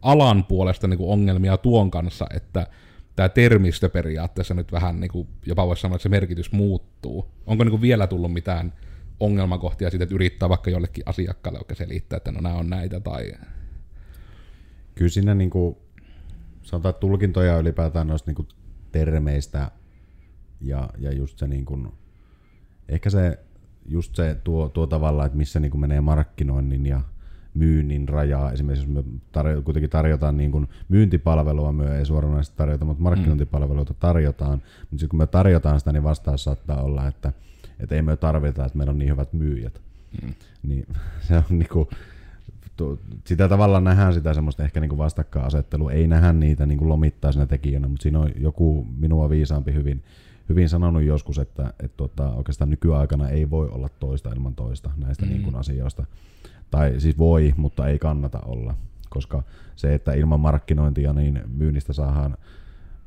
alan 0.02 0.44
puolesta 0.44 0.88
niin 0.88 0.98
kuin 0.98 1.10
ongelmia 1.10 1.58
tuon 1.58 1.92
kanssa, 1.92 2.26
että 2.34 2.68
tämä 3.16 3.30
termistö 3.30 3.90
periaatteessa 3.90 4.54
nyt 4.54 4.72
vähän, 4.72 5.00
niin 5.00 5.12
kuin, 5.12 5.28
jopa 5.46 5.68
voisi 5.68 5.82
sanoa, 5.82 5.96
että 5.96 6.04
se 6.04 6.10
merkitys 6.10 6.52
muuttuu. 6.52 7.32
Onko 7.46 7.64
niin 7.64 7.72
kuin 7.72 7.82
vielä 7.82 8.08
tullut 8.08 8.34
mitään 8.34 8.74
ongelmakohtia 9.20 9.90
siitä, 9.90 10.04
että 10.04 10.16
yrittää 10.16 10.50
vaikka 10.50 10.70
jollekin 10.70 11.04
asiakkaalle 11.06 11.60
oikein 11.60 11.78
selittää, 11.78 12.18
että 12.18 12.32
no 12.32 12.42
nämä 12.42 12.56
on 12.56 12.70
näitä 12.70 13.00
tai 13.00 13.34
kyllä 15.00 15.10
siinä 15.10 15.36
niin 15.36 15.50
kuin, 15.50 15.76
sanotaan 16.62 16.95
tulkintoja 16.95 17.60
ylipäätään 17.60 18.08
noista 18.08 18.30
niin 18.30 18.36
kuin 18.36 18.47
termeistä 18.91 19.72
ja, 20.62 20.89
ja 20.97 21.14
just 21.14 21.38
se 21.38 21.47
niin 21.47 21.66
kuin, 21.66 21.88
ehkä 22.89 23.10
se 23.10 23.39
just 23.86 24.16
se 24.16 24.38
tuo, 24.43 24.70
tuo 24.70 24.88
tavalla, 24.88 25.26
että 25.26 25.38
missä 25.38 25.60
niin 25.60 25.72
kuin 25.72 25.82
menee 25.82 26.02
markkinoinnin 26.02 26.86
ja 26.86 27.02
myynnin 27.54 28.10
rajaa. 28.10 28.52
Esimerkiksi 28.52 28.86
jos 28.86 29.06
me 29.06 29.12
tarjo, 29.32 29.62
kuitenkin 29.62 29.89
tarjotaan 29.89 30.38
niin 30.38 30.52
kuin 30.52 30.68
myyntipalvelua, 30.89 31.72
me 31.72 31.97
ei 31.97 32.06
suoranaisesti 32.06 32.58
tarjota, 32.58 32.86
mutta 32.86 33.04
markkinointipalveluita 33.04 33.93
tarjotaan. 33.93 34.62
Mutta 34.80 34.89
sitten 34.89 35.10
kun 35.10 35.20
me 35.20 35.28
tarjotaan 35.28 35.80
sitä, 35.80 35.91
niin 35.91 36.04
vastaus 36.04 36.43
saattaa 36.43 36.82
olla, 36.82 37.08
että, 37.08 37.34
että 37.80 37.95
ei 37.95 38.02
me 38.02 38.18
tarvita, 38.18 38.66
että 38.66 38.78
meillä 38.78 38.91
on 38.91 39.00
niin 39.00 39.12
hyvät 39.12 39.34
myyjät. 39.34 39.82
Mm. 40.22 40.34
Niin 40.64 40.88
se 41.28 41.38
on 41.38 41.43
niin 41.50 41.70
kuin, 41.70 41.88
sitä 43.26 43.50
tavallaan 43.50 43.84
nähdään 43.84 44.14
sitä 44.14 44.34
semmoista 44.34 44.64
ehkä 44.64 44.80
niin 44.80 44.98
vastakkainasettelua, 44.98 45.92
ei 45.92 46.08
nähdä 46.08 46.34
niitä 46.34 46.66
niin 46.66 46.90
lomittaisena 46.90 47.48
tekijänä, 47.48 47.88
mutta 47.88 48.04
siinä 48.04 48.20
on 48.20 48.32
joku 48.36 48.88
minua 48.98 49.30
viisaampi 49.30 49.74
hyvin, 49.74 50.04
hyvin 50.50 50.70
sanonut 50.70 51.04
joskus, 51.04 51.40
että, 51.40 51.74
että 51.80 51.98
tota, 51.98 52.30
oikeastaan 52.30 52.70
nykyaikana 52.70 53.30
ei 53.30 53.50
voi 53.50 53.70
olla 53.70 53.90
toista 53.90 54.30
ilman 54.30 54.56
toista 54.56 54.92
näistä 54.98 55.26
mm. 55.26 55.32
niin 55.32 55.44
kuin 55.44 55.56
asioista. 55.56 56.06
Tai 56.72 57.00
siis 57.00 57.18
voi, 57.18 57.54
mutta 57.58 57.88
ei 57.88 58.00
kannata 58.00 58.40
olla, 58.40 58.76
koska 59.10 59.44
se, 59.76 59.94
että 59.94 60.14
ilman 60.14 60.40
markkinointia 60.40 61.14
niin 61.14 61.42
myynnistä 61.48 61.94
saadaan 61.94 62.38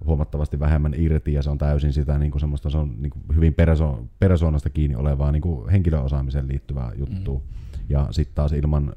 huomattavasti 0.04 0.60
vähemmän 0.60 0.94
irti 0.96 1.32
ja 1.32 1.42
se 1.42 1.50
on 1.50 1.58
täysin 1.58 1.92
sitä 1.92 2.18
niin 2.18 2.30
kuin 2.30 2.40
semmoista, 2.40 2.70
se 2.70 2.78
on 2.78 2.94
niin 2.98 3.10
kuin 3.10 3.22
hyvin 3.34 3.54
perso, 3.54 4.04
persoonasta 4.18 4.70
kiinni 4.70 4.96
olevaa 4.96 5.32
niin 5.32 5.42
kuin 5.42 5.68
henkilöosaamiseen 5.68 6.48
liittyvää 6.48 6.92
juttua. 6.94 7.38
Mm. 7.38 7.44
Ja 7.88 8.08
sitten 8.10 8.34
taas 8.34 8.52
ilman 8.52 8.92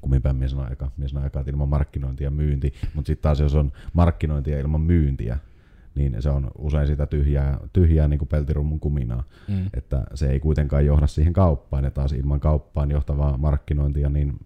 kumminpäin 0.00 0.36
mies 0.36 0.50
sanoi 0.50 0.72
eka, 0.72 0.90
mies 0.96 1.14
eka, 1.26 1.40
että 1.40 1.50
ilman 1.50 1.68
markkinointia 1.68 2.26
ja 2.26 2.30
myynti, 2.30 2.72
mutta 2.94 3.06
sitten 3.06 3.22
taas 3.22 3.40
jos 3.40 3.54
on 3.54 3.72
markkinointia 3.92 4.60
ilman 4.60 4.80
myyntiä, 4.80 5.38
niin 5.94 6.16
se 6.22 6.30
on 6.30 6.50
usein 6.58 6.86
sitä 6.86 7.06
tyhjää, 7.06 7.58
tyhjää 7.72 8.08
niin 8.08 8.18
kuin 8.18 8.28
peltirummun 8.28 8.80
kuminaa, 8.80 9.24
mm. 9.48 9.66
että 9.74 10.04
se 10.14 10.30
ei 10.30 10.40
kuitenkaan 10.40 10.86
johda 10.86 11.06
siihen 11.06 11.32
kauppaan, 11.32 11.84
ja 11.84 11.90
taas 11.90 12.12
ilman 12.12 12.40
kauppaan 12.40 12.90
johtavaa 12.90 13.36
markkinointia, 13.36 14.08
niin 14.08 14.38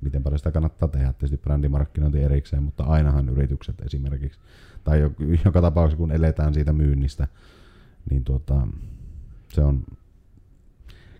miten 0.00 0.22
paljon 0.22 0.38
sitä 0.38 0.50
kannattaa 0.50 0.88
tehdä, 0.88 1.12
tietysti 1.12 1.36
brändimarkkinointi 1.36 2.22
erikseen, 2.22 2.62
mutta 2.62 2.84
ainahan 2.84 3.28
yritykset 3.28 3.80
esimerkiksi, 3.80 4.40
tai 4.84 5.10
joka 5.44 5.62
tapauksessa 5.62 5.98
kun 5.98 6.12
eletään 6.12 6.54
siitä 6.54 6.72
myynnistä, 6.72 7.28
niin 8.10 8.24
tuota, 8.24 8.68
se 9.52 9.60
on, 9.60 9.84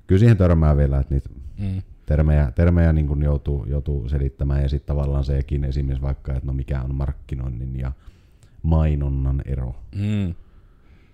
kyllä 0.06 0.18
siihen 0.18 0.36
törmää 0.36 0.76
vielä, 0.76 0.98
että 0.98 1.14
niitä 1.14 1.30
mm 1.58 1.82
termejä, 2.08 2.52
termejä 2.54 2.92
niin 2.92 3.06
kuin 3.06 3.22
joutuu, 3.22 3.64
joutuu 3.66 4.08
selittämään 4.08 4.62
ja 4.62 4.68
sitten 4.68 4.86
tavallaan 4.86 5.24
sekin 5.24 5.64
esimerkiksi 5.64 6.02
vaikka, 6.02 6.32
että 6.32 6.46
no 6.46 6.52
mikä 6.52 6.82
on 6.82 6.94
markkinoinnin 6.94 7.80
ja 7.80 7.92
mainonnan 8.62 9.42
ero. 9.44 9.74
Mm. 9.94 10.34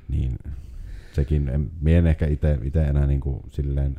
Niin 0.09 0.39
sekin, 1.13 1.49
en, 1.49 1.71
en 1.87 2.07
ehkä 2.07 2.27
itse 2.63 2.83
enää 2.83 3.07
niin 3.07 3.21
kuin 3.21 3.41
silleen 3.51 3.97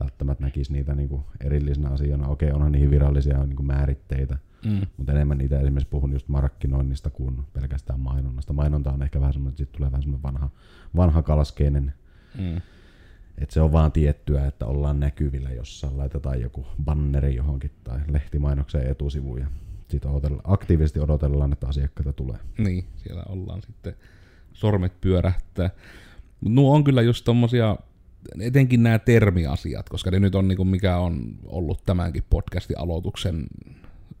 välttämättä 0.00 0.44
näkisi 0.44 0.72
niitä 0.72 0.94
niin 0.94 1.08
kuin 1.08 1.22
erillisenä 1.40 1.88
asioina. 1.88 2.28
Okei, 2.28 2.52
onhan 2.52 2.72
niihin 2.72 2.90
virallisia 2.90 3.44
niin 3.44 3.56
kuin 3.56 3.66
määritteitä, 3.66 4.38
mm. 4.64 4.80
mutta 4.96 5.12
enemmän 5.12 5.40
itse 5.40 5.60
esimerkiksi 5.60 5.90
puhun 5.90 6.12
just 6.12 6.28
markkinoinnista 6.28 7.10
kuin 7.10 7.40
pelkästään 7.52 8.00
mainonnasta. 8.00 8.52
Mainonta 8.52 8.92
on 8.92 9.02
ehkä 9.02 9.20
vähän 9.20 9.32
semmoinen, 9.32 9.52
että 9.52 9.58
sitten 9.58 9.76
tulee 9.76 9.90
vähän 9.90 10.02
semmoinen 10.02 10.22
vanha, 10.22 10.50
vanha 10.96 11.22
kalaskeinen 11.22 11.94
mm 12.38 12.60
et 13.38 13.50
se 13.50 13.60
on 13.60 13.72
vaan 13.72 13.92
tiettyä, 13.92 14.46
että 14.46 14.66
ollaan 14.66 15.00
näkyvillä 15.00 15.50
jossain, 15.50 15.98
laitetaan 15.98 16.40
joku 16.40 16.66
banneri 16.84 17.34
johonkin 17.34 17.70
tai 17.84 18.00
lehtimainokseen 18.08 18.90
etusivuun 18.90 19.40
ja 19.40 19.46
sitten 19.88 20.10
aktiivisesti 20.44 21.00
odotellaan, 21.00 21.52
että 21.52 21.68
asiakkaita 21.68 22.12
tulee. 22.12 22.36
Niin, 22.58 22.84
siellä 22.96 23.22
ollaan 23.28 23.62
sitten 23.62 23.94
sormet 24.52 25.00
pyörähtää. 25.00 25.70
Nuo 26.40 26.74
on 26.74 26.84
kyllä 26.84 27.02
just 27.02 27.24
tommosia, 27.24 27.76
etenkin 28.40 28.82
nämä 28.82 28.98
termiasiat, 28.98 29.88
koska 29.88 30.10
ne 30.10 30.20
nyt 30.20 30.34
on 30.34 30.48
niinku 30.48 30.64
mikä 30.64 30.96
on 30.96 31.38
ollut 31.46 31.84
tämänkin 31.86 32.24
podcastin 32.30 32.78
aloituksen 32.78 33.46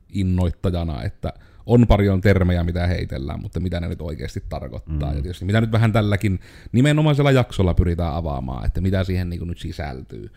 innoittajana, 0.08 1.02
että 1.02 1.32
on 1.66 1.86
paljon 1.86 2.20
termejä, 2.20 2.64
mitä 2.64 2.86
heitellään, 2.86 3.40
mutta 3.40 3.60
mitä 3.60 3.80
ne 3.80 3.88
nyt 3.88 4.00
oikeasti 4.00 4.42
tarkoittaa. 4.48 5.10
Mm. 5.10 5.16
Ja 5.16 5.22
tietysti 5.22 5.44
mitä 5.44 5.60
nyt 5.60 5.72
vähän 5.72 5.92
tälläkin 5.92 6.40
nimenomaisella 6.72 7.30
jaksolla 7.30 7.74
pyritään 7.74 8.14
avaamaan, 8.14 8.66
että 8.66 8.80
mitä 8.80 9.04
siihen 9.04 9.30
niin 9.30 9.48
nyt 9.48 9.58
sisältyy. 9.58 10.30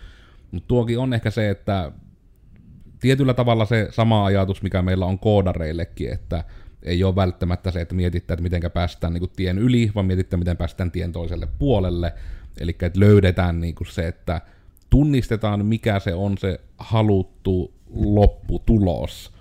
Mutta 0.52 0.68
tuokin 0.68 1.00
on 1.00 1.14
ehkä 1.14 1.32
se, 1.32 1.50
että 1.50 1.92
tietyllä 3.00 3.34
tavalla 3.34 3.66
se 3.66 3.88
sama 3.92 4.26
ajatus, 4.26 4.62
mikä 4.62 4.82
meillä 4.82 5.06
on 5.06 5.20
koodareillekin, 5.20 6.14
että 6.14 6.44
ei 6.84 7.04
ole 7.04 7.16
välttämättä 7.16 7.72
se, 7.72 7.82
että 7.82 7.96
mietittää, 7.96 8.34
että 8.34 8.44
miten 8.44 8.72
päästään 8.74 9.14
niin 9.14 9.30
tien 9.36 9.58
yli, 9.58 9.92
vaan 9.96 10.06
mietittää, 10.06 10.40
miten 10.40 10.58
päästään 10.58 10.92
tien 10.92 11.12
toiselle 11.12 11.48
puolelle. 11.60 12.14
Eli 12.60 12.76
että 12.82 13.00
löydetään 13.00 13.62
niin 13.62 13.76
se, 13.90 14.08
että 14.08 14.42
tunnistetaan, 14.90 15.66
mikä 15.66 16.00
se 16.00 16.14
on 16.14 16.38
se 16.38 16.60
haluttu 16.78 17.74
lopputulos, 17.94 19.37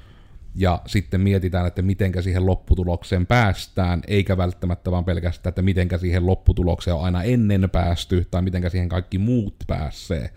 ja 0.57 0.83
sitten 0.87 1.21
mietitään, 1.21 1.67
että 1.67 1.83
mitenkä 1.83 2.23
siihen 2.23 2.47
lopputulokseen 2.47 3.27
päästään, 3.27 4.03
eikä 4.07 4.37
välttämättä 4.37 4.91
vaan 4.91 5.05
pelkästään, 5.05 5.51
että 5.51 5.63
mitenkä 5.63 5.99
siihen 5.99 6.27
lopputulokseen 6.27 6.95
on 6.95 7.05
aina 7.05 7.23
ennen 7.23 7.71
päästy, 7.73 8.27
tai 8.31 8.43
mitenkä 8.43 8.69
siihen 8.69 8.89
kaikki 8.89 9.19
muut 9.19 9.55
pääsee. 9.67 10.31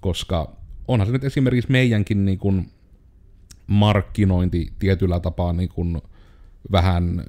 Koska 0.00 0.56
onhan 0.88 1.06
se 1.06 1.12
nyt 1.12 1.24
esimerkiksi 1.24 1.70
meidänkin 1.70 2.24
niin 2.24 2.38
kuin 2.38 2.70
markkinointi 3.66 4.72
tietyllä 4.78 5.20
tapaa 5.20 5.52
niin 5.52 5.68
kuin 5.68 6.02
vähän 6.72 7.24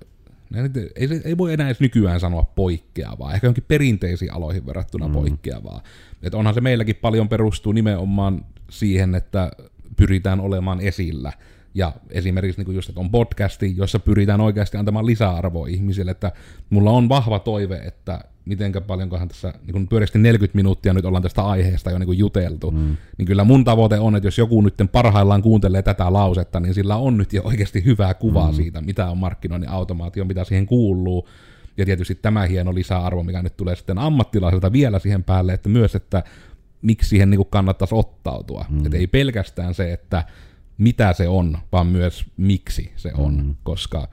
ei, 0.95 1.07
ei 1.23 1.37
voi 1.37 1.53
enää 1.53 1.67
edes 1.67 1.79
nykyään 1.79 2.19
sanoa 2.19 2.43
poikkeavaa, 2.43 3.33
ehkä 3.33 3.47
jonkin 3.47 3.65
perinteisiin 3.67 4.33
aloihin 4.33 4.65
verrattuna 4.65 5.07
mm. 5.07 5.13
poikkeavaa. 5.13 5.83
Et 6.23 6.33
onhan 6.33 6.53
se 6.53 6.61
meilläkin 6.61 6.95
paljon 6.95 7.29
perustuu 7.29 7.71
nimenomaan 7.71 8.45
siihen, 8.69 9.15
että 9.15 9.51
pyritään 9.95 10.39
olemaan 10.39 10.81
esillä. 10.81 11.33
Ja 11.79 11.91
esimerkiksi 12.09 12.63
niin 12.63 12.75
just, 12.75 12.89
että 12.89 13.01
on 13.01 13.11
podcasti, 13.11 13.77
jossa 13.77 13.99
pyritään 13.99 14.41
oikeasti 14.41 14.77
antamaan 14.77 15.05
lisäarvoa 15.05 15.67
ihmisille, 15.67 16.11
että 16.11 16.31
mulla 16.69 16.91
on 16.91 17.09
vahva 17.09 17.39
toive, 17.39 17.75
että 17.75 18.19
mitenkä 18.45 18.81
paljonkohan 18.81 19.27
tässä, 19.27 19.53
niin 19.65 19.73
kun 19.73 19.87
pyöristi 19.87 20.19
40 20.19 20.55
minuuttia 20.55 20.93
nyt 20.93 21.05
ollaan 21.05 21.23
tästä 21.23 21.45
aiheesta 21.45 21.91
jo 21.91 21.97
niin 21.97 22.17
juteltu, 22.17 22.71
mm. 22.71 22.97
niin 23.17 23.25
kyllä 23.25 23.43
mun 23.43 23.63
tavoite 23.63 23.99
on, 23.99 24.15
että 24.15 24.27
jos 24.27 24.37
joku 24.37 24.61
nyt 24.61 24.73
parhaillaan 24.91 25.41
kuuntelee 25.41 25.81
tätä 25.81 26.13
lausetta, 26.13 26.59
niin 26.59 26.73
sillä 26.73 26.95
on 26.95 27.17
nyt 27.17 27.33
jo 27.33 27.41
oikeasti 27.43 27.85
hyvää 27.85 28.13
kuvaa 28.13 28.51
mm. 28.51 28.55
siitä, 28.55 28.81
mitä 28.81 29.09
on 29.09 29.17
markkinoinnin 29.17 29.69
automaatio, 29.69 30.25
mitä 30.25 30.43
siihen 30.43 30.65
kuuluu, 30.65 31.27
ja 31.77 31.85
tietysti 31.85 32.15
tämä 32.15 32.45
hieno 32.45 32.75
lisäarvo, 32.75 33.23
mikä 33.23 33.41
nyt 33.41 33.57
tulee 33.57 33.75
sitten 33.75 33.97
ammattilaiselta 33.97 34.71
vielä 34.71 34.99
siihen 34.99 35.23
päälle, 35.23 35.53
että 35.53 35.69
myös, 35.69 35.95
että 35.95 36.23
miksi 36.81 37.09
siihen 37.09 37.29
niin 37.29 37.45
kannattaisi 37.49 37.95
ottautua. 37.95 38.65
Mm. 38.69 38.85
Että 38.85 38.97
ei 38.97 39.07
pelkästään 39.07 39.73
se, 39.73 39.93
että 39.93 40.23
mitä 40.79 41.13
se 41.13 41.27
on, 41.27 41.57
vaan 41.71 41.87
myös 41.87 42.25
miksi 42.37 42.91
se 42.95 43.11
on, 43.17 43.35
mm. 43.35 43.55
koska 43.63 44.07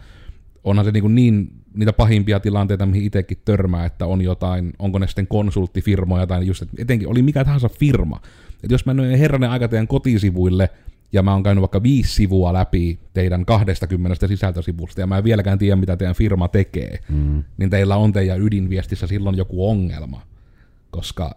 onhan 0.64 0.84
se 0.84 0.92
niin, 0.92 1.14
niin 1.14 1.50
niitä 1.74 1.92
pahimpia 1.92 2.40
tilanteita, 2.40 2.86
mihin 2.86 3.04
itsekin 3.04 3.38
törmää, 3.44 3.84
että 3.84 4.06
on 4.06 4.22
jotain, 4.22 4.72
onko 4.78 4.98
ne 4.98 5.06
sitten 5.06 5.26
konsulttifirmoja 5.26 6.26
tai 6.26 6.46
just, 6.46 6.62
että 6.62 6.76
etenkin 6.78 7.08
oli 7.08 7.22
mikä 7.22 7.44
tahansa 7.44 7.68
firma. 7.68 8.20
Että 8.54 8.74
jos 8.74 8.86
mä 8.86 8.94
menen 8.94 9.18
herranen 9.18 9.50
aika 9.50 9.68
teidän 9.68 9.88
kotisivuille, 9.88 10.70
ja 11.12 11.22
mä 11.22 11.32
oon 11.32 11.42
käynyt 11.42 11.62
vaikka 11.62 11.82
viisi 11.82 12.14
sivua 12.14 12.52
läpi 12.52 12.98
teidän 13.12 13.44
20 13.44 14.26
sisältösivusta, 14.26 15.00
ja 15.00 15.06
mä 15.06 15.18
en 15.18 15.24
vieläkään 15.24 15.58
tiedä, 15.58 15.76
mitä 15.76 15.96
teidän 15.96 16.14
firma 16.14 16.48
tekee, 16.48 16.98
mm. 17.08 17.44
niin 17.56 17.70
teillä 17.70 17.96
on 17.96 18.12
teidän 18.12 18.42
ydinviestissä 18.42 19.06
silloin 19.06 19.36
joku 19.36 19.68
ongelma. 19.68 20.22
Koska 20.90 21.36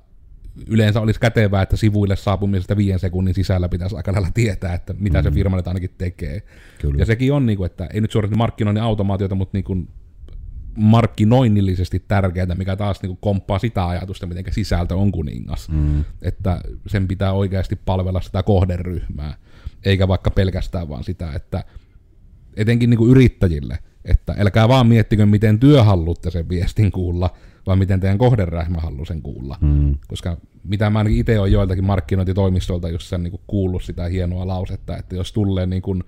yleensä 0.68 1.02
olisi 1.02 1.20
kätevää, 1.20 1.62
että 1.62 1.78
sivuille 1.78 2.16
saapumisesta 2.16 2.78
viiden 2.78 3.00
sekunnin 3.00 3.34
sisällä 3.34 3.70
pitäisi 3.70 3.96
aika 3.96 4.12
lailla 4.12 4.30
tietää, 4.34 4.74
että 4.74 4.94
mitä 5.00 5.18
mm. 5.18 5.24
se 5.24 5.32
firma 5.32 5.58
nyt 5.58 5.68
ainakin 5.68 5.96
tekee. 5.98 6.42
Kyllä. 6.82 6.96
Ja 6.98 7.06
sekin 7.06 7.34
on, 7.34 7.46
niin 7.46 7.58
kuin, 7.58 7.66
että 7.66 7.86
ei 7.94 8.02
nyt 8.02 8.12
suorasti 8.12 8.36
markkinoinnin 8.36 8.84
automaatiota, 8.84 9.36
mutta 9.36 9.58
niin 9.58 9.64
kuin 9.64 9.88
markkinoinnillisesti 10.76 12.04
tärkeää, 12.08 12.56
mikä 12.58 12.76
taas 12.76 13.02
niin 13.02 13.10
kuin 13.10 13.20
komppaa 13.22 13.60
sitä 13.60 13.88
ajatusta, 13.88 14.26
miten 14.26 14.44
sisältö 14.52 14.96
on 14.96 15.12
kuningas. 15.12 15.70
Mm. 15.70 16.06
Että 16.22 16.62
sen 16.88 17.08
pitää 17.08 17.34
oikeasti 17.34 17.76
palvella 17.76 18.22
sitä 18.22 18.44
kohderyhmää, 18.44 19.38
eikä 19.86 20.08
vaikka 20.08 20.32
pelkästään 20.32 20.90
vaan 20.90 21.04
sitä, 21.04 21.32
että 21.36 21.64
etenkin 22.56 22.90
niin 22.90 22.98
kuin 22.98 23.12
yrittäjille, 23.12 23.78
että 24.06 24.36
älkää 24.38 24.68
vaan 24.68 24.88
miettikö, 24.88 25.26
miten 25.26 25.60
työ 25.60 25.84
haluatte 25.84 26.32
sen 26.32 26.50
viestin 26.50 26.92
kuulla, 26.92 27.30
vaan 27.70 27.80
miten 27.80 28.00
teidän 28.00 28.18
kohderyhmä 28.18 28.78
haluaa 28.78 29.06
sen 29.06 29.22
kuulla. 29.22 29.58
Mm. 29.62 29.98
Koska 30.08 30.38
mitä 30.64 30.90
mä 30.90 31.00
ainakin 31.00 31.20
itse 31.20 31.40
olen 31.40 31.52
joiltakin 31.52 31.86
markkinointitoimistolta 31.86 32.90
just 32.90 33.08
sen 33.08 33.24
niin 33.24 33.32
kuin 33.32 33.42
kuullut 33.48 33.84
sitä 33.84 34.06
hienoa 34.06 34.48
lausetta, 34.48 34.98
että 34.98 35.16
jos 35.16 35.34
tulee 35.34 35.66
niin 35.66 35.82
kuin 35.82 36.04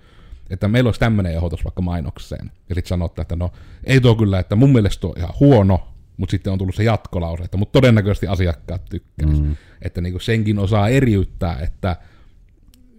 että 0.50 0.68
meillä 0.68 0.88
olisi 0.88 1.00
tämmöinen 1.00 1.34
ehdotus 1.34 1.64
vaikka 1.64 1.82
mainokseen, 1.82 2.50
ja 2.68 2.74
sitten 2.74 2.88
sanotte, 2.88 3.22
että 3.22 3.36
no 3.36 3.50
ei 3.84 4.00
tuo 4.00 4.14
kyllä, 4.14 4.38
että 4.38 4.56
mun 4.56 4.72
mielestä 4.72 5.00
tuo 5.00 5.10
on 5.10 5.18
ihan 5.18 5.34
huono, 5.40 5.88
mutta 6.16 6.30
sitten 6.30 6.52
on 6.52 6.58
tullut 6.58 6.74
se 6.74 6.84
jatkolause, 6.84 7.44
että 7.44 7.56
mutta 7.56 7.72
todennäköisesti 7.72 8.26
asiakkaat 8.26 8.84
tykkäisivät. 8.84 9.48
Mm. 9.48 9.56
Että 9.82 10.00
niin 10.00 10.12
kuin 10.12 10.22
senkin 10.22 10.58
osaa 10.58 10.88
eriyttää, 10.88 11.58
että 11.58 11.96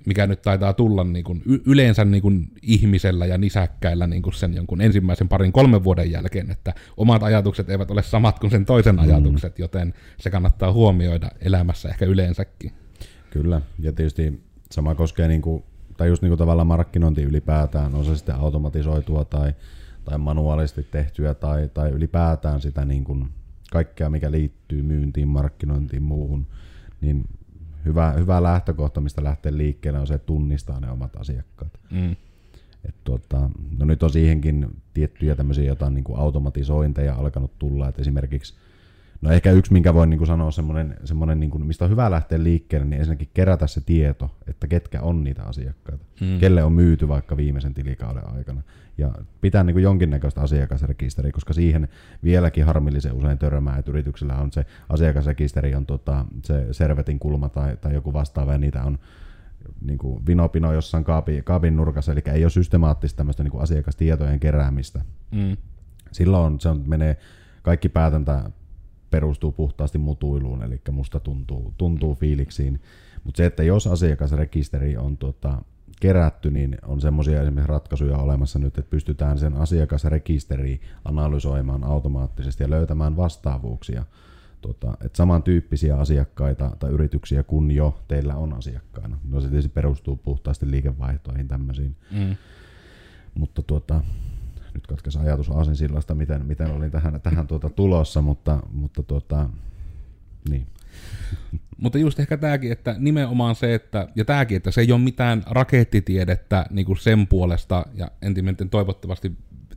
mikä 0.06 0.28
nyt 0.28 0.42
taitaa 0.42 0.74
tulla 0.74 1.04
niin 1.04 1.26
kuin 1.26 1.44
yleensä 1.66 2.06
niin 2.06 2.22
kuin 2.22 2.52
ihmisellä 2.62 3.26
ja 3.26 3.38
nisäkkäillä 3.38 4.08
niin 4.08 4.22
kuin 4.22 4.34
sen 4.34 4.54
jonkun 4.54 4.82
ensimmäisen 4.82 5.30
parin 5.30 5.52
kolmen 5.52 5.84
vuoden 5.84 6.12
jälkeen, 6.12 6.52
että 6.52 6.74
omat 6.98 7.24
ajatukset 7.24 7.70
eivät 7.70 7.92
ole 7.92 8.04
samat 8.04 8.40
kuin 8.40 8.52
sen 8.52 8.66
toisen 8.66 8.96
mm. 8.96 9.02
ajatukset, 9.02 9.60
joten 9.60 9.94
se 10.18 10.30
kannattaa 10.30 10.74
huomioida 10.74 11.30
elämässä 11.42 11.90
ehkä 11.90 12.06
yleensäkin. 12.06 12.72
Kyllä, 13.30 13.62
ja 13.80 13.94
tietysti 13.94 14.42
sama 14.72 14.96
koskee 14.96 15.28
niin 15.28 15.42
kuin 15.42 15.64
tai 15.98 16.08
just 16.08 16.22
niinku 16.22 16.38
tavallaan 16.38 16.68
markkinointi 16.68 17.24
ylipäätään, 17.24 17.96
on 17.96 18.06
se 18.06 18.16
sitten 18.16 18.36
automatisoitua 18.36 19.26
tai, 19.26 19.54
tai 20.06 20.18
manuaalisesti 20.18 20.84
tehtyä 20.84 21.34
tai, 21.34 21.70
tai 21.74 21.90
ylipäätään 21.90 22.62
sitä 22.62 22.86
niin 22.86 23.04
kuin 23.04 23.28
kaikkea, 23.72 24.10
mikä 24.10 24.32
liittyy 24.32 24.82
myyntiin, 24.82 25.28
markkinointiin, 25.28 26.04
muuhun, 26.04 26.48
niin 27.02 27.26
hyvä, 27.86 28.12
hyvä 28.12 28.44
lähtökohta, 28.44 29.02
mistä 29.02 29.24
lähtee 29.24 29.58
liikkeelle, 29.58 30.00
on 30.00 30.08
se, 30.08 30.14
että 30.14 30.26
tunnistaa 30.26 30.80
ne 30.80 30.92
omat 30.92 31.16
asiakkaat. 31.16 31.80
Mm. 31.92 32.16
Et 32.86 32.96
tuota, 33.04 33.50
no 33.78 33.86
nyt 33.86 34.04
on 34.04 34.10
siihenkin 34.10 34.68
tiettyjä 34.94 35.36
tämmöisiä 35.36 35.64
jotain 35.64 35.94
niin 35.94 36.04
kuin 36.04 36.20
automatisointeja 36.20 37.16
alkanut 37.16 37.60
tulla, 37.60 37.88
että 37.90 38.02
esimerkiksi 38.02 38.54
No 39.24 39.32
ehkä 39.32 39.52
yksi, 39.52 39.74
minkä 39.74 39.94
voin 39.94 40.10
niin 40.10 40.18
kuin 40.18 40.28
sanoa, 40.28 40.52
semmoinen, 40.52 40.98
semmoinen 41.04 41.40
niin 41.40 41.50
kuin, 41.50 41.66
mistä 41.66 41.86
on 41.86 41.92
hyvä 41.92 42.12
lähteä 42.12 42.44
liikkeelle, 42.44 42.88
niin 42.88 43.00
ensinnäkin 43.00 43.30
kerätä 43.34 43.68
se 43.68 43.82
tieto, 43.82 44.38
että 44.48 44.68
ketkä 44.68 45.02
on 45.02 45.24
niitä 45.24 45.44
asiakkaita, 45.44 46.06
hmm. 46.20 46.40
kelle 46.40 46.64
on 46.64 46.74
myyty 46.74 47.08
vaikka 47.08 47.38
viimeisen 47.38 47.74
tilikauden 47.74 48.30
aikana. 48.30 48.62
Ja 48.98 49.12
pitää 49.42 49.64
niin 49.64 49.74
kuin 49.74 49.84
jonkinnäköistä 49.84 50.42
asiakasrekisteriä, 50.42 51.32
koska 51.32 51.54
siihen 51.54 51.88
vieläkin 52.24 52.66
harmillisen 52.66 53.14
usein 53.14 53.38
törmää, 53.38 53.78
että 53.78 53.92
yrityksellä 53.92 54.36
on 54.36 54.52
se 54.52 54.66
asiakasrekisteri, 54.90 55.76
on 55.76 55.86
tota, 55.86 56.26
se 56.44 56.68
servetin 56.72 57.20
kulma 57.20 57.50
tai, 57.50 57.78
tai 57.78 57.94
joku 57.94 58.14
vastaava, 58.14 58.52
ja 58.52 58.58
niitä 58.58 58.84
on 58.84 59.00
niin 59.82 59.98
kuin 59.98 60.26
vinopino 60.28 60.74
jossain 60.74 61.04
kaapin, 61.04 61.44
kaapin 61.44 61.76
nurkassa, 61.76 62.12
eli 62.12 62.22
ei 62.34 62.44
ole 62.44 62.50
systemaattista 62.50 63.18
tämmöistä 63.18 63.44
niin 63.44 63.52
kuin 63.52 63.64
asiakastietojen 63.64 64.40
keräämistä. 64.40 65.02
Mm. 65.32 65.58
Silloin 66.12 66.60
se 66.60 66.70
on, 66.70 66.84
menee 66.88 67.18
kaikki 67.62 67.90
päätäntä, 67.90 68.52
perustuu 69.12 69.52
puhtaasti 69.52 69.98
mutuiluun, 69.98 70.64
eli 70.64 70.82
musta 70.92 71.20
tuntuu, 71.20 71.74
tuntuu 71.78 72.16
fiiliksiin. 72.16 72.82
Mutta 73.24 73.38
se, 73.38 73.46
että 73.46 73.64
jos 73.64 73.88
asiakasrekisteri 73.88 74.98
on 74.98 75.18
tota, 75.18 75.62
kerätty, 76.04 76.52
niin 76.52 76.78
on 76.86 77.02
semmoisia 77.02 77.42
esimerkiksi 77.42 77.72
ratkaisuja 77.72 78.18
olemassa 78.18 78.60
nyt, 78.60 78.78
että 78.78 78.90
pystytään 78.90 79.40
sen 79.40 79.54
asiakasrekisteri 79.54 80.82
analysoimaan 81.06 81.84
automaattisesti 81.84 82.64
ja 82.64 82.70
löytämään 82.70 83.18
vastaavuuksia. 83.18 84.06
Tota, 84.62 84.98
että 85.06 85.18
samantyyppisiä 85.18 85.98
asiakkaita 85.98 86.72
tai 86.80 86.92
yrityksiä 86.92 87.44
kuin 87.44 87.72
jo 87.72 88.00
teillä 88.08 88.36
on 88.36 88.54
asiakkaina. 88.54 89.18
No 89.30 89.42
se 89.42 89.48
tietysti 89.48 89.70
perustuu 89.70 90.16
puhtaasti 90.16 90.72
liikevaihtoihin 90.72 91.48
tämmöisiin. 91.48 91.96
Mm. 92.12 92.36
Mutta 93.36 93.62
tuota, 93.62 94.02
nyt 94.74 94.88
katkesi 94.88 95.20
ajatus 95.20 95.50
Aasinsillasta, 95.50 96.16
miten, 96.16 96.46
miten 96.46 96.72
olin 96.72 96.92
tähän, 96.92 97.22
tähän 97.22 97.48
tuota 97.48 97.70
tulossa, 97.70 98.22
mutta, 98.22 98.60
mutta 98.72 99.04
tuota, 99.04 99.50
niin. 100.50 100.68
Mutta 101.78 101.98
just 101.98 102.20
ehkä 102.20 102.38
tämäkin, 102.38 102.72
että 102.72 102.96
nimenomaan 102.98 103.56
se, 103.56 103.74
että, 103.74 104.08
ja 104.16 104.26
tämäkin, 104.26 104.58
että 104.58 104.72
se 104.72 104.82
ei 104.82 104.92
ole 104.92 105.02
mitään 105.02 105.44
rakettitiedettä 105.46 106.66
niin 106.70 106.86
kuin 106.86 106.98
sen 106.98 107.28
puolesta, 107.28 107.86
ja 107.96 108.12
entimentin 108.22 108.70
toivottavasti 108.70 109.32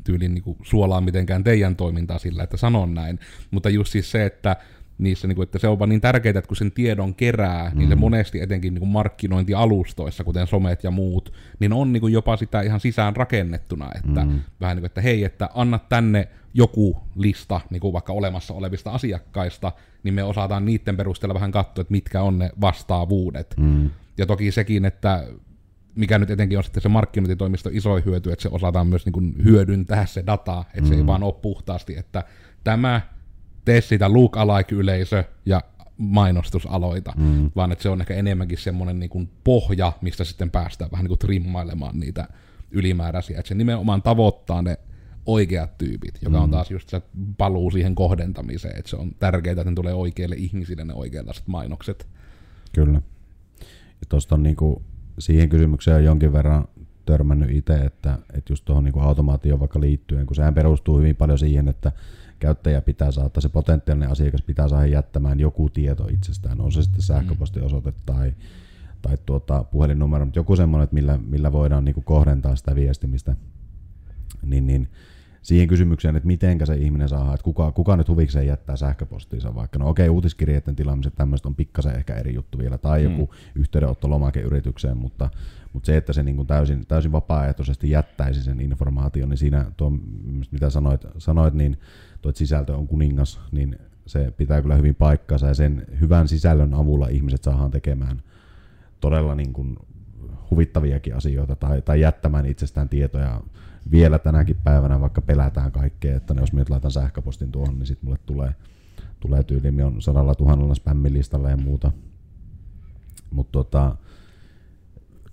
tyylin 0.04 0.34
niin 0.34 0.42
kuin 0.42 0.56
suolaa 0.62 1.00
mitenkään 1.00 1.44
teidän 1.44 1.76
toimintaa 1.76 2.18
sillä, 2.18 2.42
että 2.42 2.56
sanon 2.56 2.94
näin, 2.94 3.18
mutta 3.50 3.70
just 3.70 3.92
siis 3.92 4.10
se, 4.10 4.26
että 4.26 4.56
niissä, 4.98 5.28
niin 5.28 5.36
kuin, 5.36 5.44
että 5.44 5.58
se 5.58 5.68
on 5.68 5.78
vaan 5.78 5.88
niin 5.88 6.00
tärkeää, 6.00 6.38
että 6.38 6.48
kun 6.48 6.56
sen 6.56 6.72
tiedon 6.72 7.14
kerää, 7.14 7.70
mm. 7.70 7.78
niin 7.78 7.88
se 7.88 7.94
mm. 7.94 8.00
monesti 8.00 8.40
etenkin 8.40 8.74
niin 8.74 8.80
kuin 8.80 8.90
markkinointialustoissa, 8.90 10.24
kuten 10.24 10.46
somet 10.46 10.84
ja 10.84 10.90
muut, 10.90 11.32
niin 11.58 11.72
on 11.72 11.92
niin 11.92 12.00
kuin 12.00 12.12
jopa 12.12 12.36
sitä 12.36 12.60
ihan 12.60 12.80
sisään 12.80 13.16
rakennettuna, 13.16 13.90
että 13.94 14.24
mm. 14.24 14.40
vähän 14.60 14.76
niin 14.76 14.82
kuin, 14.82 14.86
että 14.86 15.00
hei, 15.00 15.24
että 15.24 15.48
anna 15.54 15.78
tänne 15.78 16.28
joku 16.56 16.96
lista 17.16 17.60
niin 17.70 17.80
kuin 17.80 17.92
vaikka 17.92 18.12
olemassa 18.12 18.54
olevista 18.54 18.90
asiakkaista, 18.90 19.72
niin 20.02 20.14
me 20.14 20.24
osataan 20.24 20.64
niiden 20.64 20.96
perusteella 20.96 21.34
vähän 21.34 21.50
katsoa, 21.50 21.82
että 21.82 21.92
mitkä 21.92 22.22
on 22.22 22.38
ne 22.38 22.50
vastaavuudet. 22.60 23.54
Mm. 23.56 23.90
Ja 24.18 24.26
toki 24.26 24.52
sekin, 24.52 24.84
että 24.84 25.24
mikä 25.94 26.18
nyt 26.18 26.30
etenkin 26.30 26.58
on 26.58 26.64
sitten 26.64 26.82
se 26.82 26.88
markkinointitoimisto 26.88 27.70
iso 27.72 28.00
hyöty, 28.04 28.32
että 28.32 28.42
se 28.42 28.48
osataan 28.52 28.86
myös 28.86 29.04
niin 29.06 29.12
kuin 29.12 29.34
hyödyntää 29.44 30.06
se 30.06 30.24
data, 30.26 30.64
että 30.68 30.80
mm. 30.80 30.86
se 30.86 30.94
ei 30.94 31.00
mm. 31.02 31.06
vaan 31.06 31.22
ole 31.22 31.34
puhtaasti, 31.42 31.96
että 31.96 32.24
tämä 32.64 33.00
tee 33.64 33.80
sitä 33.80 34.12
look-alike-yleisö 34.12 35.24
ja 35.46 35.60
mainostusaloita, 35.96 37.12
mm. 37.16 37.50
vaan 37.56 37.72
että 37.72 37.82
se 37.82 37.88
on 37.88 38.00
ehkä 38.00 38.14
enemmänkin 38.14 38.58
semmoinen 38.58 39.00
niin 39.00 39.10
kuin 39.10 39.30
pohja, 39.44 39.92
mistä 40.00 40.24
sitten 40.24 40.50
päästään 40.50 40.90
vähän 40.90 41.04
niin 41.04 41.10
kuin 41.10 41.18
trimmailemaan 41.18 42.00
niitä 42.00 42.28
ylimääräisiä, 42.70 43.38
että 43.38 43.48
se 43.48 43.54
nimenomaan 43.54 44.02
tavoittaa 44.02 44.62
ne 44.62 44.78
oikeat 45.26 45.78
tyypit, 45.78 46.18
joka 46.22 46.36
mm. 46.36 46.42
on 46.42 46.50
taas 46.50 46.70
just 46.70 46.88
se 46.88 47.02
paluu 47.38 47.70
siihen 47.70 47.94
kohdentamiseen, 47.94 48.78
että 48.78 48.90
se 48.90 48.96
on 48.96 49.12
tärkeää, 49.18 49.52
että 49.52 49.64
ne 49.64 49.74
tulee 49.74 49.94
oikeille 49.94 50.36
ihmisille 50.38 50.84
ne 50.84 50.94
oikeanlaiset 50.94 51.46
mainokset. 51.46 52.06
Kyllä. 52.72 53.02
Ja 54.00 54.06
tuosta 54.08 54.34
on 54.34 54.42
niinku, 54.42 54.82
siihen 55.18 55.48
kysymykseen 55.48 55.96
on 55.96 56.04
jonkin 56.04 56.32
verran 56.32 56.68
törmännyt 57.06 57.50
itse, 57.50 57.74
että, 57.74 58.18
että 58.34 58.52
just 58.52 58.64
tuohon 58.64 58.84
niinku 58.84 59.00
automaatioon 59.00 59.60
vaikka 59.60 59.80
liittyen, 59.80 60.26
kun 60.26 60.36
sehän 60.36 60.54
perustuu 60.54 60.98
hyvin 60.98 61.16
paljon 61.16 61.38
siihen, 61.38 61.68
että 61.68 61.92
käyttäjä 62.38 62.80
pitää 62.80 63.10
saada, 63.10 63.40
se 63.40 63.48
potentiaalinen 63.48 64.10
asiakas 64.10 64.42
pitää 64.42 64.68
saada 64.68 64.86
jättämään 64.86 65.40
joku 65.40 65.70
tieto 65.70 66.08
itsestään, 66.08 66.60
on 66.60 66.72
se 66.72 66.82
sitten 66.82 67.02
sähköpostiosoite 67.02 67.92
tai, 68.06 68.32
tai 69.02 69.18
tuota, 69.26 69.64
puhelinnumero, 69.64 70.24
mutta 70.24 70.38
joku 70.38 70.56
semmoinen, 70.56 70.84
että 70.84 70.94
millä, 70.94 71.18
millä 71.26 71.52
voidaan 71.52 71.84
niinku 71.84 72.00
kohdentaa 72.00 72.56
sitä 72.56 72.74
viestimistä, 72.74 73.36
niin, 74.42 74.66
niin 74.66 74.88
siihen 75.46 75.68
kysymykseen, 75.68 76.16
että 76.16 76.26
miten 76.26 76.58
se 76.64 76.74
ihminen 76.74 77.08
saa, 77.08 77.34
että 77.34 77.44
kuka, 77.44 77.72
kuka 77.72 77.96
nyt 77.96 78.08
huvikseen 78.08 78.46
jättää 78.46 78.76
sähköpostiinsa 78.76 79.54
vaikka. 79.54 79.78
No 79.78 79.88
okei, 79.88 80.08
uutiskirjeiden 80.08 80.76
tilaamiset 80.76 81.14
tämmöistä 81.14 81.48
on 81.48 81.54
pikkasen 81.54 81.96
ehkä 81.96 82.14
eri 82.14 82.34
juttu 82.34 82.58
vielä, 82.58 82.78
tai 82.78 83.04
joku 83.04 83.26
mm. 83.26 83.60
yhteydenottolomake 83.60 84.40
yritykseen, 84.40 84.96
mutta, 84.96 85.30
mutta 85.72 85.86
se, 85.86 85.96
että 85.96 86.12
se 86.12 86.22
niin 86.22 86.36
kuin 86.36 86.46
täysin, 86.46 86.86
täysin 86.86 87.12
vapaaehtoisesti 87.12 87.90
jättäisi 87.90 88.42
sen 88.42 88.60
informaation, 88.60 89.28
niin 89.28 89.38
siinä 89.38 89.72
tuo, 89.76 89.92
mitä 90.50 90.70
sanoit, 90.70 91.06
sanoit 91.18 91.54
niin 91.54 91.78
tuo, 92.22 92.30
että 92.30 92.38
sisältö 92.38 92.76
on 92.76 92.86
kuningas, 92.86 93.40
niin 93.52 93.78
se 94.06 94.32
pitää 94.36 94.62
kyllä 94.62 94.74
hyvin 94.74 94.94
paikkansa, 94.94 95.46
ja 95.46 95.54
sen 95.54 95.86
hyvän 96.00 96.28
sisällön 96.28 96.74
avulla 96.74 97.08
ihmiset 97.08 97.42
saadaan 97.42 97.70
tekemään 97.70 98.22
todella 99.00 99.34
niin 99.34 99.52
kuin 99.52 99.76
huvittaviakin 100.50 101.16
asioita, 101.16 101.56
tai, 101.56 101.82
tai 101.82 102.00
jättämään 102.00 102.46
itsestään 102.46 102.88
tietoja 102.88 103.40
vielä 103.90 104.18
tänäkin 104.18 104.56
päivänä, 104.64 105.00
vaikka 105.00 105.20
pelätään 105.20 105.72
kaikkea, 105.72 106.16
että 106.16 106.34
jos 106.40 106.52
minä 106.52 106.64
laitan 106.68 106.90
sähköpostin 106.90 107.52
tuohon, 107.52 107.78
niin 107.78 107.86
sitten 107.86 108.06
mulle 108.06 108.18
tulee, 108.26 108.54
tulee 109.20 109.42
tyyli, 109.42 109.82
on 109.82 110.02
sadalla 110.02 110.34
tuhannella 110.34 110.74
spämmilistalla 110.74 111.50
ja 111.50 111.56
muuta. 111.56 111.92
Mutta 113.30 113.52
tota, 113.52 113.96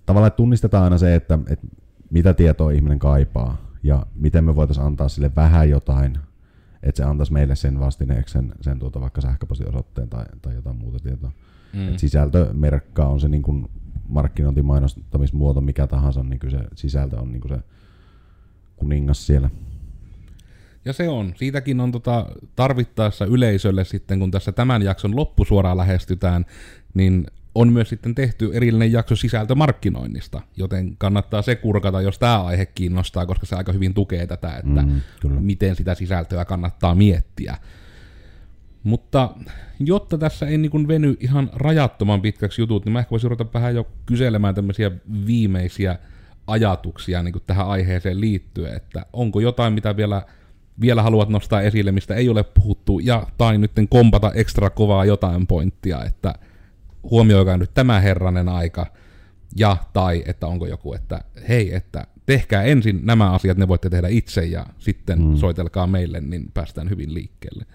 tavallaan 0.05 0.31
tunnistetaan 0.31 0.83
aina 0.83 0.97
se, 0.97 1.15
että, 1.15 1.39
että 1.47 1.67
mitä 2.09 2.33
tietoa 2.33 2.71
ihminen 2.71 2.99
kaipaa 2.99 3.57
ja 3.83 4.05
miten 4.15 4.43
me 4.43 4.55
voitaisiin 4.55 4.85
antaa 4.85 5.09
sille 5.09 5.31
vähän 5.35 5.69
jotain, 5.69 6.17
että 6.83 6.97
se 6.97 7.03
antaisi 7.03 7.33
meille 7.33 7.55
sen 7.55 7.79
vastineeksi 7.79 8.33
sen, 8.33 8.53
sen 8.61 8.79
tuota 8.79 9.01
vaikka 9.01 9.21
sähköpostiosoitteen 9.21 10.09
tai, 10.09 10.25
tai 10.41 10.55
jotain 10.55 10.77
muuta 10.77 10.99
tietoa. 10.99 11.31
Mm. 11.73 11.87
Et 11.87 11.99
sisältömerkkaa 11.99 13.07
on 13.07 13.19
se 13.19 13.27
niin 13.27 13.41
kuin 13.41 13.67
markkinointimainostamismuoto 14.07 15.61
mikä 15.61 15.87
tahansa, 15.87 16.23
niin 16.23 16.39
kyllä 16.39 16.59
se 16.59 16.67
sisältö 16.75 17.19
on 17.19 17.31
niin 17.31 17.41
kuin 17.41 17.51
se 17.51 17.59
kuningas 18.75 19.27
siellä. 19.27 19.49
Ja 20.85 20.93
se 20.93 21.09
on. 21.09 21.33
Siitäkin 21.35 21.79
on 21.79 21.91
tota 21.91 22.25
tarvittaessa 22.55 23.25
yleisölle 23.25 23.83
sitten, 23.83 24.19
kun 24.19 24.31
tässä 24.31 24.51
tämän 24.51 24.81
jakson 24.81 25.15
loppusuoraan 25.15 25.77
lähestytään, 25.77 26.45
niin 26.93 27.27
on 27.55 27.73
myös 27.73 27.89
sitten 27.89 28.15
tehty 28.15 28.49
erillinen 28.53 28.91
jakso 28.91 29.15
sisältömarkkinoinnista, 29.15 30.41
joten 30.57 30.97
kannattaa 30.97 31.41
se 31.41 31.55
kurkata, 31.55 32.01
jos 32.01 32.19
tämä 32.19 32.43
aihe 32.43 32.65
kiinnostaa, 32.65 33.25
koska 33.25 33.45
se 33.45 33.55
aika 33.55 33.71
hyvin 33.71 33.93
tukee 33.93 34.27
tätä, 34.27 34.55
että 34.55 34.81
mm, 34.81 35.01
miten 35.39 35.75
sitä 35.75 35.95
sisältöä 35.95 36.45
kannattaa 36.45 36.95
miettiä. 36.95 37.57
Mutta 38.83 39.35
jotta 39.79 40.17
tässä 40.17 40.47
ei 40.47 40.57
niin 40.57 40.87
veny 40.87 41.17
ihan 41.19 41.49
rajattoman 41.53 42.21
pitkäksi 42.21 42.61
jutut, 42.61 42.85
niin 42.85 42.93
mä 42.93 42.99
ehkä 42.99 43.11
voisin 43.11 43.29
ruveta 43.29 43.53
vähän 43.53 43.75
jo 43.75 43.87
kyselemään 44.05 44.55
tämmöisiä 44.55 44.91
viimeisiä 45.25 45.99
ajatuksia 46.47 47.23
niin 47.23 47.33
kuin 47.33 47.43
tähän 47.47 47.67
aiheeseen 47.67 48.21
liittyen, 48.21 48.75
että 48.75 49.05
onko 49.13 49.39
jotain, 49.39 49.73
mitä 49.73 49.97
vielä, 49.97 50.21
vielä 50.81 51.03
haluat 51.03 51.29
nostaa 51.29 51.61
esille, 51.61 51.91
mistä 51.91 52.15
ei 52.15 52.29
ole 52.29 52.43
puhuttu, 52.43 52.99
ja 52.99 53.27
tai 53.37 53.57
nyt 53.57 53.71
kompata 53.89 54.31
ekstra 54.31 54.69
kovaa 54.69 55.05
jotain 55.05 55.47
pointtia, 55.47 56.03
että 56.03 56.33
huomioikaa 57.03 57.57
nyt 57.57 57.73
tämä 57.73 57.99
herranen 57.99 58.49
aika, 58.49 58.85
ja 59.55 59.77
tai 59.93 60.23
että 60.25 60.47
onko 60.47 60.65
joku, 60.67 60.93
että 60.93 61.23
hei, 61.49 61.75
että 61.75 62.07
tehkää 62.25 62.63
ensin 62.63 62.99
nämä 63.03 63.31
asiat, 63.31 63.57
ne 63.57 63.67
voitte 63.67 63.89
tehdä 63.89 64.07
itse, 64.07 64.45
ja 64.45 64.65
sitten 64.79 65.21
mm. 65.21 65.35
soitelkaa 65.35 65.87
meille, 65.87 66.21
niin 66.21 66.51
päästään 66.53 66.89
hyvin 66.89 67.13
liikkeelle 67.13 67.65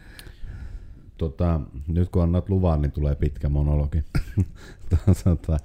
tota, 1.18 1.60
nyt 1.86 2.08
kun 2.08 2.22
annat 2.22 2.48
luvan, 2.48 2.82
niin 2.82 2.92
tulee 2.92 3.14
pitkä 3.14 3.48
monologi. 3.48 4.04
tota, 5.24 5.56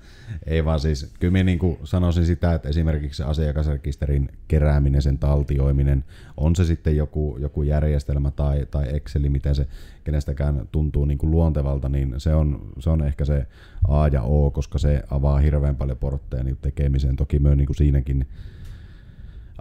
ei 0.46 0.66
vaan 0.66 0.80
siis, 0.80 1.14
kyllä 1.20 1.32
minä 1.32 1.44
niin 1.44 1.78
sanoisin 1.84 2.26
sitä, 2.26 2.54
että 2.54 2.70
esimerkiksi 2.70 3.24
asiakasrekisterin 3.24 4.30
kerääminen, 4.48 5.02
sen 5.02 5.18
taltioiminen, 5.18 6.04
on 6.38 6.56
se 6.56 6.66
sitten 6.66 6.98
joku, 6.98 7.38
joku 7.40 7.64
järjestelmä 7.64 8.32
tai, 8.32 8.66
tai 8.72 8.96
Exceli, 8.96 9.30
miten 9.30 9.56
se 9.56 9.68
kenestäkään 10.04 10.68
tuntuu 10.72 11.06
niin 11.06 11.18
kuin 11.18 11.32
luontevalta, 11.32 11.90
niin 11.90 12.14
se 12.18 12.36
on, 12.36 12.72
se 12.80 12.90
on 12.90 13.04
ehkä 13.04 13.26
se 13.26 13.48
A 13.88 14.08
ja 14.08 14.22
O, 14.22 14.52
koska 14.52 14.78
se 14.78 15.04
avaa 15.12 15.40
hirveän 15.40 15.76
paljon 15.76 15.98
portteja 15.98 16.44
niin 16.44 16.58
tekemiseen. 16.62 17.16
Toki 17.16 17.40
me 17.40 17.56
niin 17.56 17.68
kuin 17.68 17.78
siinäkin 17.78 18.28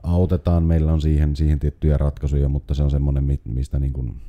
autetaan, 0.02 0.62
meillä 0.62 0.92
on 0.92 1.00
siihen, 1.00 1.36
siihen 1.36 1.58
tiettyjä 1.58 1.96
ratkaisuja, 1.96 2.48
mutta 2.48 2.74
se 2.74 2.82
on 2.82 2.90
semmoinen, 2.90 3.38
mistä 3.44 3.78
niin 3.78 3.92
kuin 3.92 4.20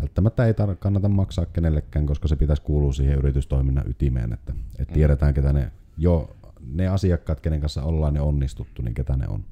välttämättä 0.00 0.46
ei 0.46 0.52
tar- 0.52 0.76
kannata 0.78 1.08
maksaa 1.08 1.46
kenellekään, 1.46 2.06
koska 2.06 2.28
se 2.28 2.36
pitäisi 2.36 2.62
kuulua 2.62 2.92
siihen 2.92 3.18
yritystoiminnan 3.18 3.90
ytimeen, 3.90 4.32
että, 4.32 4.52
että 4.78 4.94
tiedetään, 4.94 5.34
ketä 5.34 5.52
ne, 5.52 5.72
jo 5.96 6.36
ne 6.72 6.88
asiakkaat, 6.88 7.40
kenen 7.40 7.60
kanssa 7.60 7.82
ollaan 7.82 8.14
ne 8.14 8.20
onnistuttu, 8.20 8.82
niin 8.82 8.94
ketä 8.94 9.16
ne 9.16 9.28
on. 9.28 9.44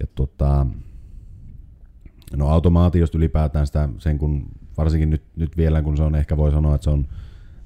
Ja 0.00 0.06
tota, 0.14 0.66
no 2.36 2.48
automaatiosta 2.48 3.18
ylipäätään 3.18 3.66
sitä, 3.66 3.88
sen 3.98 4.18
kun, 4.18 4.46
varsinkin 4.76 5.10
nyt, 5.10 5.22
nyt 5.36 5.56
vielä, 5.56 5.82
kun 5.82 5.96
se 5.96 6.02
on 6.02 6.14
ehkä 6.14 6.36
voi 6.36 6.50
sanoa, 6.50 6.74
että 6.74 6.84
se 6.84 6.90
on 6.90 7.06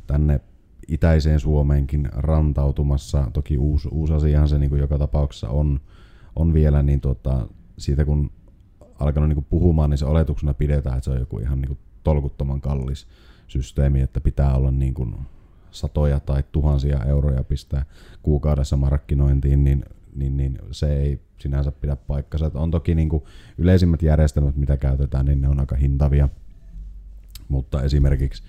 tänne 0.07 0.41
itäiseen 0.89 1.41
Suomeenkin 1.41 2.09
rantautumassa, 2.13 3.31
toki 3.33 3.59
uusi, 3.59 3.89
uusi 3.93 4.13
asiahan 4.13 4.49
se 4.49 4.59
niin 4.59 4.71
kuin 4.71 4.81
joka 4.81 4.99
tapauksessa 4.99 5.49
on, 5.49 5.81
on 6.37 6.55
vielä, 6.55 6.83
niin 6.83 7.01
tota, 7.01 7.49
siitä 7.79 8.05
kun 8.05 8.31
alkanut 8.99 9.29
niin 9.29 9.47
puhumaan, 9.51 9.91
niin 9.91 9.99
se 9.99 10.05
oletuksena 10.05 10.55
pidetään, 10.55 10.97
että 10.97 11.05
se 11.05 11.11
on 11.11 11.19
joku 11.19 11.39
ihan 11.39 11.61
niin 11.61 11.79
tolkuttoman 12.05 12.61
kallis 12.61 13.07
systeemi, 13.47 14.01
että 14.01 14.21
pitää 14.21 14.55
olla 14.55 14.71
niin 14.71 14.95
kuin 14.95 15.15
satoja 15.71 16.21
tai 16.21 16.45
tuhansia 16.53 17.05
euroja 17.05 17.45
pistää 17.45 17.85
kuukaudessa 18.23 18.77
markkinointiin, 18.77 19.65
niin, 19.65 19.85
niin, 20.15 20.37
niin 20.37 20.59
se 20.71 20.97
ei 20.97 21.21
sinänsä 21.39 21.73
pidä 21.73 21.97
paikkansa. 21.97 22.47
Että 22.47 22.59
on 22.59 22.71
toki 22.71 22.95
niin 22.95 23.09
kuin 23.09 23.23
yleisimmät 23.59 24.03
järjestelmät, 24.03 24.57
mitä 24.57 24.77
käytetään, 24.77 25.27
niin 25.27 25.41
ne 25.41 25.49
on 25.49 25.61
aika 25.61 25.77
hintavia, 25.77 26.29
mutta 27.49 27.83
esimerkiksi 27.83 28.43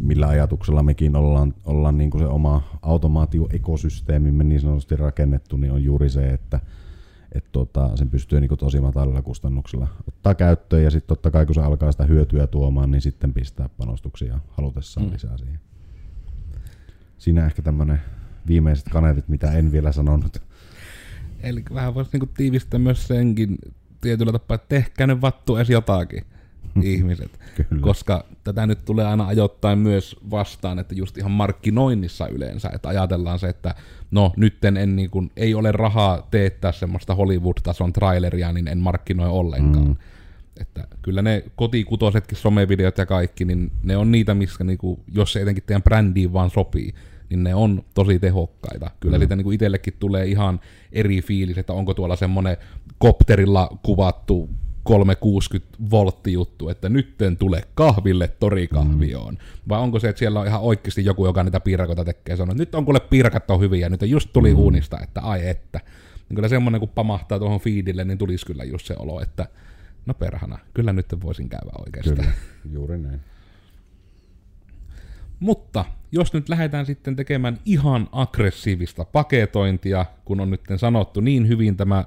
millä 0.00 0.28
ajatuksella 0.28 0.82
mekin 0.82 1.16
ollaan, 1.16 1.54
ollaan 1.64 1.98
niin 1.98 2.10
kuin 2.10 2.22
se 2.22 2.26
oma 2.26 2.62
automaatioekosysteemimme 2.82 4.44
niin 4.44 4.60
sanotusti 4.60 4.96
rakennettu, 4.96 5.56
niin 5.56 5.72
on 5.72 5.84
juuri 5.84 6.10
se, 6.10 6.30
että– 6.30 6.60
että 7.34 7.48
tota, 7.52 7.96
sen 7.96 8.10
pystyy 8.10 8.40
niin 8.40 8.58
tosi 8.58 8.80
matalilla 8.80 9.22
kustannuksilla 9.22 9.88
ottaa 10.08 10.34
käyttöön 10.34 10.82
ja 10.82 10.90
sitten 10.90 11.08
totta 11.08 11.30
kai 11.30 11.46
kun 11.46 11.54
se 11.54 11.60
alkaa 11.60 11.92
sitä 11.92 12.04
hyötyä 12.04 12.46
tuomaan, 12.46 12.90
niin 12.90 13.00
sitten 13.00 13.34
pistää 13.34 13.68
panostuksia 13.68 14.38
halutessaan 14.50 15.06
mm. 15.06 15.12
lisää 15.12 15.38
siihen. 15.38 15.60
Siinä 17.18 17.46
ehkä 17.46 17.62
tämmöinen 17.62 18.00
viimeiset 18.46 18.88
kaneetit, 18.88 19.28
mitä 19.28 19.52
en 19.52 19.72
vielä 19.72 19.92
sanonut. 19.92 20.42
Eli 21.40 21.62
vähän 21.74 21.94
voisi 21.94 22.10
niinku 22.12 22.32
tiivistää 22.36 22.80
myös 22.80 23.08
senkin 23.08 23.58
tietyllä 24.00 24.32
tapaa, 24.32 24.54
että 24.54 24.68
tehkää 24.68 25.06
ne 25.06 25.20
vattu 25.20 25.56
edes 25.56 25.70
jotakin. 25.70 26.24
ihmiset. 26.92 27.40
Kyllä. 27.54 27.82
Koska 27.82 28.24
tätä 28.44 28.66
nyt 28.66 28.84
tulee 28.84 29.06
aina 29.06 29.26
ajoittain 29.26 29.78
myös 29.78 30.16
vastaan, 30.30 30.78
että 30.78 30.94
just 30.94 31.18
ihan 31.18 31.30
markkinoinnissa 31.30 32.28
yleensä, 32.28 32.70
että 32.74 32.88
ajatellaan 32.88 33.38
se, 33.38 33.48
että 33.48 33.74
no 34.10 34.32
nytten 34.36 34.76
en 34.76 34.96
niin 34.96 35.10
kuin, 35.10 35.30
ei 35.36 35.54
ole 35.54 35.72
rahaa 35.72 36.28
teettää 36.30 36.72
semmoista 36.72 37.14
Hollywood-tason 37.14 37.92
traileria, 37.92 38.52
niin 38.52 38.68
en 38.68 38.78
markkinoi 38.78 39.28
ollenkaan. 39.28 39.86
Mm. 39.86 39.96
Että 40.60 40.86
kyllä 41.02 41.22
ne 41.22 41.44
kotikutoisetkin 41.56 42.38
somevideot 42.38 42.98
ja 42.98 43.06
kaikki, 43.06 43.44
niin 43.44 43.72
ne 43.82 43.96
on 43.96 44.12
niitä, 44.12 44.34
missä 44.34 44.64
niinku, 44.64 45.00
jos 45.14 45.32
se 45.32 45.42
etenkin 45.42 45.64
teidän 45.66 45.82
brändiin 45.82 46.32
vaan 46.32 46.50
sopii, 46.50 46.94
niin 47.30 47.44
ne 47.44 47.54
on 47.54 47.84
tosi 47.94 48.18
tehokkaita. 48.18 48.90
Kyllä 49.00 49.16
mm. 49.16 49.20
siitä 49.20 49.36
niin 49.36 49.52
itsellekin 49.52 49.94
tulee 49.98 50.26
ihan 50.26 50.60
eri 50.92 51.22
fiilis, 51.22 51.58
että 51.58 51.72
onko 51.72 51.94
tuolla 51.94 52.16
semmoinen 52.16 52.56
kopterilla 52.98 53.78
kuvattu 53.82 54.50
360 54.84 55.76
voltti 55.90 56.32
juttu, 56.32 56.68
että 56.68 56.88
nytten 56.88 57.36
tule 57.36 57.62
kahville 57.74 58.28
torikahvioon. 58.28 59.34
Mm. 59.34 59.40
Vai 59.68 59.80
onko 59.80 59.98
se, 59.98 60.08
että 60.08 60.18
siellä 60.18 60.40
on 60.40 60.46
ihan 60.46 60.60
oikeasti 60.60 61.04
joku, 61.04 61.26
joka 61.26 61.42
niitä 61.42 61.60
piirakoita 61.60 62.04
tekee, 62.04 62.36
sanoo, 62.36 62.52
että 62.52 62.62
nyt 62.62 62.74
on 62.74 62.84
kuule 62.84 63.00
piirakat 63.00 63.50
on 63.50 63.60
hyviä, 63.60 63.88
nyt 63.88 64.02
just 64.02 64.30
tuli 64.32 64.54
mm. 64.54 64.58
uunista, 64.58 65.00
että 65.00 65.20
ai 65.20 65.48
että. 65.48 65.80
Niin 66.28 66.34
kyllä 66.34 66.48
semmoinen, 66.48 66.80
kun 66.80 66.88
pamahtaa 66.88 67.38
tuohon 67.38 67.60
feedille, 67.60 68.04
niin 68.04 68.18
tulisi 68.18 68.46
kyllä 68.46 68.64
just 68.64 68.86
se 68.86 68.94
olo, 68.98 69.20
että 69.20 69.46
no 70.06 70.14
perhana, 70.14 70.58
kyllä 70.74 70.92
nyt 70.92 71.06
voisin 71.22 71.48
käydä 71.48 71.70
oikeastaan. 71.86 72.16
Kyllä, 72.16 72.32
juuri 72.72 72.98
näin. 72.98 73.20
Mutta 75.40 75.84
jos 76.12 76.32
nyt 76.32 76.48
lähdetään 76.48 76.86
sitten 76.86 77.16
tekemään 77.16 77.58
ihan 77.64 78.08
aggressiivista 78.12 79.04
paketointia, 79.04 80.06
kun 80.24 80.40
on 80.40 80.50
nyt 80.50 80.60
sanottu 80.76 81.20
niin 81.20 81.48
hyvin 81.48 81.76
tämä 81.76 82.04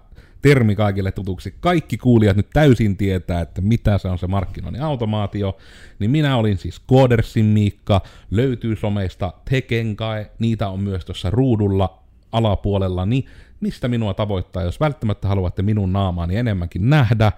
termi 0.50 0.76
kaikille 0.76 1.12
tutuksi. 1.12 1.56
Kaikki 1.60 1.98
kuulijat 1.98 2.38
nyt 2.38 2.50
täysin 2.54 2.98
tietää, 2.98 3.42
että 3.42 3.62
mitä 3.62 3.98
se 3.98 4.08
on 4.08 4.18
se 4.18 4.28
markkinoinnin 4.28 4.82
automaatio. 4.82 5.58
Niin 6.00 6.12
minä 6.12 6.38
olin 6.38 6.58
siis 6.58 6.80
Koodersin 6.80 7.46
Miikka, 7.46 8.02
löytyy 8.32 8.76
someista 8.76 9.34
Tekenkai, 9.50 10.26
niitä 10.40 10.70
on 10.70 10.80
myös 10.80 11.06
tuossa 11.06 11.30
ruudulla 11.30 12.04
alapuolella, 12.32 13.06
niin 13.06 13.26
mistä 13.60 13.88
minua 13.88 14.14
tavoittaa, 14.14 14.64
jos 14.64 14.80
välttämättä 14.80 15.28
haluatte 15.28 15.62
minun 15.62 15.94
naamaani 15.94 16.36
enemmänkin 16.36 16.90
nähdä. 16.90 17.32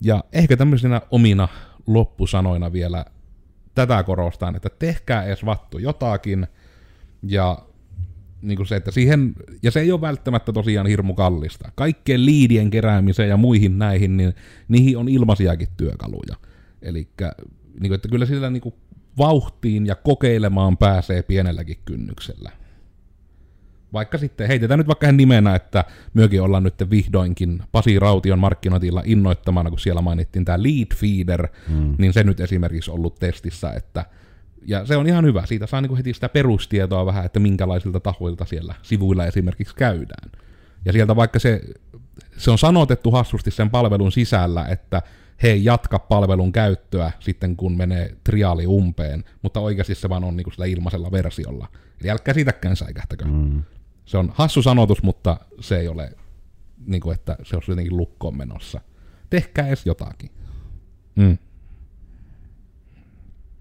Ja 0.00 0.24
ehkä 0.32 0.56
tämmöisenä 0.56 1.00
omina 1.10 1.48
loppusanoina 1.86 2.72
vielä 2.72 3.04
tätä 3.74 4.02
korostan, 4.02 4.56
että 4.56 4.70
tehkää 4.78 5.24
edes 5.24 5.44
vattu 5.44 5.78
jotakin, 5.78 6.46
ja 7.22 7.58
niin 8.42 8.56
kuin 8.56 8.66
se, 8.66 8.76
että 8.76 8.90
siihen, 8.90 9.34
ja 9.62 9.70
se 9.70 9.80
ei 9.80 9.92
ole 9.92 10.00
välttämättä 10.00 10.52
tosiaan 10.52 10.86
hirmu 10.86 11.14
kallista. 11.14 11.72
Kaikkien 11.74 12.26
liidien 12.26 12.70
keräämiseen 12.70 13.28
ja 13.28 13.36
muihin 13.36 13.78
näihin, 13.78 14.16
niin 14.16 14.34
niihin 14.68 14.98
on 14.98 15.08
ilmaisiakin 15.08 15.68
työkaluja. 15.76 16.36
Eli 16.82 17.08
niin 17.80 17.94
että 17.94 18.08
kyllä 18.08 18.26
sillä 18.26 18.50
niin 18.50 18.60
kuin 18.60 18.74
vauhtiin 19.18 19.86
ja 19.86 19.94
kokeilemaan 19.94 20.76
pääsee 20.76 21.22
pienelläkin 21.22 21.76
kynnyksellä. 21.84 22.50
Vaikka 23.92 24.18
sitten 24.18 24.48
heitetään 24.48 24.78
nyt 24.78 24.86
vaikka 24.86 25.12
nimenä, 25.12 25.54
että 25.54 25.84
myökin 26.14 26.42
ollaan 26.42 26.62
nyt 26.62 26.90
vihdoinkin 26.90 27.62
Pasi 27.72 27.98
Raution 27.98 28.38
markkinointilla 28.38 29.02
innoittamana, 29.04 29.70
kun 29.70 29.78
siellä 29.78 30.02
mainittiin 30.02 30.44
tämä 30.44 30.62
lead 30.62 30.94
feeder, 30.94 31.48
mm. 31.68 31.94
niin 31.98 32.12
se 32.12 32.24
nyt 32.24 32.40
esimerkiksi 32.40 32.90
ollut 32.90 33.18
testissä, 33.18 33.72
että 33.72 34.04
ja 34.66 34.86
se 34.86 34.96
on 34.96 35.06
ihan 35.06 35.24
hyvä, 35.24 35.46
siitä 35.46 35.66
saa 35.66 35.80
niinku 35.80 35.96
heti 35.96 36.14
sitä 36.14 36.28
perustietoa 36.28 37.06
vähän, 37.06 37.24
että 37.24 37.40
minkälaisilta 37.40 38.00
tahoilta 38.00 38.44
siellä 38.44 38.74
sivuilla 38.82 39.26
esimerkiksi 39.26 39.74
käydään. 39.74 40.30
Ja 40.84 40.92
sieltä 40.92 41.16
vaikka 41.16 41.38
se, 41.38 41.60
se 42.36 42.50
on 42.50 42.58
sanotettu 42.58 43.10
hassusti 43.10 43.50
sen 43.50 43.70
palvelun 43.70 44.12
sisällä, 44.12 44.66
että 44.66 45.02
hei, 45.42 45.64
jatka 45.64 45.98
palvelun 45.98 46.52
käyttöä 46.52 47.10
sitten 47.20 47.56
kun 47.56 47.76
menee 47.76 48.16
triaali 48.24 48.66
umpeen, 48.66 49.24
mutta 49.42 49.60
oikeasti 49.60 49.94
se 49.94 50.08
vaan 50.08 50.24
on 50.24 50.36
niinku 50.36 50.50
sillä 50.50 50.66
ilmaisella 50.66 51.10
versiolla. 51.10 51.68
Eli 52.00 52.10
älkää 52.10 52.34
siitäkään 52.34 52.76
säikähtäkö. 52.76 53.24
Mm. 53.24 53.62
Se 54.04 54.18
on 54.18 54.32
hassu 54.34 54.62
sanotus, 54.62 55.02
mutta 55.02 55.40
se 55.60 55.78
ei 55.78 55.88
ole, 55.88 56.12
niin 56.86 57.00
kuin, 57.00 57.14
että 57.14 57.36
se 57.42 57.56
on 57.56 57.62
jotenkin 57.68 57.96
lukkoon 57.96 58.36
menossa. 58.36 58.80
Tehkää 59.30 59.66
edes 59.66 59.86
jotakin. 59.86 60.30
Mm. 61.16 61.38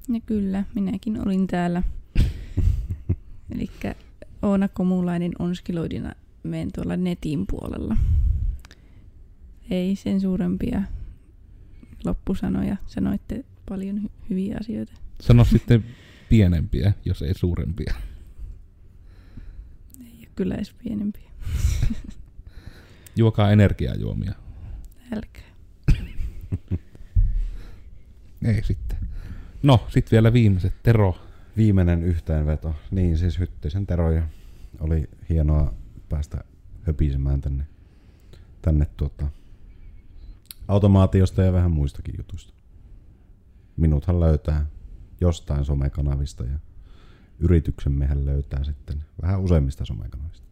Ja 0.09 0.19
kyllä, 0.25 0.63
minäkin 0.75 1.27
olin 1.27 1.47
täällä. 1.47 1.83
Eli 3.55 3.69
Oona 4.41 4.67
Komulainen 4.67 5.31
onskiloidina 5.39 6.13
menen 6.43 6.71
tuolla 6.71 6.97
netin 6.97 7.47
puolella. 7.47 7.97
Ei 9.69 9.95
sen 9.95 10.21
suurempia 10.21 10.81
loppusanoja. 12.05 12.77
Sanoitte 12.85 13.45
paljon 13.69 13.97
hy- 13.97 14.29
hyviä 14.29 14.57
asioita. 14.59 14.93
Sano 15.21 15.43
sitten 15.45 15.85
pienempiä, 16.29 16.93
jos 17.05 17.21
ei 17.21 17.33
suurempia 17.33 17.93
kyllä 20.35 20.55
edes 20.55 20.73
pienempiä. 20.73 21.31
Juokaa 23.15 23.51
energiajuomia. 23.51 24.33
Älkää. 25.15 25.51
Ei 28.45 28.63
sitten. 28.63 28.90
No, 29.63 29.85
sitten 29.89 30.11
vielä 30.11 30.33
viimeiset. 30.33 30.73
Tero. 30.83 31.15
Viimeinen 31.57 32.03
yhteenveto. 32.03 32.75
Niin, 32.91 33.17
siis 33.17 33.39
Hyttisen 33.39 33.87
Tero 33.87 34.11
ja 34.11 34.23
oli 34.79 35.09
hienoa 35.29 35.73
päästä 36.09 36.43
höpisemään 36.81 37.41
tänne, 37.41 37.67
tänne 38.61 38.85
tuota, 38.97 39.27
automaatiosta 40.67 41.41
ja 41.41 41.53
vähän 41.53 41.71
muistakin 41.71 42.15
jutuista. 42.17 42.53
Minuthan 43.77 44.19
löytää 44.19 44.65
jostain 45.21 45.65
somekanavista 45.65 46.43
ja 46.43 46.59
yrityksemmehän 47.39 48.25
löytää 48.25 48.63
sitten 48.63 49.03
vähän 49.21 49.41
useimmista 49.41 49.85
somekanavista. 49.85 50.50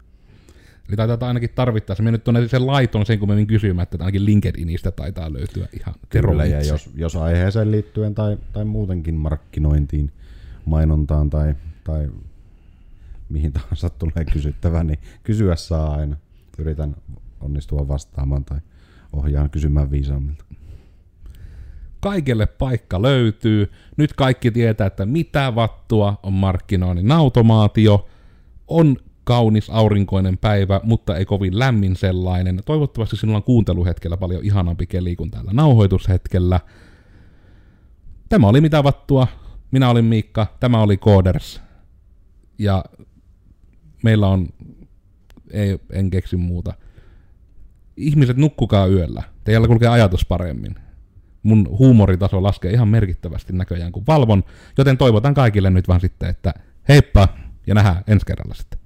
Eli 0.89 0.95
taitaa 0.95 1.27
ainakin 1.27 1.49
tarvittaessa. 1.55 2.03
Me 2.03 2.11
nyt 2.11 2.23
tuonne 2.23 2.47
sen 2.47 2.67
laiton 2.67 3.05
sen 3.05 3.19
kummemmin 3.19 3.47
kysymään, 3.47 3.83
että 3.83 3.97
ainakin 3.99 4.25
LinkedInistä 4.25 4.91
taitaa 4.91 5.33
löytyä 5.33 5.67
ihan 5.79 5.95
Kyllä, 6.09 6.45
ja 6.45 6.61
jos, 6.61 6.89
jos 6.95 7.15
aiheeseen 7.15 7.71
liittyen 7.71 8.15
tai, 8.15 8.37
tai 8.53 8.65
muutenkin 8.65 9.15
markkinointiin, 9.15 10.11
mainontaan 10.65 11.29
tai, 11.29 11.55
tai 11.83 12.09
mihin 13.29 13.53
tahansa 13.53 13.89
tulee 13.89 14.25
kysyttävä, 14.33 14.83
niin 14.83 14.99
kysyä 15.23 15.55
saa 15.55 15.95
aina. 15.95 16.17
Yritän 16.57 16.95
onnistua 17.41 17.87
vastaamaan 17.87 18.45
tai 18.45 18.59
ohjaan 19.13 19.49
kysymään 19.49 19.91
viisaammilta 19.91 20.45
kaikelle 21.99 22.45
paikka 22.45 23.01
löytyy. 23.01 23.71
Nyt 23.97 24.13
kaikki 24.13 24.51
tietää, 24.51 24.87
että 24.87 25.05
mitä 25.05 25.55
vattua 25.55 26.19
on 26.23 26.33
markkinoinnin 26.33 27.11
automaatio. 27.11 28.07
On 28.67 28.97
kaunis 29.29 29.69
aurinkoinen 29.69 30.37
päivä, 30.37 30.81
mutta 30.83 31.17
ei 31.17 31.25
kovin 31.25 31.59
lämmin 31.59 31.95
sellainen. 31.95 32.61
Toivottavasti 32.65 33.17
sinulla 33.17 33.37
on 33.37 33.43
kuunteluhetkellä 33.43 34.17
paljon 34.17 34.43
ihanampi 34.43 34.87
keli 34.87 35.15
kuin 35.15 35.31
täällä 35.31 35.51
nauhoitushetkellä. 35.53 36.59
Tämä 38.29 38.47
oli 38.47 38.61
mitä 38.61 38.83
vattua. 38.83 39.27
Minä 39.71 39.89
olin 39.89 40.05
Miikka, 40.05 40.47
tämä 40.59 40.81
oli 40.81 40.97
Coders. 40.97 41.61
Ja 42.59 42.85
meillä 44.03 44.27
on, 44.27 44.47
ei, 45.51 45.79
en 45.91 46.09
keksi 46.09 46.37
muuta. 46.37 46.73
Ihmiset 47.97 48.37
nukkukaa 48.37 48.87
yöllä. 48.87 49.23
Teillä 49.43 49.67
kulkee 49.67 49.89
ajatus 49.89 50.25
paremmin 50.25 50.75
mun 51.43 51.67
huumoritaso 51.69 52.43
laskee 52.43 52.71
ihan 52.71 52.87
merkittävästi 52.87 53.53
näköjään, 53.53 53.91
kun 53.91 54.03
valvon. 54.07 54.43
Joten 54.77 54.97
toivotan 54.97 55.33
kaikille 55.33 55.69
nyt 55.69 55.87
vaan 55.87 56.01
sitten, 56.01 56.29
että 56.29 56.53
heippa 56.87 57.27
ja 57.67 57.75
nähdään 57.75 58.03
ensi 58.07 58.25
kerralla 58.25 58.53
sitten. 58.53 58.78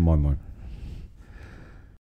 Moin, 0.00 0.16
moin. 0.16 0.49